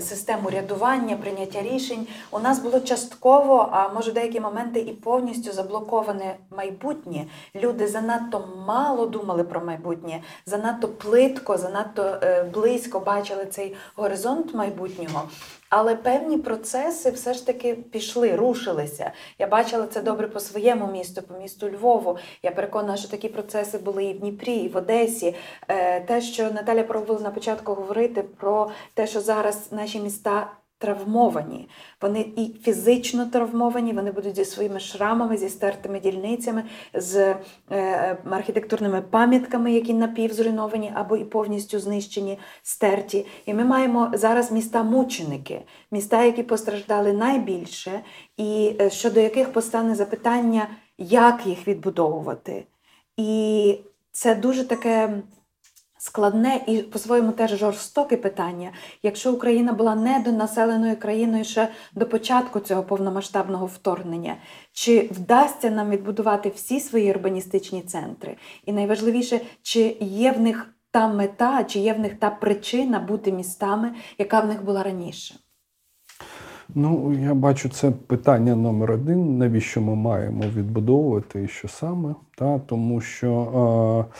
систему 0.00 0.50
рядування, 0.50 1.16
прийняття 1.16 1.62
рішень. 1.62 2.06
У 2.30 2.38
нас 2.38 2.58
було 2.58 2.80
частково, 2.80 3.68
а 3.72 3.88
може 3.88 4.12
деякі 4.12 4.40
моменти 4.40 4.80
і 4.80 4.92
повністю 4.92 5.52
заблоковане 5.52 6.36
майбутнє. 6.56 7.26
Люди 7.54 7.86
занадто 7.86 8.48
мало 8.66 9.06
думали 9.06 9.44
про 9.44 9.60
майбутнє, 9.60 10.22
занадто 10.46 10.88
плитко, 10.88 11.58
занадто 11.58 12.02
е, 12.22 12.42
близько 12.42 13.00
бачили 13.00 13.46
цей 13.46 13.76
горизонт 13.96 14.54
майбутнього. 14.54 15.28
Але 15.76 15.96
певні 15.96 16.38
процеси 16.38 17.10
все 17.10 17.34
ж 17.34 17.46
таки 17.46 17.74
пішли, 17.74 18.36
рушилися. 18.36 19.12
Я 19.38 19.46
бачила 19.46 19.86
це 19.86 20.02
добре 20.02 20.28
по 20.28 20.40
своєму 20.40 20.86
місту, 20.86 21.22
по 21.22 21.38
місту 21.38 21.70
Львову. 21.70 22.18
Я 22.42 22.50
переконана, 22.50 22.96
що 22.96 23.08
такі 23.08 23.28
процеси 23.28 23.78
були 23.78 24.04
і 24.04 24.14
в 24.14 24.20
Дніпрі, 24.20 24.54
і 24.54 24.68
в 24.68 24.76
Одесі. 24.76 25.34
Е, 25.68 26.00
те, 26.00 26.20
що 26.20 26.50
Наталя 26.50 26.82
пробувала 26.82 27.20
на 27.20 27.30
початку 27.30 27.74
говорити 27.74 28.22
про 28.22 28.70
те, 28.94 29.06
що 29.06 29.20
зараз 29.20 29.72
наші 29.72 30.00
міста 30.00 30.52
травмовані. 30.84 31.68
Вони 32.00 32.20
і 32.36 32.54
фізично 32.62 33.26
травмовані, 33.26 33.92
вони 33.92 34.12
будуть 34.12 34.36
зі 34.36 34.44
своїми 34.44 34.80
шрамами, 34.80 35.36
зі 35.36 35.48
стертими 35.48 36.00
дільницями, 36.00 36.64
з 36.94 37.36
е, 37.70 38.18
архітектурними 38.30 39.02
пам'ятками, 39.02 39.72
які 39.72 39.94
напівзруйновані 39.94 40.92
або 40.94 41.16
і 41.16 41.24
повністю 41.24 41.78
знищені, 41.78 42.38
стерті. 42.62 43.26
І 43.46 43.54
ми 43.54 43.64
маємо 43.64 44.10
зараз 44.14 44.52
міста-мученики, 44.52 45.62
міста, 45.90 46.24
які 46.24 46.42
постраждали 46.42 47.12
найбільше, 47.12 48.00
і 48.36 48.76
е, 48.80 48.90
щодо 48.90 49.20
яких 49.20 49.52
постане 49.52 49.94
запитання, 49.94 50.68
як 50.98 51.46
їх 51.46 51.68
відбудовувати. 51.68 52.66
І 53.16 53.78
це 54.12 54.34
дуже 54.34 54.68
таке 54.68 55.22
складне 56.04 56.60
і 56.66 56.78
по-своєму 56.78 57.32
теж 57.32 57.58
жорстоке 57.58 58.16
питання. 58.16 58.70
Якщо 59.02 59.32
Україна 59.32 59.72
була 59.72 59.94
недонаселеною 59.94 60.96
країною 60.96 61.44
ще 61.44 61.68
до 61.94 62.06
початку 62.06 62.60
цього 62.60 62.82
повномасштабного 62.82 63.66
вторгнення, 63.66 64.36
чи 64.72 65.08
вдасться 65.12 65.70
нам 65.70 65.90
відбудувати 65.90 66.52
всі 66.54 66.80
свої 66.80 67.10
урбаністичні 67.10 67.82
центри? 67.82 68.36
І 68.66 68.72
найважливіше, 68.72 69.40
чи 69.62 69.96
є 70.00 70.32
в 70.32 70.40
них 70.40 70.74
та 70.90 71.08
мета, 71.08 71.64
чи 71.64 71.78
є 71.78 71.94
в 71.94 71.98
них 71.98 72.14
та 72.14 72.30
причина 72.30 73.00
бути 73.00 73.32
містами, 73.32 73.92
яка 74.18 74.40
в 74.40 74.46
них 74.46 74.64
була 74.64 74.82
раніше? 74.82 75.34
Ну, 76.74 77.18
я 77.22 77.34
бачу, 77.34 77.68
це 77.68 77.90
питання 77.90 78.56
номер 78.56 78.90
один. 78.90 79.38
Навіщо 79.38 79.80
ми 79.80 79.94
маємо 79.94 80.42
відбудовувати 80.56 81.42
і 81.42 81.48
що 81.48 81.68
саме? 81.68 82.14
Та? 82.38 82.58
Тому 82.58 83.00
що 83.00 84.08
е, 84.10 84.14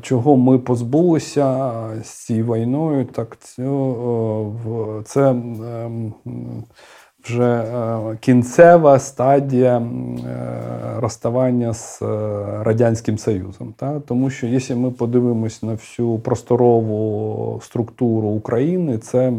чого 0.00 0.36
ми 0.36 0.58
позбулися 0.58 1.72
з 2.02 2.08
цією 2.08 2.44
війною, 2.44 3.04
так 3.04 3.36
це, 3.40 3.62
е, 3.62 5.02
це 5.04 5.30
е, 5.32 5.90
вже 7.24 7.52
е, 7.52 8.16
кінцева 8.20 8.98
стадія 8.98 9.78
е, 9.78 11.00
розставання 11.00 11.74
з 11.74 12.02
Радянським 12.62 13.18
Союзом. 13.18 13.74
Та? 13.76 14.00
Тому 14.00 14.30
що 14.30 14.46
якщо 14.46 14.76
ми 14.76 14.90
подивимось 14.90 15.62
на 15.62 15.72
всю 15.72 16.18
просторову 16.18 17.60
структуру 17.62 18.28
України, 18.28 18.98
це 18.98 19.32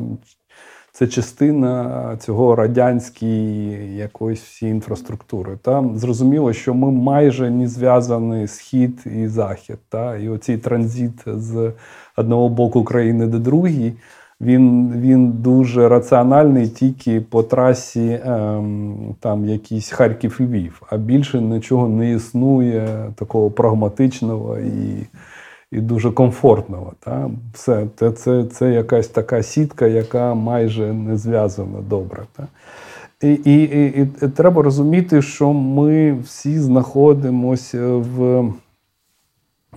це 0.97 1.07
частина 1.07 2.17
цього 2.19 2.55
радянської 2.55 3.95
якоїсь 3.95 4.41
всі 4.41 4.67
інфраструктури. 4.67 5.57
Там 5.61 5.97
зрозуміло, 5.97 6.53
що 6.53 6.73
ми 6.73 6.91
майже 6.91 7.49
не 7.49 7.67
зв'язані 7.67 8.47
схід 8.47 9.03
і 9.05 9.27
захід. 9.27 9.77
Та? 9.89 10.17
І 10.17 10.29
оцей 10.29 10.57
транзит 10.57 11.13
з 11.25 11.71
одного 12.15 12.49
боку 12.49 12.83
країни 12.83 13.27
до 13.27 13.39
другої, 13.39 13.93
він, 14.41 14.93
він 14.95 15.31
дуже 15.31 15.89
раціональний 15.89 16.67
тільки 16.67 17.21
по 17.21 17.43
трасі 17.43 18.19
ем, 18.25 19.15
там 19.19 19.45
якийсь 19.45 19.91
Харків 19.91 20.37
і 20.39 20.43
Львів, 20.43 20.81
а 20.89 20.97
більше 20.97 21.41
нічого 21.41 21.89
не 21.89 22.11
існує 22.11 23.11
такого 23.15 23.51
прагматичного 23.51 24.57
і 24.59 25.07
і 25.75 25.81
дуже 25.81 26.11
комфортного. 26.11 26.93
Та? 26.99 27.29
Це, 27.53 27.87
це, 28.13 28.43
це 28.43 28.71
якась 28.73 29.07
така 29.07 29.43
сітка, 29.43 29.87
яка 29.87 30.33
майже 30.33 30.93
не 30.93 31.17
зв'язана 31.17 31.81
добре. 31.89 32.23
Та? 32.35 32.47
І, 33.21 33.33
і, 33.33 33.63
і, 33.63 34.07
і 34.25 34.27
треба 34.27 34.61
розуміти, 34.61 35.21
що 35.21 35.53
ми 35.53 36.13
всі 36.13 36.59
знаходимося 36.59 37.87
в, 37.87 38.41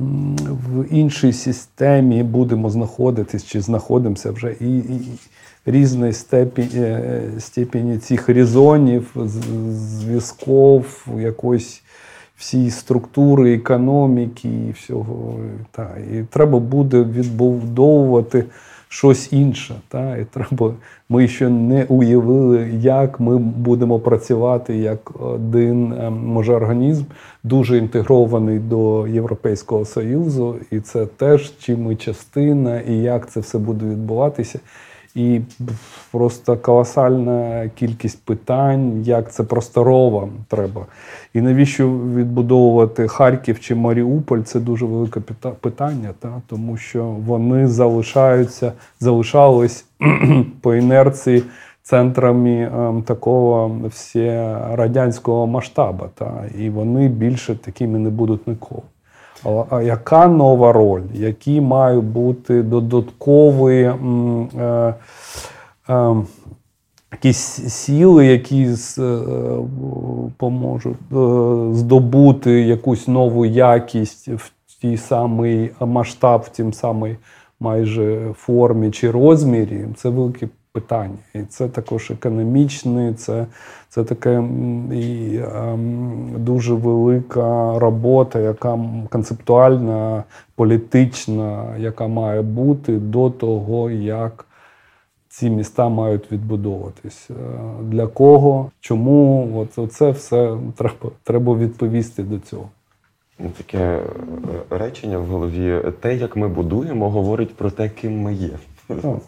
в 0.01 0.85
іншій 0.91 1.33
системі, 1.33 2.23
будемо 2.23 2.71
знаходитись 2.71 3.45
чи 3.45 3.61
знаходимося 3.61 4.31
вже 4.31 4.55
і, 4.61 4.79
і 4.79 5.01
різної 5.67 6.13
степені, 6.13 6.69
е, 6.75 7.23
степені 7.39 7.99
цих 7.99 8.29
резонів, 8.29 9.11
з- 9.17 9.43
зв'язків, 10.01 11.07
якоїсь 11.19 11.83
всі 12.39 12.71
структури 12.71 13.55
економіки 13.55 14.49
і 14.69 14.73
всього. 14.73 15.35
Та. 15.71 15.97
І 16.15 16.23
треба 16.23 16.59
буде 16.59 17.03
відбудовувати 17.03 18.45
щось 18.89 19.33
інше. 19.33 19.75
Та. 19.89 20.17
І 20.17 20.25
треба, 20.25 20.75
ми 21.09 21.29
ще 21.29 21.49
не 21.49 21.85
уявили, 21.85 22.71
як 22.81 23.21
ми 23.21 23.39
будемо 23.39 23.99
працювати 23.99 24.77
як 24.77 25.21
один 25.21 25.93
ем, 25.93 26.27
може, 26.27 26.55
організм, 26.55 27.05
дуже 27.45 27.79
інтегрований 27.79 28.59
до 28.59 29.09
Європейського 29.09 29.85
Союзу, 29.85 30.57
і 30.71 30.81
це 30.81 31.07
теж 31.07 31.53
чи 31.59 31.77
ми 31.77 31.97
частина, 31.97 32.81
і 32.81 32.95
як 32.95 33.31
це 33.31 33.41
все 33.41 33.59
буде 33.59 33.87
відбуватися. 33.87 34.61
І 35.19 35.41
просто 36.13 36.57
колосальна 36.57 37.71
кількість 37.75 38.25
питань, 38.25 39.03
як 39.03 39.33
це 39.33 39.43
просторово 39.43 40.29
треба. 40.49 40.87
І 41.35 41.41
навіщо 41.41 41.89
відбудовувати 41.89 43.09
Харків 43.09 43.61
чи 43.61 43.75
Маріуполь 43.75 44.41
це 44.41 44.61
дуже 44.61 44.87
велике 44.87 45.21
пита- 45.21 45.51
питання, 45.61 46.11
та? 46.19 46.43
тому 46.47 46.77
що 46.77 47.05
вони 47.05 47.69
залишаються, 47.69 48.73
залишались 49.01 49.85
по 50.61 50.75
інерції 50.75 51.43
центрами 51.83 52.71
ем, 52.75 53.03
такого 53.03 53.81
всерадянського 53.89 55.47
масштабу. 55.47 56.05
Та? 56.15 56.45
І 56.59 56.71
вони 56.71 57.09
більше 57.09 57.55
такими 57.55 57.99
не 57.99 58.11
будуть 58.11 58.47
ніколи. 58.47 58.83
А- 59.45 59.83
яка 59.83 60.27
нова 60.29 60.73
роль? 60.73 61.03
Які 61.15 61.61
мають 61.61 62.05
бути 62.05 62.63
додаткові 62.63 63.83
е, 64.61 64.95
е, 65.91 66.15
якісь 67.13 67.39
сіли, 67.69 68.27
які 68.27 68.73
з- 68.75 68.99
е, 68.99 69.19
поможуть 70.37 70.97
е, 71.13 71.75
здобути 71.75 72.51
якусь 72.63 73.09
нову 73.09 73.47
якість 73.47 74.29
в 74.29 74.51
тій 74.81 74.97
самий 74.97 75.71
масштаб, 75.81 76.41
в 76.41 76.49
тім 76.49 76.73
самий 76.73 77.17
майже 77.61 78.21
формі 78.37 78.91
чи 78.91 79.11
розмірі? 79.11 79.87
Це 79.97 80.09
велике 80.09 80.49
питання. 80.73 81.19
І 81.35 81.39
це 81.43 81.69
також 81.69 82.11
економічне, 82.11 83.15
це, 83.15 83.47
це 83.89 84.05
таке 84.05 84.45
і, 84.93 85.39
ем, 85.55 86.31
дуже 86.37 86.75
велика 86.75 87.79
робота, 87.79 88.39
яка 88.39 88.79
концептуальна, 89.11 90.25
політична, 90.55 91.77
яка 91.77 92.07
має 92.07 92.43
бути 92.43 92.93
до 92.93 93.31
того, 93.31 93.91
як 93.91 94.45
ці 95.29 95.51
міста 95.51 95.89
мають 95.89 96.33
відбудовуватись. 96.33 97.31
Е, 97.31 97.35
Для 97.83 98.07
кого, 98.07 98.71
чому? 98.81 99.51
От 99.77 99.93
це 99.93 100.11
все 100.11 100.57
треба, 100.77 101.11
треба 101.25 101.55
відповісти 101.55 102.23
до 102.23 102.39
цього. 102.39 102.69
Таке 103.57 103.79
е, 103.79 104.03
речення 104.71 105.19
в 105.19 105.27
голові. 105.27 105.83
Те, 106.01 106.17
як 106.17 106.37
ми 106.37 106.49
будуємо, 106.49 107.11
говорить 107.11 107.57
про 107.57 107.71
те, 107.71 107.89
ким 107.89 108.21
ми 108.21 108.35
є. 108.35 108.51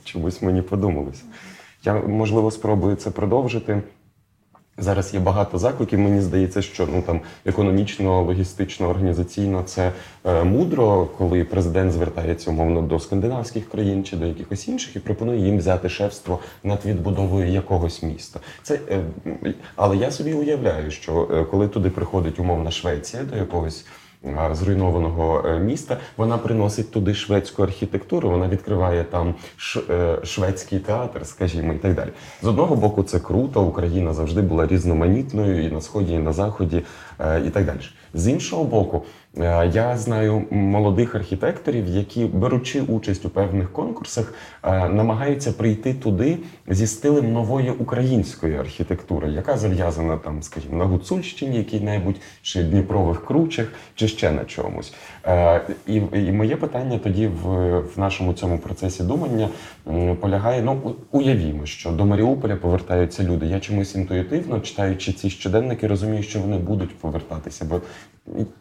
Чомусь 0.05 0.43
мені 0.43 0.63
подумалося. 0.63 1.23
Я, 1.85 1.95
можливо, 1.95 2.51
спробую 2.51 2.97
це 2.97 3.11
продовжити. 3.11 3.83
Зараз 4.81 5.15
є 5.15 5.21
багато 5.21 5.59
закликів. 5.59 5.99
Мені 5.99 6.21
здається, 6.21 6.63
що 6.63 6.89
ну 6.93 7.03
там 7.03 7.21
економічно, 7.47 8.23
логістично, 8.23 8.89
організаційно 8.89 9.63
це 9.63 9.93
е, 10.25 10.45
мудро, 10.45 11.09
коли 11.19 11.45
президент 11.45 11.93
звертається 11.93 12.51
умовно 12.51 12.83
до 12.83 13.01
скандинавських 13.01 13.69
країн 13.69 14.05
чи 14.05 14.17
до 14.17 14.27
якихось 14.27 14.69
інших 14.69 14.97
і 14.97 14.99
пропонує 14.99 15.41
їм 15.41 15.59
взяти 15.59 15.89
шефство 15.89 16.39
над 16.65 16.85
відбудовою 16.85 17.49
якогось 17.49 18.03
міста. 18.03 18.41
Це 18.63 18.79
е, 18.91 19.05
але 19.77 19.97
я 19.97 20.11
собі 20.11 20.33
уявляю, 20.33 20.91
що 20.91 21.29
е, 21.33 21.45
коли 21.45 21.69
туди 21.69 21.91
приходить 21.91 22.41
умовна 22.41 22.71
Швеція 22.71 23.23
до 23.23 23.37
якогось. 23.37 23.85
Е, 24.25 24.49
Зруйнованого 24.53 25.45
е, 25.47 25.59
міста 25.59 25.97
вона 26.17 26.39
приносить 26.39 26.91
туди 26.91 27.15
шведську 27.15 27.63
архітектуру. 27.63 28.31
Вона 28.31 28.49
відкриває 28.49 29.05
там 29.05 29.35
е, 29.91 30.19
шведський 30.25 30.79
театр, 30.79 31.27
скажімо, 31.27 31.73
і 31.73 31.79
так 31.79 31.95
далі. 31.95 32.11
З 32.43 32.47
одного 32.47 32.77
боку, 32.77 33.03
це 33.03 33.19
круто. 33.21 33.63
Україна 33.63 34.15
завжди 34.15 34.43
була 34.43 34.67
різноманітною 34.67 35.65
і 35.67 35.71
на 35.71 35.81
сході, 35.81 36.13
і 36.13 36.19
на 36.19 36.33
заході, 36.33 36.83
і 37.47 37.51
так 37.51 37.67
далі. 37.67 37.81
З 38.15 38.29
іншого 38.29 38.65
боку, 38.65 39.05
я 39.35 39.97
знаю 39.99 40.45
молодих 40.51 41.15
архітекторів, 41.15 41.87
які, 41.87 42.25
беручи 42.25 42.81
участь 42.81 43.25
у 43.25 43.29
певних 43.29 43.73
конкурсах, 43.73 44.35
е, 44.63 44.89
намагаються 44.89 45.53
прийти 45.53 45.95
туди 45.95 46.39
зі 46.69 46.87
стилем 46.87 47.33
нової 47.33 47.71
української 47.71 48.57
архітектури, 48.57 49.31
яка 49.31 49.57
зав'язана 49.57 50.17
там, 50.17 50.43
скажімо, 50.43 50.77
на 50.77 50.85
Гуцульщині, 50.85 51.57
якій-небудь, 51.57 52.17
чи 52.43 52.63
Дніпрових 52.63 53.25
кручах, 53.25 53.67
чи 53.95 54.09
ще 54.09 54.31
на 54.31 54.45
чомусь. 54.45 54.95
Е, 55.27 55.61
І, 55.87 55.95
і 56.13 56.33
моє 56.33 56.57
питання 56.57 56.99
тоді 56.99 57.27
в, 57.27 57.79
в 57.79 57.99
нашому 57.99 58.33
цьому 58.33 58.59
процесі 58.59 59.03
думання 59.03 59.49
полягає: 60.21 60.63
ну 60.63 60.95
уявімо, 61.11 61.67
що 61.67 61.91
до 61.91 62.07
Маріуполя 62.07 62.57
повертаються 62.57 63.23
люди. 63.23 63.47
Я 63.47 63.61
чомусь 63.61 63.95
інтуїтивно, 63.95 64.61
читаючи 64.61 65.13
ці 65.13 65.31
щоденники, 65.31 65.87
розумію, 65.87 66.23
що 66.23 66.41
вони 66.41 66.59
будуть 66.59 66.99
повертатися, 66.99 67.65
бо 67.65 67.81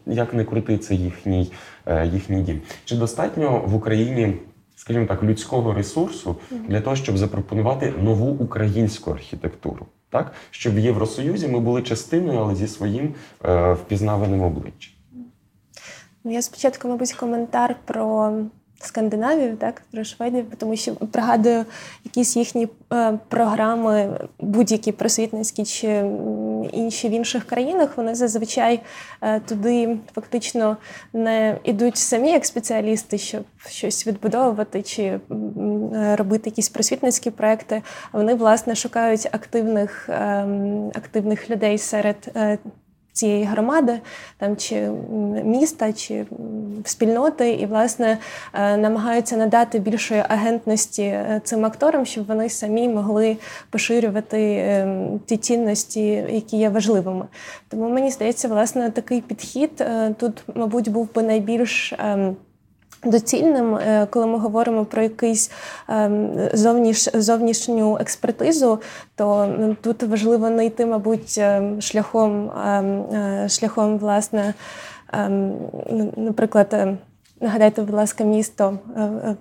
як 0.06 0.34
не 0.34 0.46
крути, 0.46 0.78
це 0.78 0.96
їхній, 0.96 1.52
е, 1.86 2.08
їхній 2.08 2.42
дім. 2.42 2.62
Чи 2.86 2.96
достатньо 2.96 3.64
в 3.66 3.76
Україні 3.76 4.38
скажімо 4.80 5.06
так, 5.06 5.24
людського 5.24 5.74
ресурсу 5.74 6.36
для 6.68 6.82
того, 6.82 6.96
щоб 6.96 7.18
запропонувати 7.18 7.94
нову 8.02 8.26
українську 8.26 9.12
архітектуру. 9.12 9.86
Так, 10.10 10.32
щоб 10.52 10.76
в 10.76 10.80
Євросоюзі 10.80 11.48
ми 11.48 11.60
були 11.60 11.82
частиною, 11.82 12.40
але 12.40 12.56
зі 12.56 12.68
своїм 12.68 13.14
е, 13.46 13.74
впізнаваним 13.74 14.42
обличчям. 14.42 14.94
Ну, 16.24 16.34
я 16.34 16.42
спочатку, 16.42 16.88
мабуть, 16.88 17.14
коментар 17.14 17.76
про 17.86 18.34
Скандинавію, 18.82 19.58
так, 19.58 19.82
про 19.92 20.04
Шведів, 20.04 20.46
тому 20.58 20.76
що 20.76 20.96
пригадую 20.96 21.66
якісь 22.06 22.38
їхні 22.38 22.68
е, 22.94 23.20
програми, 23.28 24.20
будь-які 24.40 24.92
просвітницькі 24.92 25.66
чи 25.66 26.06
інші 26.72 27.10
в 27.10 27.12
інших 27.12 27.44
країнах, 27.44 27.98
вони 27.98 28.16
зазвичай 28.16 28.80
е, 29.22 29.40
туди 29.40 29.98
фактично 30.16 30.78
не 31.14 31.58
йдуть 31.64 31.98
самі 31.98 32.32
як 32.32 32.46
спеціалісти, 32.46 33.18
щоб 33.18 33.44
щось 33.68 34.08
відбудовувати 34.08 34.82
чи 34.82 35.04
е, 35.04 35.20
робити 36.16 36.50
якісь 36.50 36.70
просвітницькі 36.70 37.32
проекти. 37.32 37.82
Вони, 38.14 38.34
власне, 38.34 38.76
шукають 38.76 39.26
активних, 39.32 40.10
е, 40.10 40.14
активних 40.96 41.50
людей 41.50 41.78
серед. 41.78 42.32
Е, 43.20 43.30
цієї 43.30 43.44
громади, 43.44 44.00
там 44.38 44.58
чи 44.58 44.90
міста, 45.44 45.94
чи 45.94 46.26
спільноти, 46.86 47.52
і 47.52 47.66
власне 47.66 48.18
е, 48.54 48.78
намагаються 48.78 49.38
надати 49.38 49.80
більшої 49.80 50.24
агентності 50.30 51.04
е, 51.04 51.42
цим 51.44 51.66
акторам, 51.66 52.06
щоб 52.06 52.28
вони 52.28 52.50
самі 52.50 52.90
могли 52.90 53.38
поширювати 53.70 54.42
е, 54.42 54.88
ті 55.26 55.38
цінності, 55.38 56.02
які 56.30 56.58
є 56.58 56.70
важливими. 56.70 57.26
Тому 57.70 57.90
мені 57.90 58.12
здається, 58.12 58.48
власне, 58.48 58.92
такий 58.92 59.22
підхід 59.22 59.86
тут, 60.18 60.44
мабуть, 60.56 60.90
був 60.90 61.10
би 61.16 61.24
найбільш. 61.24 61.94
Доцільним, 63.04 63.76
е, 63.76 64.08
коли 64.10 64.26
ми 64.26 64.38
говоримо 64.38 64.86
про 64.86 65.02
якийсь 65.02 65.52
ем, 65.90 66.32
зовніш, 66.54 67.10
зовнішню 67.14 67.98
експертизу, 68.02 68.80
то 69.16 69.56
тут 69.82 70.04
важливо 70.04 70.50
не 70.50 70.66
йти, 70.66 70.86
мабуть, 70.86 71.38
ем, 71.38 71.82
шляхом 71.82 72.52
ем, 72.52 73.02
е, 73.02 73.50
шляхом, 73.50 73.98
власне, 73.98 74.54
наприклад, 76.18 76.76
нагадайте, 77.42 77.82
будь 77.82 77.96
ласка, 77.96 78.24
місто 78.24 78.80
е, 78.98 79.36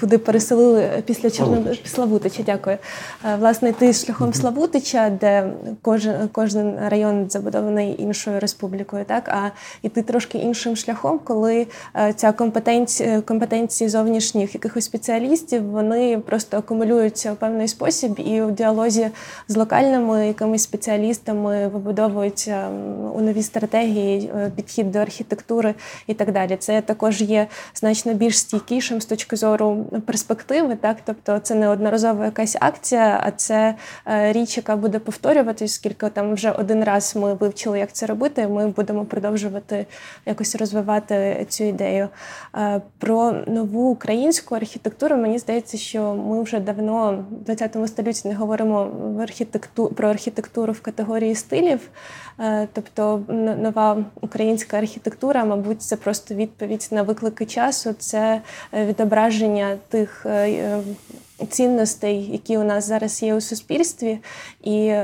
куди 0.00 0.18
переселили 0.18 1.02
після 1.06 1.30
Чорнобиля 1.30 1.74
Славутича, 1.84 2.42
дякую. 2.42 2.78
Е, 3.24 3.36
власне, 3.36 3.68
йти 3.68 3.92
шляхом 3.92 4.34
Славутича, 4.34 5.10
де 5.10 5.52
кожен 5.82 6.28
кожен 6.32 6.78
район 6.88 7.30
забудований 7.30 8.02
іншою 8.02 8.40
республікою, 8.40 9.04
так 9.04 9.28
а 9.28 9.50
йти 9.82 10.02
трошки 10.02 10.38
іншим 10.38 10.76
шляхом, 10.76 11.20
коли 11.24 11.66
е, 11.96 12.12
ця 12.12 12.32
компетенція 12.32 13.20
компетенції 13.20 13.90
зовнішніх 13.90 14.54
якихось 14.54 14.84
спеціалістів 14.84 15.70
вони 15.70 16.18
просто 16.18 16.56
акумулюються 16.56 17.32
у 17.32 17.36
певний 17.36 17.68
спосіб, 17.68 18.20
і 18.20 18.42
у 18.42 18.50
діалозі 18.50 19.10
з 19.48 19.56
локальними 19.56 20.26
якимись 20.26 20.62
спеціалістами 20.62 21.68
вибудовуються 21.68 22.68
у 23.14 23.20
нові 23.20 23.42
стратегії, 23.42 24.30
е, 24.36 24.52
підхід 24.56 24.92
до 24.92 24.98
архітектури 24.98 25.74
і 26.06 26.14
так 26.14 26.32
далі. 26.32 26.56
Це 26.56 26.80
також 26.80 27.22
є 27.22 27.46
значно 27.74 28.14
більш 28.20 28.38
стійкішим 28.38 29.00
з 29.00 29.06
точки 29.06 29.36
зору 29.36 29.86
перспективи. 30.06 30.76
Так, 30.76 30.96
тобто 31.04 31.38
це 31.38 31.54
не 31.54 31.68
одноразова 31.68 32.24
якась 32.24 32.56
акція, 32.60 33.20
а 33.24 33.30
це 33.30 33.74
е, 34.06 34.32
річ, 34.32 34.56
яка 34.56 34.76
буде 34.76 34.98
повторюватись, 34.98 35.72
оскільки 35.72 36.08
там 36.08 36.34
вже 36.34 36.50
один 36.50 36.84
раз 36.84 37.16
ми 37.16 37.34
вивчили, 37.34 37.78
як 37.78 37.92
це 37.92 38.06
робити. 38.06 38.48
Ми 38.48 38.68
будемо 38.68 39.04
продовжувати 39.04 39.86
якось 40.26 40.54
розвивати 40.54 41.46
цю 41.48 41.64
ідею. 41.64 42.08
Е, 42.56 42.80
про 42.98 43.32
нову 43.46 43.90
українську 43.90 44.54
архітектуру 44.54 45.16
мені 45.16 45.38
здається, 45.38 45.78
що 45.78 46.14
ми 46.14 46.42
вже 46.42 46.60
давно 46.60 47.24
в 47.30 47.44
20 47.44 47.76
столітті 47.86 48.28
не 48.28 48.34
говоримо 48.34 48.84
в 48.84 49.20
архітекту 49.20 49.86
про 49.86 50.08
архітектуру 50.08 50.72
в 50.72 50.80
категорії 50.80 51.34
стилів. 51.34 51.80
Е, 52.38 52.68
тобто 52.72 53.22
нова 53.58 54.04
українська 54.20 54.78
архітектура, 54.78 55.44
мабуть, 55.44 55.82
це 55.82 55.96
просто 55.96 56.34
відповідь 56.34 56.88
на 56.90 57.02
виклики 57.02 57.46
часу, 57.46 57.94
це 57.98 58.42
е, 58.72 58.86
відображення 58.86 59.76
тих 59.88 60.26
е, 60.26 60.78
цінностей, 61.48 62.32
які 62.32 62.58
у 62.58 62.64
нас 62.64 62.88
зараз 62.88 63.22
є 63.22 63.34
у 63.34 63.40
суспільстві. 63.40 64.18
І, 64.62 64.94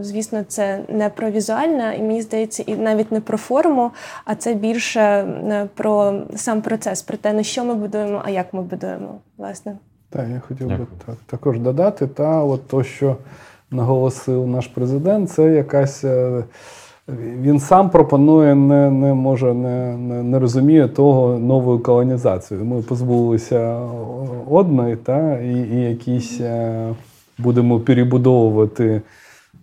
звісно, 0.00 0.44
це 0.48 0.80
не 0.88 1.08
про 1.08 1.30
візуальне, 1.30 1.96
і 1.98 2.02
мені 2.02 2.22
здається, 2.22 2.62
і 2.66 2.76
навіть 2.76 3.12
не 3.12 3.20
про 3.20 3.38
форму, 3.38 3.90
а 4.24 4.34
це 4.34 4.54
більше 4.54 5.26
про 5.74 6.22
сам 6.36 6.62
процес, 6.62 7.02
про 7.02 7.16
те, 7.16 7.32
на 7.32 7.42
що 7.42 7.64
ми 7.64 7.74
будуємо, 7.74 8.22
а 8.24 8.30
як 8.30 8.54
ми 8.54 8.62
будуємо, 8.62 9.20
власне. 9.36 9.76
Так, 10.10 10.28
я 10.28 10.40
хотів 10.40 10.66
би 10.66 10.86
так, 11.06 11.16
також 11.26 11.58
додати, 11.58 12.06
та 12.06 12.42
от 12.44 12.68
то, 12.68 12.84
що 12.84 13.16
наголосив 13.70 14.46
наш 14.46 14.66
президент, 14.66 15.30
це 15.30 15.52
якась. 15.52 16.04
Він 17.40 17.60
сам 17.60 17.90
пропонує, 17.90 18.54
не 18.54 18.90
не 18.90 19.14
може, 19.14 19.54
не 19.54 19.96
не, 20.22 20.38
розуміє 20.38 20.88
того 20.88 21.38
новою 21.38 21.78
колонізацією. 21.78 22.66
Ми 22.66 22.82
позбулися 22.82 23.80
одної, 24.50 24.96
та, 24.96 25.38
і 25.38 25.52
і 25.52 25.80
якісь 25.80 26.40
е, 26.40 26.88
будемо 27.38 27.80
перебудовувати, 27.80 29.02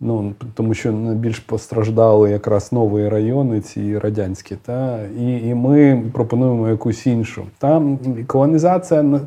ну, 0.01 0.33
тому 0.53 0.73
що 0.73 0.91
найбільш 0.91 1.39
постраждали 1.39 2.31
якраз 2.31 2.71
нові 2.71 3.09
райони, 3.09 3.61
ці 3.61 3.99
радянські. 3.99 4.55
Та, 4.65 4.99
І 5.19 5.47
і 5.47 5.53
ми 5.53 6.03
пропонуємо 6.13 6.69
якусь 6.69 7.07
іншу. 7.07 7.43
Там 7.59 7.99
колонізація 8.27 9.19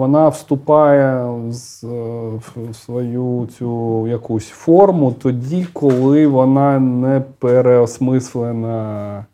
вона 0.00 0.28
вступає 0.28 1.24
в 1.50 2.74
свою 2.74 3.48
цю 3.58 4.06
якусь 4.08 4.48
форму 4.48 5.14
тоді, 5.22 5.66
коли 5.72 6.26
вона 6.26 6.78
не 6.78 7.22
переосмислена 7.38 9.24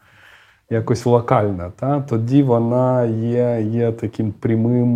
якось 0.70 1.06
локальна. 1.06 1.72
Та? 1.76 2.00
Тоді 2.00 2.42
вона 2.42 3.04
є 3.04 3.66
є 3.70 3.92
таким 3.92 4.32
прямим 4.40 4.88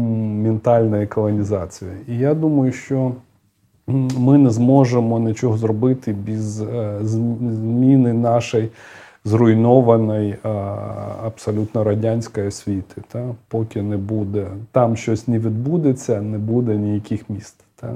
ментальною 0.42 1.08
колонізацією. 1.08 1.96
І 2.08 2.18
я 2.18 2.34
думаю, 2.34 2.72
що 2.72 3.12
ми 4.18 4.38
не 4.38 4.50
зможемо 4.50 5.18
нічого 5.18 5.56
зробити 5.56 6.16
без 6.26 6.62
е, 6.62 6.98
зміни 7.02 8.12
нашої 8.12 8.68
зруйнованої 9.24 10.36
абсолютно 11.24 11.84
радянської 11.84 12.48
освіти. 12.48 13.02
Та? 13.08 13.34
Поки 13.48 13.82
не 13.82 13.96
буде, 13.96 14.46
там 14.72 14.96
щось 14.96 15.28
не 15.28 15.38
відбудеться, 15.38 16.20
не 16.20 16.38
буде 16.38 16.76
ніяких 16.76 17.30
міст. 17.30 17.64
Та? 17.80 17.92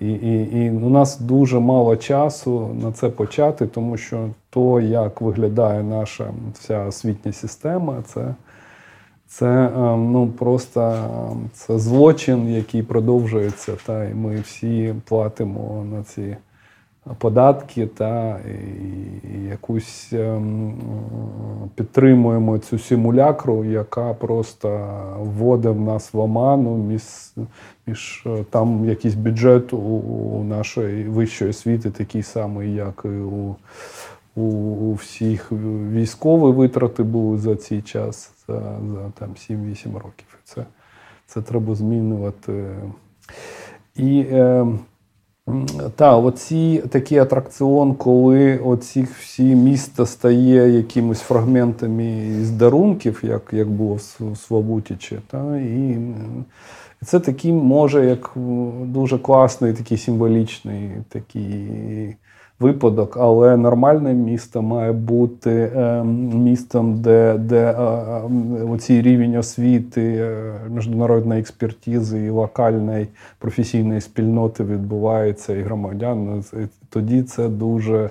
І 0.00 0.12
і, 0.12 0.64
і 0.64 0.70
у 0.70 0.90
нас 0.90 1.20
дуже 1.20 1.60
мало 1.60 1.96
часу 1.96 2.76
на 2.82 2.92
це 2.92 3.08
почати, 3.08 3.66
тому 3.66 3.96
що 3.96 4.28
то, 4.50 4.80
як 4.80 5.20
виглядає 5.20 5.82
наша 5.82 6.30
вся 6.54 6.84
освітня 6.84 7.32
система, 7.32 8.02
це 8.06 8.34
це 9.26 9.70
ну, 9.96 10.32
просто 10.38 10.96
це 11.52 11.78
злочин, 11.78 12.48
який 12.48 12.82
продовжується. 12.82 13.72
Та, 13.86 14.04
І 14.04 14.14
ми 14.14 14.40
всі 14.40 14.94
платимо 15.08 15.86
на 15.92 16.02
ці 16.02 16.36
податки 17.18 17.86
та 17.86 18.38
і 18.38 19.44
якусь 19.48 20.12
ем, 20.12 20.74
підтримуємо 21.74 22.58
цю 22.58 22.78
симулякру, 22.78 23.64
яка 23.64 24.14
просто 24.14 24.88
вводить 25.18 25.76
в 25.76 25.80
нас 25.80 26.12
в 26.12 26.18
оману, 26.18 26.76
між, 26.76 27.02
між 27.86 28.26
там 28.50 28.84
якийсь 28.84 29.14
бюджет 29.14 29.72
у, 29.72 29.76
у 29.76 30.44
нашої 30.44 31.04
вищої 31.04 31.50
освіти, 31.50 31.90
такий 31.90 32.22
самий, 32.22 32.74
як 32.74 33.02
і 33.04 33.08
у. 33.08 33.56
У, 34.34 34.42
у 34.42 34.92
всіх 34.92 35.52
військові 35.92 36.56
витрати 36.56 37.02
були 37.02 37.38
за 37.38 37.56
цей 37.56 37.82
час, 37.82 38.32
за 38.48 38.54
за 38.90 39.10
там 39.18 39.28
7-8 39.28 39.94
років. 39.94 40.38
Це 40.44 40.64
це 41.26 41.42
треба 41.42 41.74
змінювати. 41.74 42.64
І 43.96 44.20
е, 44.20 44.66
так, 45.96 46.24
оці 46.24 46.82
такий 46.90 47.18
атракціон, 47.18 47.94
коли 47.94 48.58
оці 48.58 49.06
всі 49.20 49.42
міста 49.42 50.06
стає 50.06 50.70
якимось 50.76 51.20
фрагментами 51.20 52.26
із 52.40 52.50
дарунків, 52.50 53.20
як 53.22 53.42
як 53.52 53.70
було 53.70 53.98
в 54.20 54.36
Свобутічі. 54.36 55.18
Та, 55.30 55.56
і 55.56 55.98
це 57.04 57.20
такий 57.20 57.52
може 57.52 58.06
як 58.06 58.32
дуже 58.84 59.18
класний, 59.18 59.72
такий 59.72 59.98
символічний 59.98 60.90
такий 61.08 62.16
випадок, 62.60 63.16
але 63.20 63.56
нормальне 63.56 64.14
місто 64.14 64.62
має 64.62 64.92
бути 64.92 65.72
ем, 65.76 66.08
містом, 66.42 67.00
де 67.00 67.38
де 67.38 67.56
е, 67.56 67.72
е, 67.72 68.64
оцей 68.70 69.02
рівень 69.02 69.36
освіти, 69.36 70.02
е, 70.02 70.52
міжнародної 70.68 71.40
експертизи 71.40 72.24
і 72.24 72.30
локальної 72.30 73.06
професійної 73.38 74.00
спільноти 74.00 74.64
відбувається 74.64 75.56
і 75.56 75.62
громадян. 75.62 76.44
Тоді 76.90 77.22
це 77.22 77.48
дуже 77.48 78.10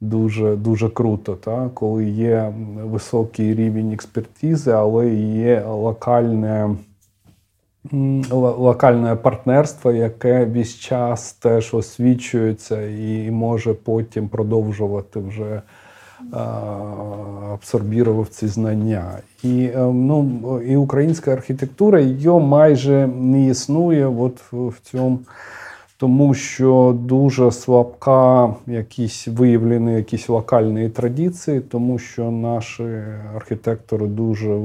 дуже 0.00 0.56
дуже 0.56 0.88
круто, 0.88 1.34
та? 1.34 1.70
коли 1.74 2.04
є 2.04 2.52
високий 2.84 3.54
рівень 3.54 3.92
експертизи, 3.92 4.70
але 4.70 5.08
є 5.14 5.64
локальне. 5.68 6.70
Локальне 8.30 9.16
партнерство, 9.16 9.90
яке 9.90 10.44
весь 10.44 10.74
час 10.74 11.32
теж 11.32 11.74
освічується 11.74 12.82
і 12.82 13.30
може 13.30 13.74
потім 13.74 14.28
продовжувати 14.28 15.20
вже 15.20 15.62
абсорбірував 17.52 18.28
ці 18.28 18.48
знання. 18.48 19.04
І 19.42 19.70
ну, 19.76 20.60
і 20.66 20.76
українська 20.76 21.32
архітектура 21.32 22.00
її 22.00 22.28
майже 22.28 23.06
не 23.06 23.46
існує 23.46 24.06
от 24.06 24.40
в 24.52 24.80
цьому 24.82 25.18
тому 26.02 26.34
що 26.34 26.96
дуже 26.98 27.50
слабка 27.50 28.54
якісь 28.66 29.28
виявлені 29.28 29.94
якісь 29.94 30.28
локальні 30.28 30.88
традиції, 30.88 31.60
тому 31.60 31.98
що 31.98 32.30
наші 32.30 32.84
архітектори 33.36 34.06
дуже 34.06 34.58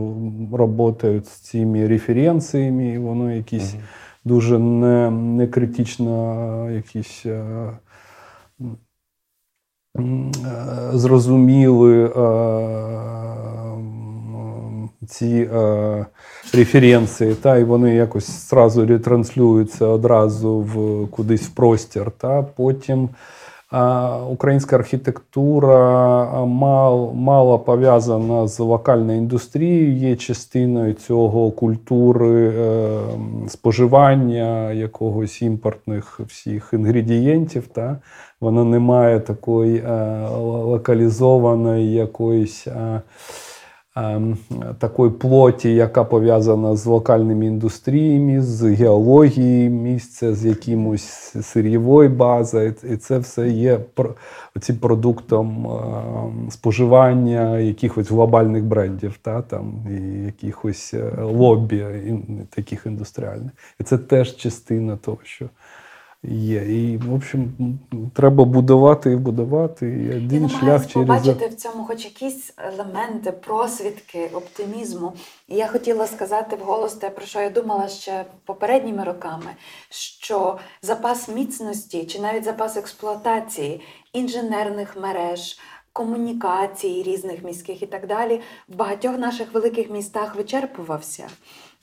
працюють 0.51 1.27
з 1.27 1.29
цими 1.29 1.87
референціями, 1.87 2.87
і 2.87 2.97
воно 2.97 3.31
якісь 3.31 3.73
угу. 3.73 3.83
дуже 4.25 4.59
не, 4.59 5.11
не 5.11 5.47
критично 5.47 6.71
якісь. 6.71 7.25
Е, 7.25 7.71
е, 9.99 10.31
зрозуміли 10.93 12.05
е, 12.05 12.09
ці 15.07 15.49
е, 15.53 16.05
референції, 16.53 17.33
та, 17.33 17.57
і 17.57 17.63
вони 17.63 17.95
якось 17.95 18.49
зразу 18.49 18.85
ретранслюються 18.85 19.85
одразу 19.85 20.59
в 20.59 21.07
кудись 21.11 21.47
в 21.47 21.49
простір. 21.49 22.11
Та, 22.17 22.41
Потім 22.41 23.09
е, 23.73 23.79
українська 24.29 24.75
архітектура 24.75 26.45
мал, 26.45 27.11
мало 27.13 27.59
пов'язана 27.59 28.47
з 28.47 28.59
локальною 28.59 29.17
індустрією, 29.17 29.95
є 29.95 30.15
частиною 30.15 30.93
цього 30.93 31.51
культури 31.51 32.53
е, 32.57 32.99
споживання 33.47 34.71
якогось 34.71 35.41
імпортних 35.41 36.19
всіх 36.27 36.69
інгредієнтів. 36.73 37.67
Та, 37.67 37.97
Вона 38.41 38.63
не 38.63 38.79
має 38.79 39.19
такої 39.19 39.77
е, 39.77 40.27
локалізованої 40.39 41.93
якоїсь. 41.93 42.67
Е, 42.67 43.01
такої 44.79 45.11
плоті, 45.11 45.75
яка 45.75 46.03
пов'язана 46.03 46.75
з 46.75 46.85
локальними 46.85 47.45
індустріями, 47.45 48.41
з 48.41 48.63
геологією 48.63 49.71
місця, 49.71 50.33
з 50.33 50.45
якимось 50.45 51.35
сир'євою 51.41 52.09
базою. 52.09 52.73
І 52.91 52.97
це 52.97 53.19
все 53.19 53.49
є 53.49 53.79
цим 54.59 54.77
продуктом 54.77 55.67
ем, 55.67 56.51
споживання 56.51 57.59
якихось 57.59 58.11
глобальних 58.11 58.63
брендів, 58.63 59.17
та, 59.21 59.41
там, 59.41 59.73
і 59.89 60.25
якихось 60.25 60.93
е, 60.93 61.21
лобі 61.21 61.85
таких 62.49 62.85
індустріальних. 62.85 63.51
І 63.79 63.83
це 63.83 63.97
теж 63.97 64.35
частина 64.35 64.97
того, 64.97 65.17
що 65.23 65.45
є. 66.23 66.81
І, 66.81 66.97
в 66.97 67.13
общем, 67.13 67.53
треба 68.13 68.45
будувати 68.45 69.11
і 69.11 69.15
будувати. 69.15 69.87
І 69.87 70.17
один 70.17 70.43
Я 70.43 70.49
шлях 70.49 70.87
через... 70.87 71.07
побачити 71.07 71.47
в 71.47 71.55
цьому 71.55 71.83
хоч 71.83 72.05
якісь 72.05 72.53
елементи, 72.57 73.31
просвідки, 73.31 74.29
оптимізму. 74.33 75.13
І 75.47 75.55
я 75.55 75.67
хотіла 75.67 76.07
сказати 76.07 76.55
вголос 76.55 76.93
те, 76.93 77.09
про 77.09 77.25
що 77.25 77.41
я 77.41 77.49
думала 77.49 77.87
ще 77.87 78.25
попередніми 78.45 79.03
роками, 79.03 79.51
що 79.89 80.57
запас 80.81 81.29
міцності 81.29 82.05
чи 82.05 82.19
навіть 82.19 82.43
запас 82.43 82.77
експлуатації 82.77 83.81
інженерних 84.13 84.97
мереж. 85.01 85.59
Комунікацій 85.93 87.03
різних 87.03 87.43
міських 87.43 87.83
і 87.83 87.85
так 87.85 88.07
далі 88.07 88.41
в 88.67 88.75
багатьох 88.75 89.17
наших 89.17 89.53
великих 89.53 89.89
містах 89.89 90.35
вичерпувався. 90.35 91.27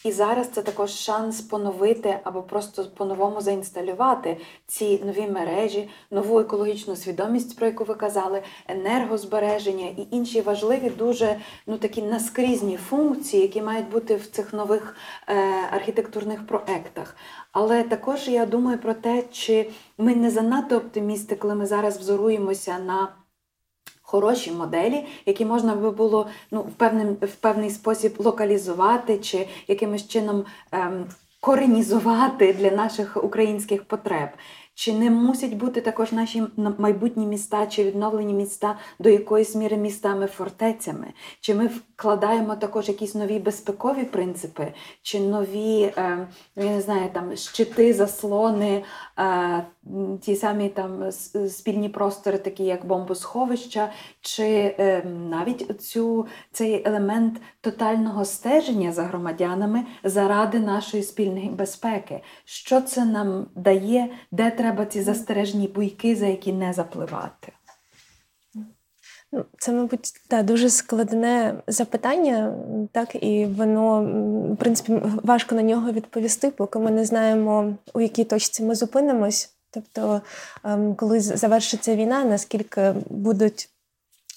І 0.04 0.12
зараз 0.12 0.48
це 0.48 0.62
також 0.62 0.90
шанс 0.90 1.40
поновити 1.40 2.18
або 2.24 2.42
просто 2.42 2.84
по-новому 2.96 3.40
заінсталювати 3.40 4.36
ці 4.66 5.04
нові 5.04 5.26
мережі, 5.30 5.88
нову 6.10 6.40
екологічну 6.40 6.96
свідомість, 6.96 7.56
про 7.56 7.66
яку 7.66 7.84
ви 7.84 7.94
казали, 7.94 8.42
енергозбереження 8.68 9.86
і 9.86 10.06
інші 10.10 10.40
важливі, 10.40 10.90
дуже 10.90 11.36
ну 11.66 11.78
такі 11.78 12.02
наскрізні 12.02 12.76
функції, 12.76 13.42
які 13.42 13.62
мають 13.62 13.90
бути 13.90 14.16
в 14.16 14.26
цих 14.26 14.52
нових 14.52 14.96
е, 15.28 15.34
архітектурних 15.70 16.46
проектах. 16.46 17.16
Але 17.52 17.82
також 17.82 18.28
я 18.28 18.46
думаю 18.46 18.78
про 18.78 18.94
те, 18.94 19.22
чи 19.32 19.70
ми 19.98 20.14
не 20.14 20.30
занадто 20.30 20.76
оптимісти, 20.76 21.36
коли 21.36 21.54
ми 21.54 21.66
зараз 21.66 21.98
взоруємося 21.98 22.78
на 22.78 23.08
хороші 24.04 24.52
моделі, 24.52 25.04
які 25.26 25.44
можна 25.44 25.74
би 25.74 25.90
було 25.90 26.26
ну, 26.50 26.60
в 26.60 26.72
певний, 26.72 27.06
в 27.06 27.34
певний 27.34 27.70
спосіб 27.70 28.14
локалізувати 28.18 29.18
чи 29.18 29.48
якимось 29.68 30.08
чином 30.08 30.44
ем, 30.72 31.04
коренізувати 31.40 32.52
для 32.52 32.70
наших 32.70 33.24
українських 33.24 33.84
потреб. 33.84 34.28
Чи 34.74 34.92
не 34.92 35.10
мусять 35.10 35.54
бути 35.54 35.80
також 35.80 36.12
наші 36.12 36.42
майбутні 36.78 37.26
міста 37.26 37.66
чи 37.66 37.84
відновлені 37.84 38.34
міста 38.34 38.78
до 38.98 39.08
якоїсь 39.08 39.54
міри 39.54 39.76
містами-фортецями? 39.76 41.06
Чи 41.40 41.54
ми 41.54 41.66
вкладаємо 41.66 42.56
також 42.56 42.88
якісь 42.88 43.14
нові 43.14 43.38
безпекові 43.38 44.04
принципи, 44.04 44.72
чи 45.02 45.20
нові 45.20 45.82
е, 45.82 46.28
я 46.56 46.70
не 46.70 46.80
знаю, 46.80 47.10
там 47.12 47.36
щити, 47.36 47.94
заслони, 47.94 48.84
е, 49.18 49.64
ті 50.20 50.36
самі 50.36 50.68
там 50.68 51.12
спільні 51.48 51.88
простори, 51.88 52.38
такі 52.38 52.64
як 52.64 52.86
бомбосховища, 52.86 53.92
чи 54.20 54.74
е, 54.78 55.04
навіть 55.30 55.82
цю, 55.82 56.26
цей 56.52 56.82
елемент 56.88 57.40
тотального 57.60 58.24
стеження 58.24 58.92
за 58.92 59.02
громадянами 59.02 59.84
заради 60.04 60.60
нашої 60.60 61.02
спільної 61.02 61.48
безпеки? 61.48 62.20
Що 62.44 62.80
це 62.80 63.04
нам 63.04 63.46
дає, 63.54 64.10
де 64.30 64.50
треба 64.50 64.86
ці 64.86 65.02
застережні 65.02 65.68
буйки, 65.68 66.16
за 66.16 66.26
які 66.26 66.52
не 66.52 66.72
запливати? 66.72 67.52
Ну, 69.32 69.44
це, 69.58 69.72
мабуть, 69.72 70.12
та, 70.28 70.42
дуже 70.42 70.70
складне 70.70 71.62
запитання, 71.66 72.54
так, 72.92 73.24
і 73.24 73.46
воно, 73.46 74.02
в 74.52 74.56
принципі, 74.56 75.02
важко 75.22 75.54
на 75.54 75.62
нього 75.62 75.92
відповісти, 75.92 76.50
поки 76.50 76.78
ми 76.78 76.90
не 76.90 77.04
знаємо, 77.04 77.74
у 77.94 78.00
якій 78.00 78.24
точці 78.24 78.62
ми 78.62 78.74
зупинимось. 78.74 79.53
Тобто, 79.74 80.22
ем, 80.64 80.94
коли 80.94 81.20
завершиться 81.20 81.96
війна, 81.96 82.24
наскільки 82.24 82.94
будуть 83.10 83.68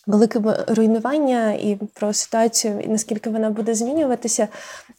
велике 0.07 0.41
руйнування 0.67 1.53
і 1.53 1.79
про 1.93 2.13
ситуацію, 2.13 2.79
і 2.79 2.87
наскільки 2.87 3.29
вона 3.29 3.49
буде 3.49 3.75
змінюватися. 3.75 4.47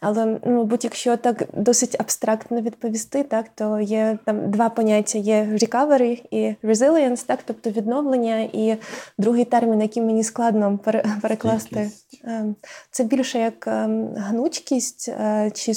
Але, 0.01 0.27
ну, 0.27 0.57
мабуть, 0.57 0.85
якщо 0.85 1.17
так 1.17 1.45
досить 1.57 1.97
абстрактно 1.99 2.61
відповісти, 2.61 3.23
так 3.23 3.47
то 3.55 3.81
є 3.81 4.19
там 4.25 4.51
два 4.51 4.69
поняття: 4.69 5.19
є 5.19 5.49
recovery 5.53 6.23
і 6.31 6.55
resilience, 6.63 7.27
так, 7.27 7.39
тобто 7.45 7.71
відновлення, 7.71 8.39
і 8.41 8.77
другий 9.19 9.45
термін, 9.45 9.81
який 9.81 10.03
мені 10.03 10.25
складно 10.25 10.79
перекласти, 11.23 11.91
ем, 12.25 12.57
це 12.91 13.05
більше 13.05 13.39
як 13.39 13.67
ем, 13.67 14.09
гнучкість 14.17 15.09
е, 15.09 15.51
чи 15.55 15.75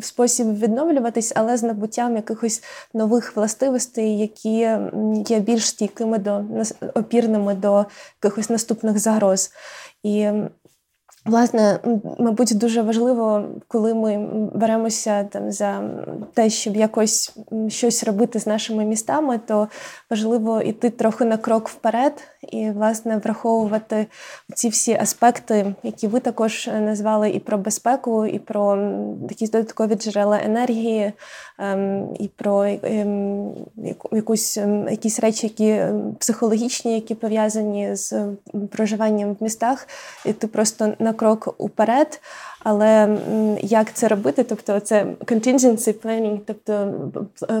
спосіб 0.00 0.58
відновлюватись, 0.58 1.32
але 1.36 1.56
з 1.56 1.62
набуттям 1.62 2.16
якихось 2.16 2.62
нових 2.94 3.36
властивостей, 3.36 4.18
які 4.18 4.78
є 5.28 5.40
більш 5.40 5.66
стійкими 5.66 6.18
до 6.18 6.44
опірними 6.94 7.54
до 7.54 7.86
якихось 8.22 8.50
наступних 8.62 8.98
загроз. 8.98 9.50
І 10.02 10.30
Власне, 11.24 11.78
мабуть, 12.18 12.58
дуже 12.58 12.82
важливо, 12.82 13.44
коли 13.68 13.94
ми 13.94 14.26
беремося 14.54 15.24
там 15.24 15.52
за 15.52 15.90
те, 16.34 16.50
щоб 16.50 16.76
якось 16.76 17.36
щось 17.68 18.04
робити 18.04 18.38
з 18.40 18.46
нашими 18.46 18.84
містами, 18.84 19.40
то 19.46 19.68
важливо 20.10 20.62
йти 20.62 20.90
трохи 20.90 21.24
на 21.24 21.36
крок 21.36 21.68
вперед 21.68 22.12
і, 22.52 22.70
власне, 22.70 23.16
враховувати 23.16 24.06
ці 24.54 24.68
всі 24.68 24.94
аспекти, 24.94 25.74
які 25.82 26.06
ви 26.06 26.20
також 26.20 26.70
назвали, 26.80 27.30
і 27.30 27.38
про 27.38 27.58
безпеку, 27.58 28.26
і 28.26 28.38
про 28.38 28.92
якісь 29.30 29.50
додаткові 29.50 29.94
джерела 29.94 30.40
енергії, 30.44 31.12
і 32.18 32.28
про 32.36 32.64
ем, 32.64 33.54
якусь 34.12 34.56
ем, 34.56 34.88
якісь 34.88 35.20
речі, 35.20 35.46
які 35.46 35.94
психологічні, 36.18 36.94
які 36.94 37.14
пов'язані 37.14 37.96
з 37.96 38.26
проживанням 38.70 39.36
в 39.40 39.42
містах, 39.42 39.88
і 40.26 40.32
ти 40.32 40.46
просто 40.46 40.92
на 40.98 41.12
крок 41.12 41.54
уперед. 41.58 42.20
Але 42.64 43.18
як 43.62 43.92
це 43.92 44.08
робити? 44.08 44.44
Тобто, 44.48 44.80
це 44.80 45.06
contingency 45.26 45.94
planning, 46.04 46.38
тобто 46.46 46.92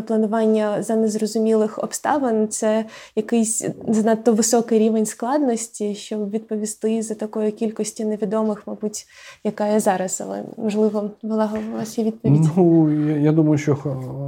планування 0.06 0.82
за 0.82 0.96
незрозумілих 0.96 1.78
обставин, 1.78 2.48
це 2.48 2.84
якийсь 3.16 3.66
занадто 3.88 4.32
високий 4.32 4.78
рівень 4.78 5.06
складності, 5.06 5.94
щоб 5.94 6.30
відповісти 6.30 7.02
за 7.02 7.14
такої 7.14 7.50
кількості 7.50 8.04
невідомих, 8.04 8.62
мабуть, 8.66 9.06
яка 9.44 9.66
є 9.66 9.80
зараз. 9.80 10.22
Але 10.26 10.42
можливо, 10.56 11.10
Валага, 11.22 11.58
у 11.74 11.78
вас 11.78 11.98
є 11.98 12.04
відповідь? 12.04 12.48
Ну 12.56 12.90
я 13.18 13.32
думаю, 13.32 13.58
що 13.58 13.78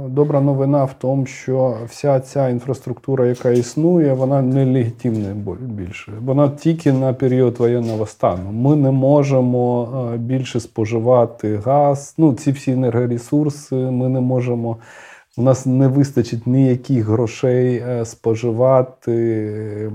добра 0.09 0.41
новина 0.41 0.83
в 0.83 0.93
тому, 0.99 1.25
що 1.25 1.77
вся 1.89 2.19
ця 2.19 2.49
інфраструктура, 2.49 3.27
яка 3.27 3.49
існує, 3.49 4.13
вона 4.13 4.41
не 4.41 4.65
легітимна 4.65 5.55
більше. 5.59 6.11
Вона 6.25 6.49
тільки 6.49 6.91
на 6.91 7.13
період 7.13 7.57
воєнного 7.57 8.05
стану. 8.05 8.51
Ми 8.51 8.75
не 8.75 8.91
можемо 8.91 9.87
більше 10.17 10.59
споживати 10.65 11.57
газ. 11.57 12.13
Ну, 12.17 12.33
ці 12.33 12.51
всі 12.51 12.71
енергоресурси. 12.71 13.75
Ми 13.75 14.09
не 14.09 14.19
можемо. 14.19 14.77
У 15.37 15.41
нас 15.41 15.65
не 15.65 15.87
вистачить 15.87 16.47
ніяких 16.47 17.05
грошей 17.05 17.75
е, 17.75 18.05
споживати 18.05 19.91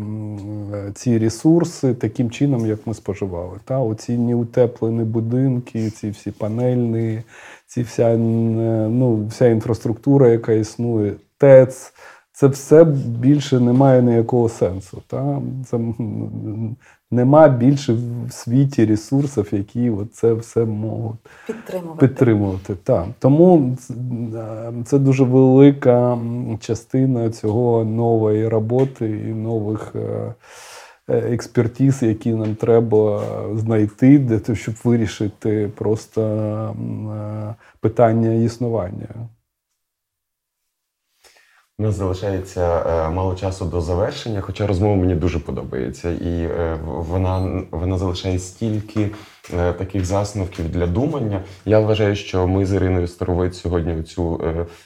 ці 0.94 1.18
ресурси 1.18 1.94
таким 1.94 2.30
чином, 2.30 2.66
як 2.66 2.86
ми 2.86 2.94
споживали. 2.94 3.58
Та? 3.64 3.78
Оці 3.78 4.18
неутеплені 4.18 5.04
будинки, 5.04 5.90
ці 5.90 6.10
всі 6.10 6.30
панельні, 6.30 7.22
ці 7.66 7.82
вся 7.82 8.16
ну, 8.16 9.26
вся 9.26 9.48
інфраструктура, 9.48 10.28
яка 10.28 10.52
існує, 10.52 11.12
ТЕЦ. 11.38 11.92
Це 12.32 12.46
все 12.46 12.84
більше 12.84 13.60
не 13.60 13.72
має 13.72 14.02
ніякого 14.02 14.48
сенсу. 14.48 15.02
Та? 15.06 15.42
Це 15.66 15.78
нема 17.10 17.48
більше 17.48 17.92
в 17.92 18.32
світі 18.32 18.84
ресурсів, 18.84 19.48
які 19.52 19.92
це 20.12 20.32
все 20.32 20.64
можуть 20.64 21.18
підтримувати. 21.46 22.06
підтримувати. 22.06 22.74
Так. 22.74 23.06
Тому 23.18 23.76
е, 24.34 24.72
це 24.84 24.98
дуже 24.98 25.24
велика 25.24 26.18
частина 26.60 27.30
цього 27.30 27.84
нової 27.84 28.48
роботи 28.48 29.10
і 29.10 29.32
нових 29.34 29.92
е, 29.94 30.34
е, 31.08 31.18
експертиз, 31.18 32.02
які 32.02 32.34
нам 32.34 32.54
треба 32.54 33.22
знайти, 33.54 34.18
для 34.18 34.38
того, 34.38 34.56
щоб 34.56 34.74
вирішити 34.84 35.70
просто 35.76 36.76
питання 37.80 38.32
існування. 38.32 39.08
Нас 41.80 41.94
залишається 41.94 42.84
е, 42.86 43.10
мало 43.10 43.34
часу 43.34 43.64
до 43.64 43.80
завершення, 43.80 44.40
хоча 44.40 44.66
розмова 44.66 44.96
мені 44.96 45.14
дуже 45.14 45.38
подобається, 45.38 46.10
і 46.10 46.42
е, 46.42 46.78
вона 46.84 47.62
вона 47.70 47.98
залишає 47.98 48.38
стільки 48.38 49.10
е, 49.58 49.72
таких 49.72 50.04
засновків 50.04 50.70
для 50.70 50.86
думання. 50.86 51.42
Я 51.64 51.80
вважаю, 51.80 52.16
що 52.16 52.46
ми 52.46 52.66
з 52.66 52.72
Іриною 52.72 53.08
Старовець 53.08 53.60
сьогодні 53.60 54.02
цю 54.02 54.40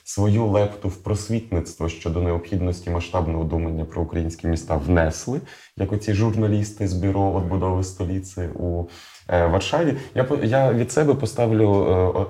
свою 0.05 0.47
лепту 0.47 0.89
в 0.89 0.97
просвітництво 0.97 1.89
щодо 1.89 2.21
необхідності 2.21 2.91
масштабного 2.91 3.45
думання 3.45 3.85
про 3.85 4.03
українські 4.03 4.47
міста 4.47 4.77
внесли, 4.77 5.41
як 5.77 5.93
оці 5.93 6.15
журналісти 6.15 6.89
з 6.89 6.93
бюро 6.93 7.41
відбудови 7.41 7.85
столиці 7.85 8.49
у 8.55 8.85
Варшаві. 9.29 9.95
Я 10.15 10.27
я 10.43 10.73
від 10.73 10.93
себе 10.93 11.15
поставлю 11.15 11.69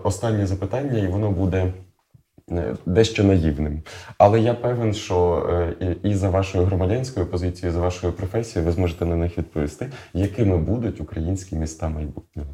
останнє 0.03 0.47
запитання, 0.47 0.99
і 0.99 1.07
воно 1.07 1.31
буде. 1.31 1.73
Е, 2.51 2.77
дещо 2.87 3.25
наївним. 3.25 3.83
Але 4.19 4.41
я 4.41 4.55
певен, 4.55 4.95
що 4.95 5.47
е, 5.81 5.97
і 6.03 6.15
за 6.15 6.31
вашою 6.31 6.65
громадянською 6.65 7.27
позицією, 7.27 7.71
і 7.71 7.73
за 7.73 7.81
вашою 7.81 8.13
професією, 8.13 8.67
ви 8.67 8.73
зможете 8.73 9.07
на 9.07 9.17
них 9.17 9.39
відповісти, 9.39 9.91
якими 10.13 10.57
будуть 10.57 11.01
українські 11.01 11.57
міста 11.57 11.89
майбутнього. 11.89 12.49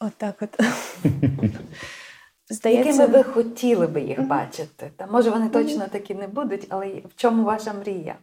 Отак 0.00 0.42
от. 0.42 0.60
Здається, 2.50 3.02
якими 3.02 3.06
ви 3.06 3.22
хотіли 3.22 3.86
би 3.86 4.00
їх 4.00 4.22
бачити? 4.22 4.90
Та 4.96 5.06
може 5.06 5.30
вони 5.30 5.48
точно 5.48 5.86
такі 5.88 6.14
не 6.14 6.28
будуть, 6.28 6.66
але 6.68 6.86
в 6.86 7.16
чому 7.16 7.44
ваша 7.44 7.72
мрія? 7.72 8.14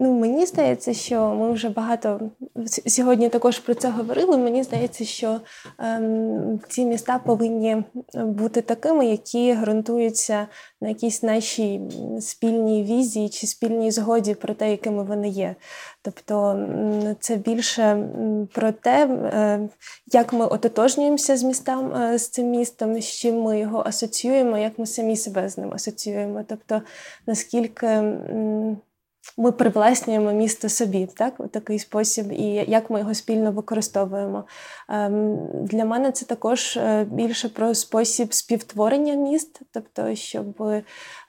Ну, 0.00 0.12
мені 0.12 0.46
здається, 0.46 0.94
що 0.94 1.34
ми 1.34 1.52
вже 1.52 1.68
багато 1.68 2.30
сьогодні 2.86 3.28
також 3.28 3.58
про 3.58 3.74
це 3.74 3.90
говорили. 3.90 4.38
Мені 4.38 4.62
здається, 4.62 5.04
що 5.04 5.40
ем, 5.78 6.60
ці 6.68 6.84
міста 6.84 7.18
повинні 7.18 7.82
бути 8.14 8.62
такими, 8.62 9.06
які 9.06 9.54
ґрунтуються 9.54 10.46
на 10.80 10.88
якійсь 10.88 11.22
нашій 11.22 11.80
спільній 12.20 12.84
візії 12.84 13.28
чи 13.28 13.46
спільній 13.46 13.90
згоді 13.90 14.34
про 14.34 14.54
те, 14.54 14.70
якими 14.70 15.04
вони 15.04 15.28
є. 15.28 15.54
Тобто 16.02 16.66
це 17.20 17.36
більше 17.36 18.08
про 18.54 18.72
те, 18.72 19.06
е, 19.06 19.68
як 20.06 20.32
ми 20.32 20.46
ототожнюємося 20.46 21.36
з 21.36 21.42
містом, 21.42 21.92
е, 21.94 22.18
з 22.18 22.28
цим 22.28 22.50
містом, 22.50 23.00
з 23.00 23.04
чим 23.04 23.42
ми 23.42 23.58
його 23.58 23.82
асоціюємо, 23.86 24.58
як 24.58 24.78
ми 24.78 24.86
самі 24.86 25.16
себе 25.16 25.48
з 25.48 25.58
ним 25.58 25.74
асоціюємо. 25.74 26.44
Тобто, 26.48 26.82
наскільки 27.26 27.86
ми 29.36 29.52
привласнюємо 29.52 30.32
місто 30.32 30.68
собі, 30.68 31.08
так 31.16 31.40
у 31.40 31.46
такий 31.46 31.78
спосіб, 31.78 32.32
і 32.32 32.44
як 32.68 32.90
ми 32.90 32.98
його 32.98 33.14
спільно 33.14 33.52
використовуємо. 33.52 34.44
Ем, 34.88 35.38
для 35.64 35.84
мене 35.84 36.12
це 36.12 36.24
також 36.24 36.76
е, 36.76 37.04
більше 37.04 37.48
про 37.48 37.74
спосіб 37.74 38.34
співтворення 38.34 39.14
міст, 39.14 39.60
тобто, 39.72 40.14
щоб, 40.14 40.62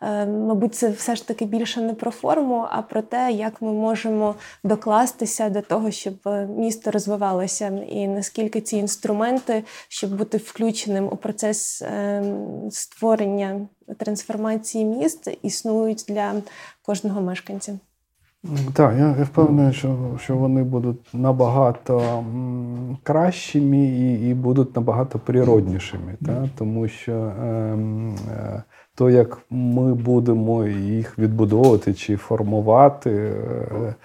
ем, 0.01 0.45
мабуть, 0.45 0.75
це 0.75 0.89
все 0.89 1.15
ж 1.15 1.27
таки 1.27 1.45
більше 1.45 1.81
не 1.81 1.93
про 1.93 2.11
форму, 2.11 2.65
а 2.69 2.81
про 2.81 3.01
те, 3.01 3.31
як 3.31 3.61
ми 3.61 3.71
можемо 3.71 4.35
докластися 4.63 5.49
до 5.49 5.61
того, 5.61 5.91
щоб 5.91 6.15
місто 6.57 6.91
розвивалося, 6.91 7.67
і 7.89 8.07
наскільки 8.07 8.61
ці 8.61 8.77
інструменти, 8.77 9.63
щоб 9.87 10.17
бути 10.17 10.37
включеним 10.37 11.05
у 11.05 11.15
процес 11.15 11.81
ем, 11.81 12.71
створення 12.71 13.67
трансформації 13.97 14.85
міст, 14.85 15.29
існують 15.41 16.05
для 16.07 16.33
кожного 16.81 17.21
мешканця. 17.21 17.79
Так, 18.73 18.95
я 18.97 19.11
впевнений, 19.23 19.73
що 19.73 19.97
що 20.19 20.37
вони 20.37 20.63
будуть 20.63 21.13
набагато 21.13 22.23
кращими 23.03 23.77
і 23.77 24.29
і 24.29 24.33
будуть 24.33 24.75
набагато 24.75 25.19
природнішими, 25.19 26.15
та? 26.25 26.49
тому 26.57 26.87
що 26.87 27.13
е, 27.13 27.45
е, 28.31 28.63
то, 28.95 29.09
як 29.09 29.37
ми 29.49 29.93
будемо 29.93 30.65
їх 30.65 31.19
відбудовувати 31.19 31.93
чи 31.93 32.15
формувати. 32.15 33.11
Е, 33.11 33.95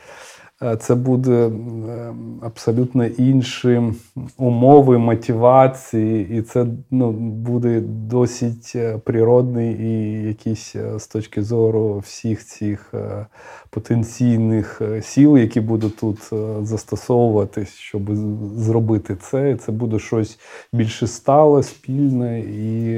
це 0.80 0.94
буде 0.94 1.46
е, 1.48 2.14
абсолютно 2.42 3.06
інші 3.06 3.82
умови 4.36 4.98
мотивації, 4.98 6.38
і 6.38 6.42
це 6.42 6.66
ну, 6.90 7.12
буде 7.12 7.80
досить 7.86 8.72
е, 8.74 8.98
природний 8.98 9.76
і 9.80 10.22
якийсь 10.22 10.76
з 10.96 11.06
точки 11.06 11.42
зору 11.42 11.98
всіх 11.98 12.44
цих 12.44 12.94
потенційних 13.70 14.82
сіл, 15.02 15.38
які 15.38 15.60
будуть 15.60 15.96
тут 15.96 16.18
застосовуватись, 16.62 17.74
щоб 17.74 18.16
зробити 18.56 19.16
це. 19.16 19.56
Це 19.56 19.72
буде 19.72 19.98
щось 19.98 20.38
більше 20.72 21.06
стале, 21.06 21.62
спільне, 21.62 22.40
і 22.40 22.92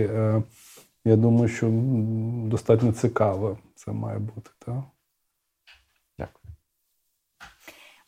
я 1.05 1.17
думаю, 1.17 1.49
що 1.49 1.69
достатньо 2.47 2.93
цікаве 2.93 3.57
це 3.75 3.93
має 3.93 4.19
бути. 4.19 4.51
так. 4.67 4.96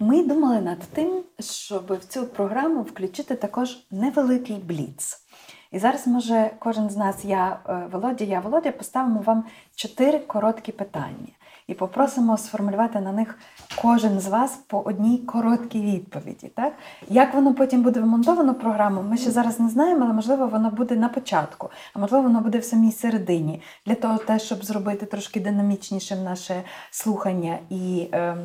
Ми 0.00 0.24
думали 0.24 0.60
над 0.60 0.78
тим, 0.78 1.22
щоб 1.40 1.92
в 1.92 2.04
цю 2.04 2.26
програму 2.26 2.82
включити 2.82 3.34
також 3.34 3.78
невеликий 3.90 4.56
бліц. 4.56 5.24
І 5.72 5.78
зараз, 5.78 6.06
може, 6.06 6.50
кожен 6.58 6.90
з 6.90 6.96
нас, 6.96 7.24
я 7.24 7.60
е, 7.68 7.88
Володя, 7.92 8.24
я 8.24 8.40
Володя, 8.40 8.72
поставимо 8.72 9.20
вам 9.20 9.44
чотири 9.74 10.18
короткі 10.18 10.72
питання 10.72 11.28
і 11.68 11.74
попросимо 11.74 12.36
сформулювати 12.36 13.00
на 13.00 13.12
них 13.12 13.38
кожен 13.82 14.20
з 14.20 14.28
вас 14.28 14.56
по 14.66 14.78
одній 14.78 15.18
короткій 15.18 15.80
відповіді. 15.80 16.50
Так? 16.54 16.72
Як 17.08 17.34
воно 17.34 17.54
потім 17.54 17.82
буде 17.82 18.00
вмонтовано 18.00 18.54
програму, 18.54 19.02
ми 19.02 19.16
ще 19.16 19.30
зараз 19.30 19.60
не 19.60 19.68
знаємо, 19.68 20.04
але 20.04 20.14
можливо 20.14 20.46
воно 20.46 20.70
буде 20.70 20.96
на 20.96 21.08
початку, 21.08 21.70
а 21.94 21.98
можливо, 21.98 22.22
воно 22.24 22.40
буде 22.40 22.58
в 22.58 22.64
самій 22.64 22.92
середині, 22.92 23.62
для 23.86 23.94
того, 23.94 24.18
те, 24.18 24.38
щоб 24.38 24.64
зробити 24.64 25.06
трошки 25.06 25.40
динамічнішим 25.40 26.24
наше 26.24 26.62
слухання 26.90 27.58
і 27.70 28.08
ем, 28.12 28.38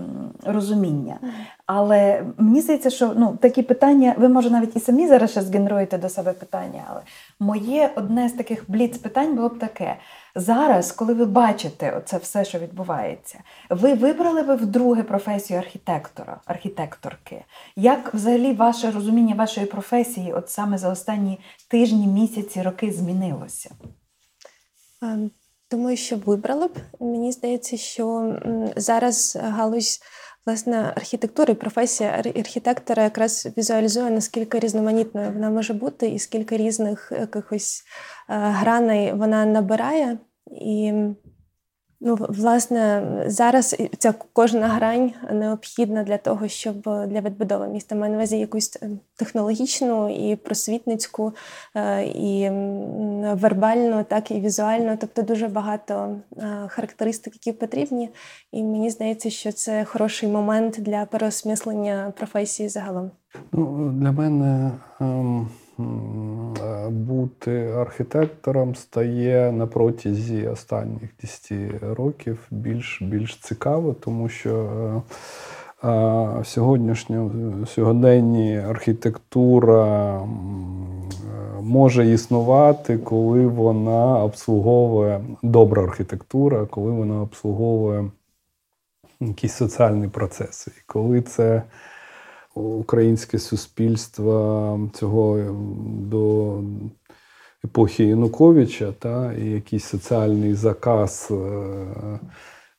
розуміння. 0.44 1.18
Але 1.66 2.24
мені 2.38 2.62
здається, 2.62 2.90
що 2.90 3.14
ну, 3.16 3.38
такі 3.42 3.62
питання, 3.62 4.16
ви 4.18 4.30
може 4.30 4.50
навіть 4.50 4.76
і 4.76 4.80
самі 4.80 5.08
зараз 5.08 5.32
ще 5.32 5.42
згенеруєте 5.42 5.98
до 5.98 6.10
себе 6.10 6.34
питання, 6.34 6.84
але 6.90 7.02
моє 7.40 7.92
одне 7.96 8.30
з 8.30 8.34
таких 8.34 8.64
бліц 8.68 8.98
питань 8.98 9.36
було 9.36 9.50
б 9.50 9.60
таке. 9.60 9.98
Зараз, 10.36 10.92
коли 10.92 11.14
ви 11.14 11.26
бачите 11.26 11.92
оце 11.98 12.18
все, 12.18 12.46
що 12.46 12.60
відбувається, 12.60 13.40
ви 13.70 13.94
вибрали 13.94 14.44
би 14.44 14.56
вдруге 14.56 15.04
професію 15.04 15.60
архітектора, 15.60 16.42
архітекторки. 16.46 17.46
Як 17.76 18.14
взагалі 18.14 18.54
ваше 18.54 18.92
розуміння 18.92 19.36
вашої 19.36 19.66
професії, 19.66 20.34
от 20.34 20.50
саме 20.50 20.78
за 20.78 20.90
останні 20.90 21.40
тижні, 21.68 22.08
місяці, 22.08 22.62
роки 22.62 22.92
змінилося? 22.92 23.70
Думаю, 25.72 25.98
що 25.98 26.18
вибрала 26.18 26.68
б. 26.68 26.78
Мені 27.00 27.32
здається, 27.32 27.78
що 27.78 28.36
зараз 28.76 29.38
галузь 29.42 30.00
власне 30.46 30.94
архітектура 30.96 31.54
професія 31.54 32.10
архітектора 32.36 33.04
якраз 33.04 33.48
візуалізує, 33.58 34.12
наскільки 34.12 34.60
різноманітною 34.60 35.32
вона 35.32 35.50
може 35.50 35.74
бути, 35.74 36.08
і 36.08 36.20
скільки 36.20 36.58
різних 36.58 37.12
якихось 37.20 37.84
е, 38.30 38.36
граней 38.38 39.14
вона 39.14 39.46
набирає. 39.46 40.18
І 40.52 40.94
Ну, 42.06 42.18
власне, 42.30 43.04
зараз 43.28 43.76
ця 43.98 44.14
кожна 44.34 44.68
грань 44.68 45.12
необхідна 45.32 46.04
для 46.04 46.18
того, 46.18 46.48
щоб 46.48 46.82
для 46.84 47.22
відбудови 47.22 47.68
міста 47.68 47.96
маю 47.96 48.12
на 48.12 48.18
увазі 48.18 48.38
якусь 48.38 48.78
е, 48.82 48.90
технологічну 49.16 50.10
і 50.30 50.36
просвітницьку, 50.36 51.34
е, 51.76 52.04
і 52.06 52.50
вербальну, 53.34 54.04
так 54.04 54.32
і 54.32 54.40
візуальну. 54.40 54.98
Тобто 55.02 55.22
дуже 55.22 55.48
багато 55.48 56.16
е, 56.38 56.68
характеристик, 56.68 57.34
які 57.34 57.52
потрібні. 57.52 58.10
І 58.52 58.64
мені 58.64 58.90
здається, 58.90 59.30
що 59.30 59.52
це 59.52 59.86
хороший 59.86 60.30
момент 60.30 60.76
для 60.80 61.06
переосмислення 61.06 62.14
професії 62.18 62.70
загалом. 62.70 63.12
Ну, 63.52 63.92
Для 64.00 64.12
мене. 64.12 64.72
Ем... 65.02 65.48
Е, 66.64 66.90
бути 66.90 67.72
архітектором 67.78 68.76
стає 68.76 69.52
на 69.52 69.68
протязі 69.68 70.48
останніх 70.48 71.10
10 71.22 71.52
років 71.82 72.48
більш 72.52 73.02
більш 73.02 73.36
цікаво, 73.36 73.94
тому 73.94 74.30
що 74.30 74.56
е, 75.84 75.88
е, 75.90 76.44
сьогоднішня 76.44 77.32
сьогоденні 77.68 78.58
архітектура 78.58 80.20
може 81.62 82.12
існувати, 82.12 82.98
коли 82.98 83.48
вона 83.48 84.20
обслуговує 84.20 85.22
добра 85.44 85.84
архітектура, 85.84 86.66
коли 86.66 86.92
вона 86.92 87.22
обслуговує 87.22 88.06
якісь 89.20 89.54
соціальні 89.54 90.08
процеси. 90.08 90.72
І 90.78 90.82
коли 90.86 91.22
це 91.22 91.64
українське 92.56 93.40
суспільство 93.40 94.80
цього 94.94 95.40
до 95.88 96.60
епохи 97.66 98.04
Януковича, 98.04 98.92
та, 99.00 99.34
і 99.34 99.46
якийсь 99.46 99.84
соціальний 99.84 100.54
заказ. 100.54 101.28
Е, 101.32 102.20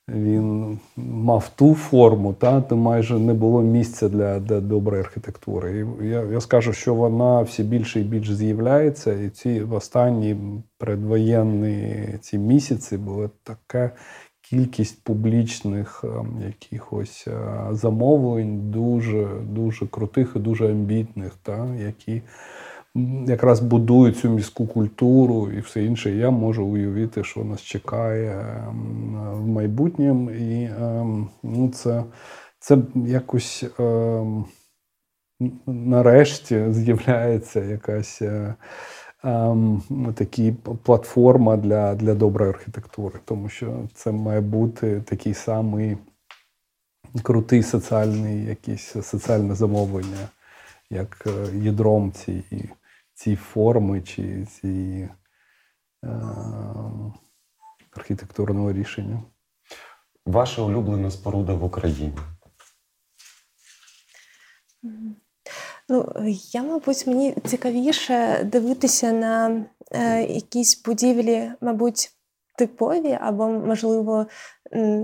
він 0.09 0.79
мав 0.97 1.51
ту 1.57 1.75
форму, 1.75 2.33
та 2.33 2.61
то 2.61 2.77
майже 2.77 3.19
не 3.19 3.35
було 3.35 3.63
місця 3.63 4.09
для 4.09 4.41
для 4.41 4.61
доброї 4.61 5.03
архітектури. 5.03 5.87
І 6.03 6.07
я 6.07 6.23
я 6.23 6.41
скажу, 6.41 6.73
що 6.73 6.95
вона 6.95 7.43
все 7.43 7.63
більше 7.63 8.01
і 8.01 8.05
більше 8.05 8.35
з'являється, 8.35 9.13
і 9.13 9.29
ці 9.29 9.61
останні 9.61 10.37
предвоєнні 10.79 12.05
ці 12.21 12.39
місяці 12.39 12.97
було 12.97 13.31
таке 13.43 13.91
кількість 14.51 15.05
публічних 15.05 16.05
ем, 16.05 16.43
якихось 16.47 17.25
е, 17.29 17.69
замовлень 17.71 18.71
дуже 18.71 19.27
дуже 19.43 19.87
крутих 19.87 20.33
і 20.37 20.39
дуже 20.39 20.71
амбітних, 20.71 21.33
та, 21.43 21.75
які 21.75 22.23
якраз 23.27 23.61
будують 23.61 24.19
цю 24.19 24.31
міську 24.31 24.67
культуру 24.67 25.51
і 25.53 25.61
все 25.61 25.85
інше. 25.85 26.11
Я 26.11 26.31
можу 26.31 26.67
уявити, 26.67 27.25
що 27.25 27.45
нас 27.45 27.63
чекає 27.63 28.65
ем, 28.69 29.19
в 29.33 29.47
майбутньому. 29.47 30.31
І 30.31 30.71
ну, 31.43 31.71
це, 31.75 32.05
це 32.59 32.79
якось. 32.95 33.65
Нарешті 35.67 36.73
з'являється 36.73 37.61
якась 37.61 38.23
е, 38.23 38.55
такі 40.15 40.53
платформа 40.83 41.57
для 41.57 41.95
для 41.95 42.15
доброї 42.15 42.51
архітектури, 42.51 43.21
тому 43.25 43.49
що 43.49 43.89
це 43.95 44.13
має 44.13 44.41
бути 44.41 45.01
такий 45.01 45.35
самий 45.35 45.97
крутий 47.23 47.63
соціальний 47.63 48.45
якийсь 48.45 48.97
соціальне 49.03 49.55
замовлення, 49.55 50.29
як 50.91 51.27
е, 51.27 51.57
ядром 51.57 52.13
цієї 52.13 52.71
ці 53.15 53.37
форми 53.37 54.01
чи 54.01 54.45
ці 54.45 55.09
е, 56.05 56.09
архітектурного 57.97 58.73
рішення. 58.73 59.23
Ваша 60.27 60.63
улюблена 60.63 61.11
споруда 61.11 61.55
в 61.55 61.65
Україні? 61.65 62.13
Ну, 65.89 66.13
я, 66.53 66.63
мабуть, 66.63 67.07
мені 67.07 67.37
цікавіше 67.47 68.45
дивитися 68.45 69.13
на 69.13 69.65
е, 69.91 70.23
якісь 70.23 70.83
будівлі, 70.83 71.53
мабуть, 71.61 72.11
типові, 72.59 73.19
або, 73.21 73.49
можливо, 73.49 74.27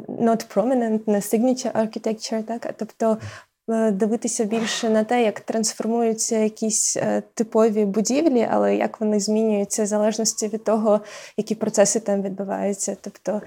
not 0.09 0.55
prominent, 0.55 1.01
не 1.07 1.19
signature 1.19 1.73
architecture, 1.73 2.43
так? 2.43 2.75
Тобто 2.77 3.19
Е, 3.19 3.50
дивитися 3.93 4.45
більше 4.45 4.91
на 4.91 5.05
те, 5.05 5.23
як 5.23 5.41
трансформуються 5.41 6.37
якісь 6.37 6.97
е, 6.97 7.23
типові 7.35 7.85
будівлі, 7.85 8.49
але 8.51 8.77
як 8.77 9.01
вони 9.01 9.21
змінюються 9.21 9.83
в 9.83 9.87
залежності 9.87 10.49
від 10.49 10.65
того, 10.65 11.01
які 11.37 11.55
процеси 11.55 12.01
там 12.01 12.23
відбуваються. 12.23 12.97
Тобто, 13.01 13.43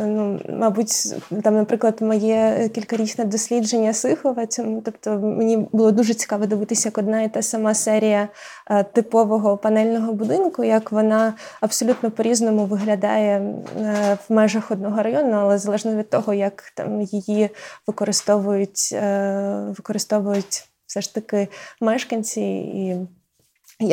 е, 0.00 0.06
ну, 0.06 0.40
мабуть, 0.48 1.14
там, 1.42 1.54
наприклад, 1.54 1.96
моє 2.00 2.70
кількарічне 2.74 3.24
дослідження 3.24 3.92
Сихова, 3.92 4.46
тобто 4.84 5.10
мені 5.18 5.68
було 5.72 5.92
дуже 5.92 6.14
цікаво 6.14 6.46
дивитися, 6.46 6.88
як 6.88 6.98
одна 6.98 7.22
і 7.22 7.28
та 7.28 7.42
сама 7.42 7.74
серія 7.74 8.28
типового 8.92 9.56
панельного 9.56 10.12
будинку, 10.12 10.64
як 10.64 10.92
вона 10.92 11.34
абсолютно 11.60 12.10
по-різному 12.10 12.66
виглядає 12.66 13.54
в 14.28 14.32
межах 14.32 14.70
одного 14.70 15.02
району, 15.02 15.36
але 15.36 15.58
залежно 15.58 15.94
від 15.96 16.10
того, 16.10 16.34
як 16.34 16.72
там 16.74 17.02
її 17.02 17.50
використовують 17.86 18.94
використовують 19.72 20.68
все 20.86 21.00
ж 21.00 21.14
таки 21.14 21.48
мешканці 21.80 22.40
і. 22.40 22.96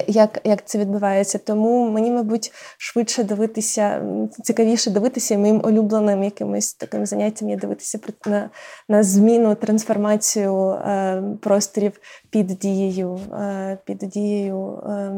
Як 0.08 0.42
як 0.44 0.66
це 0.66 0.78
відбувається? 0.78 1.38
Тому 1.38 1.90
мені, 1.90 2.12
мабуть, 2.12 2.52
швидше 2.78 3.24
дивитися, 3.24 4.06
цікавіше 4.44 4.92
дивитися 4.92 5.38
моїм 5.38 5.62
улюбленим 5.66 6.24
якимось 6.24 6.74
таким 6.74 7.06
заняттям 7.06 7.50
є 7.50 7.56
дивитися 7.56 8.00
на 8.26 8.50
на 8.90 9.04
зміну, 9.04 9.56
трансформацію 9.56 10.70
е, 10.70 11.24
просторів 11.42 12.00
під 12.30 12.48
дією, 12.48 13.20
е, 13.34 13.78
під 13.86 13.98
дією 13.98 14.78
е, 14.78 15.12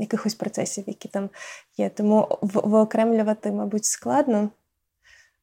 якихось 0.00 0.34
процесів, 0.34 0.84
які 0.86 1.08
там 1.08 1.30
є. 1.76 1.88
Тому 1.88 2.38
виокремлювати, 2.42 3.52
мабуть, 3.52 3.84
складно. 3.84 4.50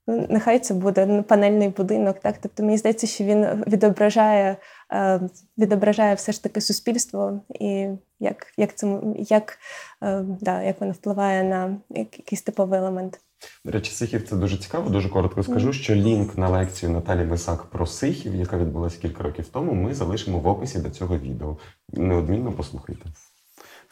Ну, 0.08 0.28
Нехай 0.30 0.60
це 0.60 0.74
буде 0.74 1.22
панельний 1.22 1.70
будинок, 1.70 2.20
так 2.20 2.36
тобто 2.42 2.64
мені 2.64 2.78
здається, 2.78 3.08
що 3.08 3.24
він 3.24 3.64
відображає 3.68 4.58
е, 4.92 5.22
відображає 5.58 6.16
все 6.16 6.32
ж 6.32 6.44
таки 6.44 6.62
суспільство 6.62 7.42
і 7.60 7.88
як 8.20 8.48
як, 8.58 8.76
це, 8.76 9.02
як, 9.18 9.58
е, 10.04 10.22
да, 10.42 10.62
як 10.62 10.82
воно 10.82 10.92
впливає 10.94 11.44
на 11.44 11.78
якийсь 11.90 12.42
типовий 12.42 12.80
елемент. 12.80 13.20
До 13.66 13.72
речі, 13.72 13.92
Сихів 13.92 14.28
це 14.30 14.36
дуже 14.36 14.58
цікаво. 14.58 14.90
Дуже 14.90 15.10
коротко 15.10 15.44
скажу, 15.44 15.74
що 15.74 15.96
лінк 15.96 16.38
на 16.38 16.50
лекцію 16.50 16.92
Наталі 16.92 17.24
Висак 17.24 17.64
про 17.64 17.86
Сихів, 17.86 18.36
яка 18.36 18.58
відбулася 18.58 19.00
кілька 19.02 19.24
років 19.24 19.48
тому, 19.48 19.74
ми 19.74 19.94
залишимо 19.94 20.40
в 20.40 20.48
описі 20.48 20.80
до 20.80 20.90
цього 20.90 21.18
відео. 21.18 21.58
Неодмінно 21.94 22.52
послухайте. 22.52 23.06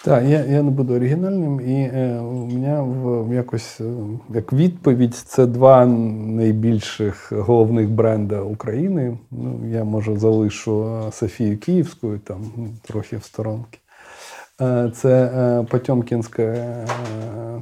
Так, 0.03 0.23
я 0.23 0.45
я 0.45 0.63
не 0.63 0.71
буду 0.71 0.95
оригінальним, 0.95 1.61
і 1.61 1.73
е, 1.93 2.19
у 2.19 2.45
мене 2.45 2.81
в 2.81 3.33
якось 3.33 3.81
е, 3.81 3.93
як 4.33 4.53
відповідь 4.53 5.15
це 5.15 5.45
два 5.45 5.85
найбільших 5.85 7.31
головних 7.31 7.89
бренда 7.89 8.41
України. 8.41 9.17
Ну, 9.31 9.59
Я 9.69 9.83
може 9.83 10.17
залишу 10.17 10.85
е, 11.07 11.11
Софію 11.11 11.57
Київську, 11.57 12.17
там 12.17 12.51
ну, 12.57 12.69
трохи 12.81 13.17
в 13.17 13.23
сторонки. 13.23 13.79
Е, 14.61 14.91
це 14.95 15.23
е, 15.25 15.63
Потьомкінська 15.63 16.43
е, 16.43 16.87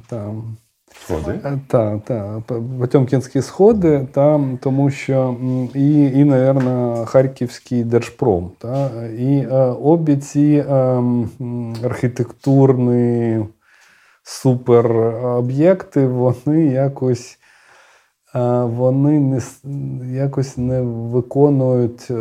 там. 0.07 0.57
Сходи? 1.03 1.39
Так, 1.67 1.99
так. 2.05 2.41
Потьомкінські 2.79 3.41
сходи, 3.41 4.07
та, 4.11 4.41
тому 4.61 4.89
що 4.89 5.35
і, 5.73 6.03
і 6.03 6.23
напевно, 6.23 7.05
Харківський 7.05 7.83
держпром. 7.83 8.51
Та, 8.57 8.89
І 9.17 9.37
е, 9.37 9.55
обі 9.81 10.17
ці 10.17 10.65
е, 10.69 11.03
архітектурні 11.83 13.39
супероб'єкти, 14.23 16.07
вони 16.07 16.65
якось 16.65 17.38
вони 18.63 19.19
не 19.19 19.41
якось 20.13 20.57
не 20.57 20.81
виконують 20.81 22.07
е, 22.11 22.15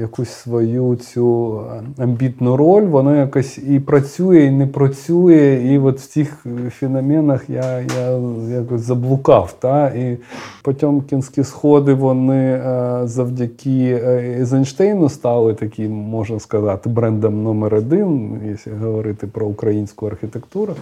якусь 0.00 0.28
свою 0.28 0.96
цю 0.96 1.60
амбітну 1.98 2.56
роль, 2.56 2.82
воно 2.82 3.16
якось 3.16 3.58
і 3.58 3.80
працює, 3.80 4.44
і 4.44 4.50
не 4.50 4.66
працює. 4.66 5.62
І 5.64 5.78
от 5.78 5.98
в 6.00 6.06
цих 6.06 6.46
феноменах 6.70 7.50
я 7.50 7.78
я 7.80 8.18
якось 8.58 8.80
заблукав. 8.80 9.54
Та? 9.58 9.88
І 9.88 10.18
Потьомкінські 10.62 11.44
сходи 11.44 11.94
вони 11.94 12.44
е, 12.52 13.00
завдяки 13.04 14.00
Ейзенштейну 14.38 15.08
стали 15.08 15.54
таким, 15.54 15.92
можна 15.92 16.40
сказати, 16.40 16.90
брендом 16.90 17.42
номер 17.42 17.74
один, 17.74 18.40
якщо 18.48 18.70
говорити 18.82 19.26
про 19.26 19.46
українську 19.46 20.06
архітектуру. 20.06 20.72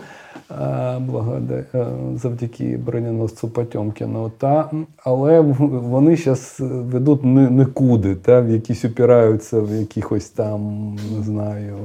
е, 0.50 0.54
благода- 0.98 1.64
е, 1.74 1.86
завдяки 2.16 2.78
броненосцю 2.86 3.48
Потьомкіну. 3.48 4.30
Та, 4.38 4.67
але 5.04 5.40
вони 5.40 6.16
зараз 6.16 6.56
ведуть 6.60 7.24
нікуди, 7.50 8.14
та, 8.14 8.40
в 8.40 8.48
якісь 8.50 8.84
опираються 8.84 9.60
в 9.60 9.70
якихось 9.70 10.30
там, 10.30 10.92
не 11.16 11.22
знаю, 11.22 11.76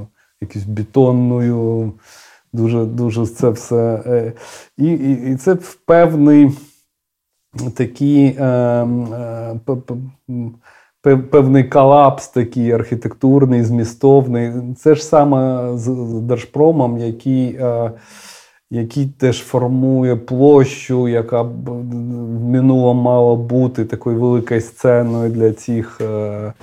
якусь 0.42 0.64
бетонною. 0.64 1.94
Дуже, 2.54 2.86
дуже 2.86 3.28
це 3.28 3.50
все. 3.50 4.04
е, 4.06 4.34
І, 4.78 4.86
і, 4.86 5.32
і 5.32 5.36
це 5.36 5.54
в 5.54 5.76
певний 5.86 6.52
такий 7.76 8.26
е, 8.26 8.46
е, 8.46 9.60
певний 11.32 11.64
колапс 11.64 12.28
такий 12.28 12.72
архітектурний, 12.72 13.64
змістовний. 13.64 14.52
Це 14.78 14.96
ж 14.96 15.06
саме 15.06 15.72
з 15.78 15.90
Держпромом, 16.22 16.98
який, 16.98 17.56
е, 17.56 17.92
який 18.74 19.06
теж 19.06 19.44
формує 19.44 20.16
площу, 20.16 21.08
яка 21.08 21.42
в 21.42 21.84
минулому 22.44 23.02
мала 23.02 23.36
бути 23.36 23.86
такою 23.86 24.20
великою 24.20 24.62
сценою 24.62 25.30
для 25.32 25.52
цих. 25.52 26.02
Е, 26.02 26.54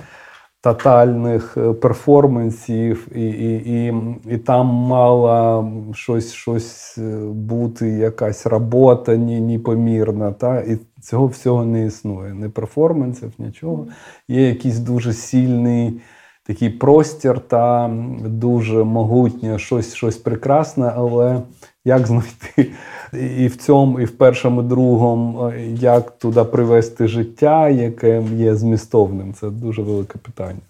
Тотальних 0.63 1.57
е, 1.57 1.73
перформансів, 1.73 3.07
і, 3.15 3.29
і, 3.29 3.55
і, 3.55 3.93
і 4.29 4.37
там 4.37 4.65
мала 4.67 5.71
щось, 5.93 6.33
щось 6.33 6.97
е, 6.97 7.17
бути, 7.25 7.89
якась 7.89 8.45
робота 8.45 9.17
непомірна. 9.17 10.31
Та? 10.31 10.59
І 10.59 10.77
цього 11.01 11.27
всього 11.27 11.65
не 11.65 11.85
існує. 11.85 12.33
Ні 12.33 12.49
перформансів, 12.49 13.31
нічого. 13.39 13.87
Є 14.27 14.47
якийсь 14.47 14.79
дуже 14.79 15.13
сильний 15.13 16.01
такий 16.43 16.69
простір 16.69 17.39
та 17.39 17.91
дуже 18.25 18.83
могутнє, 18.83 19.59
щось, 19.59 19.93
щось 19.93 20.17
прекрасне, 20.17 20.93
але 20.95 21.41
як 21.85 22.07
знайти 22.07 22.71
і 23.13 23.47
в 23.47 23.55
цьому, 23.55 23.99
і 23.99 24.05
в 24.05 24.17
першому, 24.17 24.61
і 24.61 24.65
другому, 24.65 25.53
як 25.73 26.17
туди 26.17 26.43
привести 26.43 27.07
життя, 27.07 27.69
яке 27.69 28.23
є 28.35 28.55
змістовним, 28.55 29.33
це 29.33 29.49
дуже 29.49 29.81
велике 29.81 30.17
питання. 30.19 30.61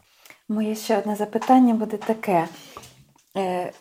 Моє 0.50 0.76
ще 0.76 0.98
одне 0.98 1.16
запитання 1.16 1.74
буде 1.74 1.98
таке. 1.98 2.48
Е, 3.38 3.72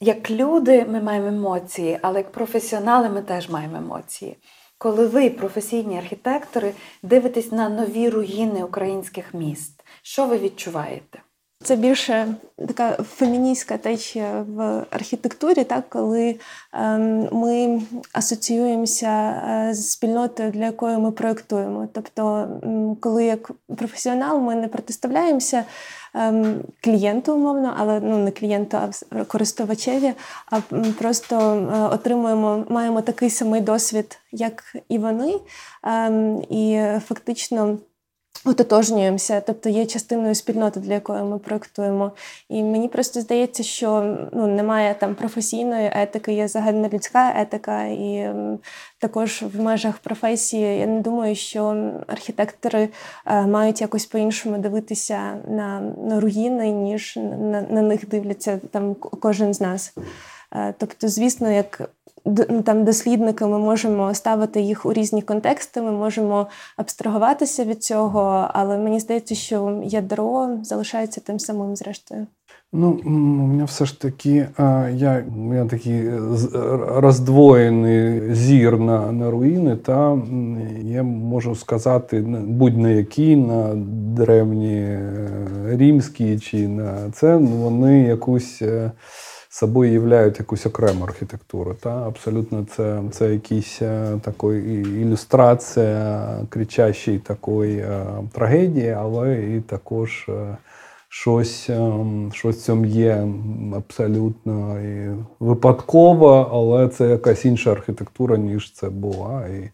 Як 0.00 0.30
люди 0.30 0.86
ми 0.90 1.00
маємо 1.00 1.26
емоції, 1.26 1.98
але 2.02 2.18
як 2.18 2.32
професіонали 2.32 3.08
ми 3.08 3.22
теж 3.22 3.50
маємо 3.50 3.76
емоції. 3.76 4.36
Коли 4.78 5.06
ви, 5.06 5.30
професійні 5.30 5.98
архітектори, 5.98 6.72
дивитесь 7.02 7.52
на 7.52 7.68
нові 7.68 8.08
руїни 8.08 8.64
українських 8.64 9.34
міст, 9.34 9.84
що 10.02 10.26
ви 10.26 10.38
відчуваєте? 10.38 11.18
Це 11.62 11.76
більше 11.76 12.34
така 12.56 12.92
феміністська 12.92 13.78
течія 13.78 14.44
в 14.48 14.84
архітектурі, 14.90 15.64
так 15.64 15.88
коли 15.88 16.36
ем, 16.72 17.28
ми 17.32 17.82
асоціюємося 18.12 19.08
е, 19.08 19.74
з 19.74 19.90
спільнотою, 19.90 20.50
для 20.50 20.64
якої 20.64 20.98
ми 20.98 21.12
проєктуємо. 21.12 21.88
Тобто, 21.92 22.48
коли 23.00 23.24
як 23.24 23.50
професіонал 23.76 24.40
ми 24.40 24.54
не 24.54 24.68
протиставляємося 24.68 25.64
ем, 26.14 26.62
клієнту, 26.80 27.34
умовно, 27.34 27.74
але 27.78 28.00
ну 28.00 28.18
не 28.18 28.30
клієнту, 28.30 28.76
а 28.76 29.24
користувачеві, 29.24 30.12
а 30.46 30.60
просто 30.98 31.36
е, 31.36 31.94
отримуємо, 31.94 32.64
маємо 32.68 33.00
такий 33.00 33.30
самий 33.30 33.60
досвід, 33.60 34.18
як 34.32 34.76
і 34.88 34.98
вони, 34.98 35.34
ем, 35.84 36.42
і 36.42 36.82
фактично 37.06 37.78
ототожнюємося, 38.44 39.40
тобто 39.40 39.68
є 39.68 39.86
частиною 39.86 40.34
спільноти, 40.34 40.80
для 40.80 40.94
якої 40.94 41.22
ми 41.22 41.38
проєктуємо. 41.38 42.12
І 42.48 42.62
мені 42.62 42.88
просто 42.88 43.20
здається, 43.20 43.62
що 43.62 44.16
ну, 44.32 44.46
немає 44.46 44.94
там 44.94 45.14
професійної 45.14 45.90
етики, 45.94 46.32
є 46.32 46.48
загальнолюдська 46.48 47.32
етика, 47.40 47.84
і 47.84 48.30
також 48.98 49.42
в 49.42 49.60
межах 49.60 49.98
професії 49.98 50.78
я 50.78 50.86
не 50.86 51.00
думаю, 51.00 51.34
що 51.34 51.92
архітектори 52.06 52.88
е, 53.26 53.46
мають 53.46 53.80
якось 53.80 54.06
по-іншому 54.06 54.58
дивитися 54.58 55.36
на, 55.48 55.80
на 55.80 56.20
руїни, 56.20 56.70
ніж 56.70 57.16
на, 57.16 57.62
на 57.62 57.82
них 57.82 58.08
дивляться 58.08 58.60
там 58.70 58.94
кожен 58.94 59.54
з 59.54 59.60
нас. 59.60 59.94
Е, 60.54 60.74
Тобто, 60.78 61.08
звісно, 61.08 61.50
як 61.50 61.90
там 62.64 62.84
дослідники, 62.84 63.46
ми 63.46 63.58
можемо 63.58 64.14
ставити 64.14 64.60
їх 64.60 64.86
у 64.86 64.92
різні 64.92 65.22
контексти, 65.22 65.82
ми 65.82 65.92
можемо 65.92 66.46
абстрагуватися 66.76 67.64
від 67.64 67.82
цього, 67.82 68.48
але 68.52 68.78
мені 68.78 69.00
здається, 69.00 69.34
що 69.34 69.80
ядро 69.84 70.48
залишається 70.62 71.20
тим 71.20 71.38
самим, 71.38 71.76
зрештою. 71.76 72.26
Ну, 72.72 73.00
у 73.04 73.10
мене 73.10 73.64
все 73.64 73.84
ж 73.84 74.00
таки, 74.00 74.46
я, 74.94 75.24
у 75.36 75.68
такий 75.68 75.92
е, 75.92 76.20
р- 76.54 76.84
роздвоєний 76.96 78.34
зір 78.34 78.78
на, 78.80 79.12
на 79.12 79.30
руїни, 79.30 79.76
та 79.76 80.18
я 80.82 81.02
можу 81.02 81.54
сказати, 81.54 82.20
будь 82.46 82.78
на 82.78 82.90
які, 82.90 83.36
на 83.36 83.74
древні 84.16 84.76
е, 84.76 85.00
римські 85.64 86.38
чи 86.38 86.68
на 86.68 87.10
це, 87.12 87.38
ну, 87.38 87.48
вони 87.48 88.02
якусь 88.02 88.62
е, 88.62 88.92
собою 89.50 89.92
являють 89.92 90.38
якусь 90.38 90.66
окрему 90.66 91.04
архітектуру. 91.04 91.74
Та? 91.74 92.06
Абсолютно 92.06 92.66
це, 92.76 93.02
це 93.10 93.32
якісь 93.32 93.82
е, 93.82 94.18
такої 94.22 94.82
ілюстрація 95.02 96.26
кричащої 96.48 97.18
такої 97.18 97.78
е, 97.78 98.06
трагедії, 98.32 98.90
але 98.90 99.42
і 99.42 99.60
також. 99.60 100.26
е, 100.28 100.56
щось, 101.12 101.70
ем, 101.70 102.30
щось 102.34 102.56
в 102.56 102.60
цьому 102.60 102.86
є 102.86 103.28
абсолютно 103.76 104.80
і 104.80 105.16
випадково, 105.40 106.48
але 106.52 106.88
це 106.88 107.08
якась 107.08 107.44
інша 107.44 107.72
архітектура, 107.72 108.36
ніж 108.36 108.72
це 108.72 108.90
була. 108.90 109.48
І, 109.48 109.70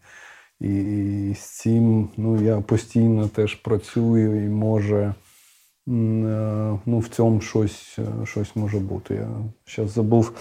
і, 0.61 1.31
і 1.31 1.35
з 1.35 1.40
цим 1.40 2.09
ну, 2.16 2.43
я 2.43 2.61
постійно 2.61 3.28
теж 3.28 3.55
працюю 3.55 4.44
і 4.44 4.48
може 4.48 4.97
е, 4.97 5.15
ну, 5.87 6.99
в 6.99 7.09
цьому 7.09 7.41
щось, 7.41 7.99
е, 7.99 8.27
щось 8.27 8.57
може 8.57 8.79
бути. 8.79 9.15
Я 9.15 9.29
зараз 9.77 9.91
забув 9.93 10.33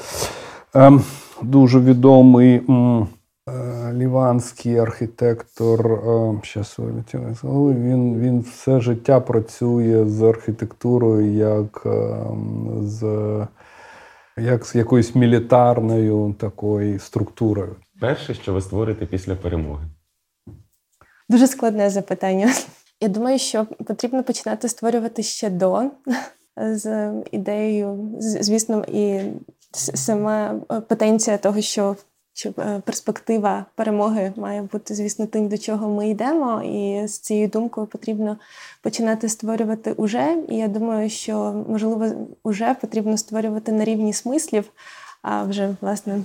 ем, 0.74 1.02
дуже 1.42 1.80
відомий. 1.80 2.62
е, 2.70 3.08
Ліванський 3.94 4.78
архітектор, 4.78 6.00
зараз 6.44 6.76
він, 7.74 8.20
він 8.20 8.40
все 8.40 8.80
життя 8.80 9.20
працює 9.20 10.06
з 10.06 10.22
архітектурою 10.22 11.34
як 11.34 11.88
з, 12.82 13.02
як 14.38 14.66
з 14.66 14.76
якоюсь 14.76 15.16
мілітарною 15.16 16.36
такою 16.40 17.00
структурою. 17.00 17.76
Перше, 18.02 18.34
що 18.34 18.54
ви 18.54 18.62
створите 18.62 19.06
після 19.06 19.36
перемоги. 19.36 19.86
Дуже 21.30 21.48
складне 21.48 21.90
запитання. 21.90 22.54
Я 23.06 23.10
думаю, 23.12 23.40
що 23.40 23.66
потрібно 23.66 24.24
починати 24.24 24.70
створювати 24.70 25.24
ще 25.24 25.50
до 25.50 25.92
з 26.58 27.14
ідеєю, 27.32 28.16
звісно, 28.20 28.86
і 28.88 29.22
сама 29.74 30.62
е, 30.72 30.82
потенція 30.82 31.38
того, 31.38 31.62
що, 31.62 31.96
що 32.34 32.54
е, 32.60 32.82
перспектива 32.86 33.66
перемоги 33.76 34.34
має 34.36 34.62
бути, 34.62 34.96
звісно, 34.96 35.28
тим, 35.28 35.50
до 35.50 35.58
чого 35.58 35.90
ми 35.90 36.10
йдемо. 36.10 36.62
І 36.64 37.08
з 37.08 37.20
цією 37.20 37.48
думкою 37.48 37.88
потрібно 37.88 38.38
починати 38.82 39.30
створювати 39.30 39.92
уже. 39.92 40.44
І 40.50 40.58
я 40.58 40.68
думаю, 40.68 41.10
що 41.10 41.66
можливо 41.70 42.28
уже 42.44 42.74
потрібно 42.82 43.18
створювати 43.18 43.72
на 43.72 43.86
рівні 43.86 44.14
смислів, 44.14 44.72
а 45.22 45.44
вже 45.44 45.76
власне 45.82 46.22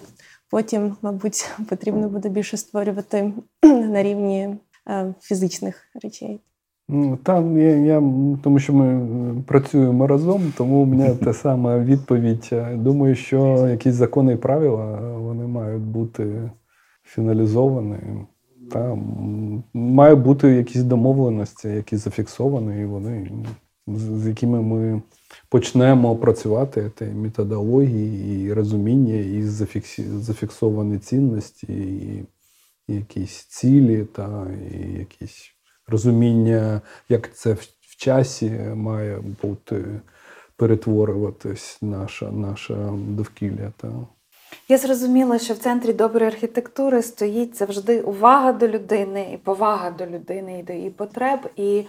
потім, 0.51 0.97
мабуть, 1.02 1.51
потрібно 1.69 2.09
буде 2.09 2.28
більше 2.28 2.57
створювати 2.57 3.32
на 3.62 4.02
рівні 4.02 4.57
е, 4.89 5.15
фізичних 5.20 5.86
речей. 6.02 6.40
Ну, 6.93 7.17
Там 7.17 7.59
я, 7.59 7.77
я, 7.77 8.03
тому 8.43 8.59
що 8.59 8.73
ми 8.73 8.87
е, 8.87 9.43
працюємо 9.47 10.07
разом, 10.07 10.53
тому 10.57 10.83
у 10.83 10.85
мене 10.85 11.15
та 11.15 11.33
сама 11.33 11.79
відповідь. 11.79 12.49
Е, 12.53 12.77
Думаю, 12.77 13.15
що 13.15 13.69
якісь 13.69 13.95
закони 13.95 14.33
і 14.33 14.37
правила 14.37 14.99
е, 14.99 15.19
вони 15.19 15.47
мають 15.47 15.83
бути 15.83 16.51
фіналізовані. 17.03 17.97
Та, 18.71 18.99
має 19.75 20.15
бути 20.15 20.49
якісь 20.49 20.83
домовленості, 20.83 21.69
які 21.69 21.97
зафіксовані, 21.97 22.83
і 22.83 22.85
вони, 22.85 23.31
з, 23.87 24.27
якими 24.27 24.62
ми 24.62 25.03
почнемо 25.49 26.17
працювати 26.17 26.91
та 26.95 27.05
методології, 27.05 28.45
і 28.45 28.53
розуміння, 28.53 29.15
і 29.15 29.43
зафіксовані 29.43 30.99
цінності, 30.99 31.67
і 32.89 32.95
якісь 32.95 33.45
цілі, 33.45 34.05
та, 34.05 34.47
і 34.73 34.99
якісь 34.99 35.60
розуміння, 35.91 36.81
як 37.09 37.35
це 37.35 37.53
в, 37.53 37.69
в 37.81 37.97
часі 37.97 38.51
має 38.75 39.21
бути 39.43 39.85
перетворюватись 40.57 41.79
наша, 41.83 42.31
наша 42.31 42.75
довкілля. 42.93 43.73
Та. 43.77 43.89
Я 44.69 44.79
зрозуміла, 44.79 45.39
що 45.39 45.55
в 45.55 45.59
центрі 45.59 45.93
доброї 45.93 46.27
архітектури 46.27 47.03
стоїть 47.03 47.59
завжди 47.59 48.01
увага 48.01 48.53
до 48.53 48.69
людини, 48.69 49.31
і 49.35 49.37
повага 49.37 49.91
до 49.91 50.07
людини 50.07 50.59
і 50.59 50.62
до 50.62 50.73
її 50.73 50.91
потреб. 50.91 51.41
І 51.57 51.85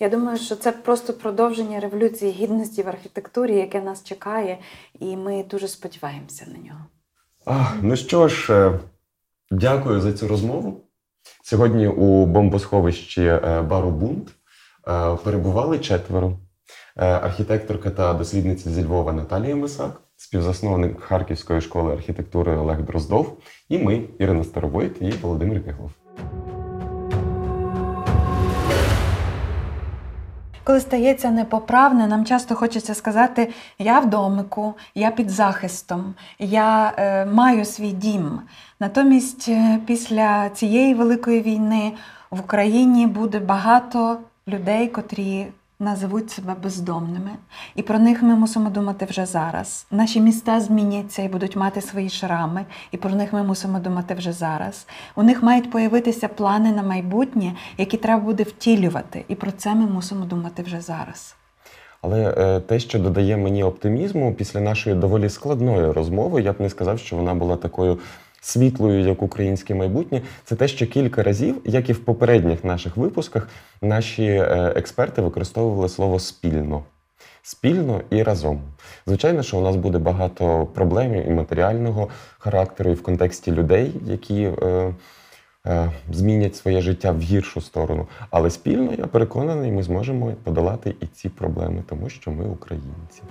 я 0.00 0.08
думаю, 0.08 0.38
що 0.38 0.56
це 0.56 0.72
просто 0.72 1.12
продовження 1.12 1.80
революції 1.80 2.32
гідності 2.32 2.82
в 2.82 2.88
архітектурі, 2.88 3.56
яке 3.56 3.80
нас 3.80 4.04
чекає, 4.04 4.58
і 4.98 5.16
ми 5.16 5.44
дуже 5.50 5.68
сподіваємося 5.68 6.46
на 6.46 6.68
нього. 6.68 6.86
А, 7.46 7.64
ну 7.82 7.96
що 7.96 8.28
ж, 8.28 8.52
е, 8.52 8.80
дякую 9.50 10.00
за 10.00 10.12
цю 10.12 10.28
розмову. 10.28 10.85
Сьогодні 11.44 11.88
у 11.88 12.26
бомбосховищі 12.26 13.22
Барубунт 13.22 13.68
бару 13.68 13.90
Бунт 13.90 14.28
е, 14.88 15.16
перебували 15.24 15.78
четверо. 15.78 16.38
Е, 16.96 17.06
Архітекторка 17.06 17.90
та 17.90 18.14
дослідниця 18.14 18.70
зі 18.70 18.84
Львова 18.84 19.12
Наталія 19.12 19.56
Мисак, 19.56 20.00
співзасновник 20.16 21.00
Харківської 21.00 21.60
школи 21.60 21.92
архітектури 21.92 22.56
Олег 22.56 22.82
Дроздов, 22.82 23.38
і 23.68 23.78
ми, 23.78 24.02
Ірина 24.18 24.44
Старовойт 24.44 25.02
і 25.02 25.10
Володимир 25.10 25.64
Киглов. 25.64 26.05
Коли 30.66 30.80
стається 30.80 31.30
непоправне, 31.30 32.06
нам 32.06 32.24
часто 32.24 32.54
хочеться 32.54 32.94
сказати: 32.94 33.52
я 33.78 34.00
в 34.00 34.10
домику, 34.10 34.74
я 34.94 35.10
під 35.10 35.30
захистом, 35.30 36.14
я 36.38 36.92
е, 36.96 37.26
маю 37.26 37.64
свій 37.64 37.92
дім. 37.92 38.40
Натомість, 38.80 39.48
е, 39.48 39.78
після 39.86 40.50
цієї 40.50 40.94
великої 40.94 41.42
війни 41.42 41.92
в 42.30 42.40
Україні 42.40 43.06
буде 43.06 43.38
багато 43.38 44.18
людей, 44.48 44.88
котрі 44.88 45.46
називуть 45.78 46.30
себе 46.30 46.54
бездомними. 46.62 47.30
І 47.74 47.82
про 47.82 47.98
них 47.98 48.22
ми 48.22 48.36
мусимо 48.36 48.70
думати 48.70 49.04
вже 49.10 49.26
зараз. 49.26 49.86
Наші 49.90 50.20
міста 50.20 50.60
зміняться 50.60 51.22
і 51.22 51.28
будуть 51.28 51.56
мати 51.56 51.80
свої 51.80 52.08
шрами, 52.08 52.64
і 52.90 52.96
про 52.96 53.10
них 53.10 53.32
ми 53.32 53.42
мусимо 53.42 53.78
думати 53.78 54.14
вже 54.14 54.32
зараз. 54.32 54.86
У 55.16 55.22
них 55.22 55.42
мають 55.42 55.70
появитися 55.70 56.28
плани 56.28 56.72
на 56.72 56.82
майбутнє, 56.82 57.52
які 57.78 57.96
треба 57.96 58.22
буде 58.22 58.42
втілювати, 58.42 59.24
і 59.28 59.34
про 59.34 59.52
це 59.52 59.74
ми 59.74 59.86
мусимо 59.86 60.24
думати 60.24 60.62
вже 60.62 60.80
зараз. 60.80 61.36
Але 62.02 62.34
е, 62.38 62.60
те, 62.60 62.78
що 62.78 62.98
додає 62.98 63.36
мені 63.36 63.64
оптимізму 63.64 64.34
після 64.34 64.60
нашої 64.60 64.96
доволі 64.96 65.28
складної 65.28 65.92
розмови, 65.92 66.42
я 66.42 66.52
б 66.52 66.56
не 66.58 66.70
сказав, 66.70 66.98
що 66.98 67.16
вона 67.16 67.34
була 67.34 67.56
такою 67.56 67.98
світлою, 68.40 69.00
як 69.00 69.22
українське 69.22 69.74
майбутнє. 69.74 70.22
Це 70.44 70.56
те, 70.56 70.68
що 70.68 70.86
кілька 70.86 71.22
разів, 71.22 71.60
як 71.64 71.90
і 71.90 71.92
в 71.92 72.04
попередніх 72.04 72.64
наших 72.64 72.96
випусках, 72.96 73.48
наші 73.82 74.24
е, 74.24 74.72
експерти 74.76 75.22
використовували 75.22 75.88
слово 75.88 76.18
спільно. 76.18 76.84
Спільно 77.42 78.00
і 78.10 78.22
разом. 78.22 78.60
Звичайно, 79.06 79.42
що 79.42 79.58
у 79.58 79.60
нас 79.60 79.76
буде 79.76 79.98
багато 79.98 80.66
проблем 80.74 81.14
і 81.14 81.30
матеріального 81.30 82.08
характеру, 82.38 82.90
і 82.90 82.94
в 82.94 83.02
контексті 83.02 83.52
людей, 83.52 83.94
які 84.04 84.42
е, 84.42 84.94
е, 85.66 85.92
змінять 86.12 86.56
своє 86.56 86.80
життя 86.80 87.12
в 87.12 87.20
гіршу 87.20 87.60
сторону. 87.60 88.06
Але 88.30 88.50
спільно, 88.50 88.92
я 88.98 89.06
переконаний, 89.06 89.72
ми 89.72 89.82
зможемо 89.82 90.32
подолати 90.42 90.94
і 91.00 91.06
ці 91.06 91.28
проблеми, 91.28 91.82
тому 91.88 92.08
що 92.08 92.30
ми 92.30 92.44
українці. 92.44 93.22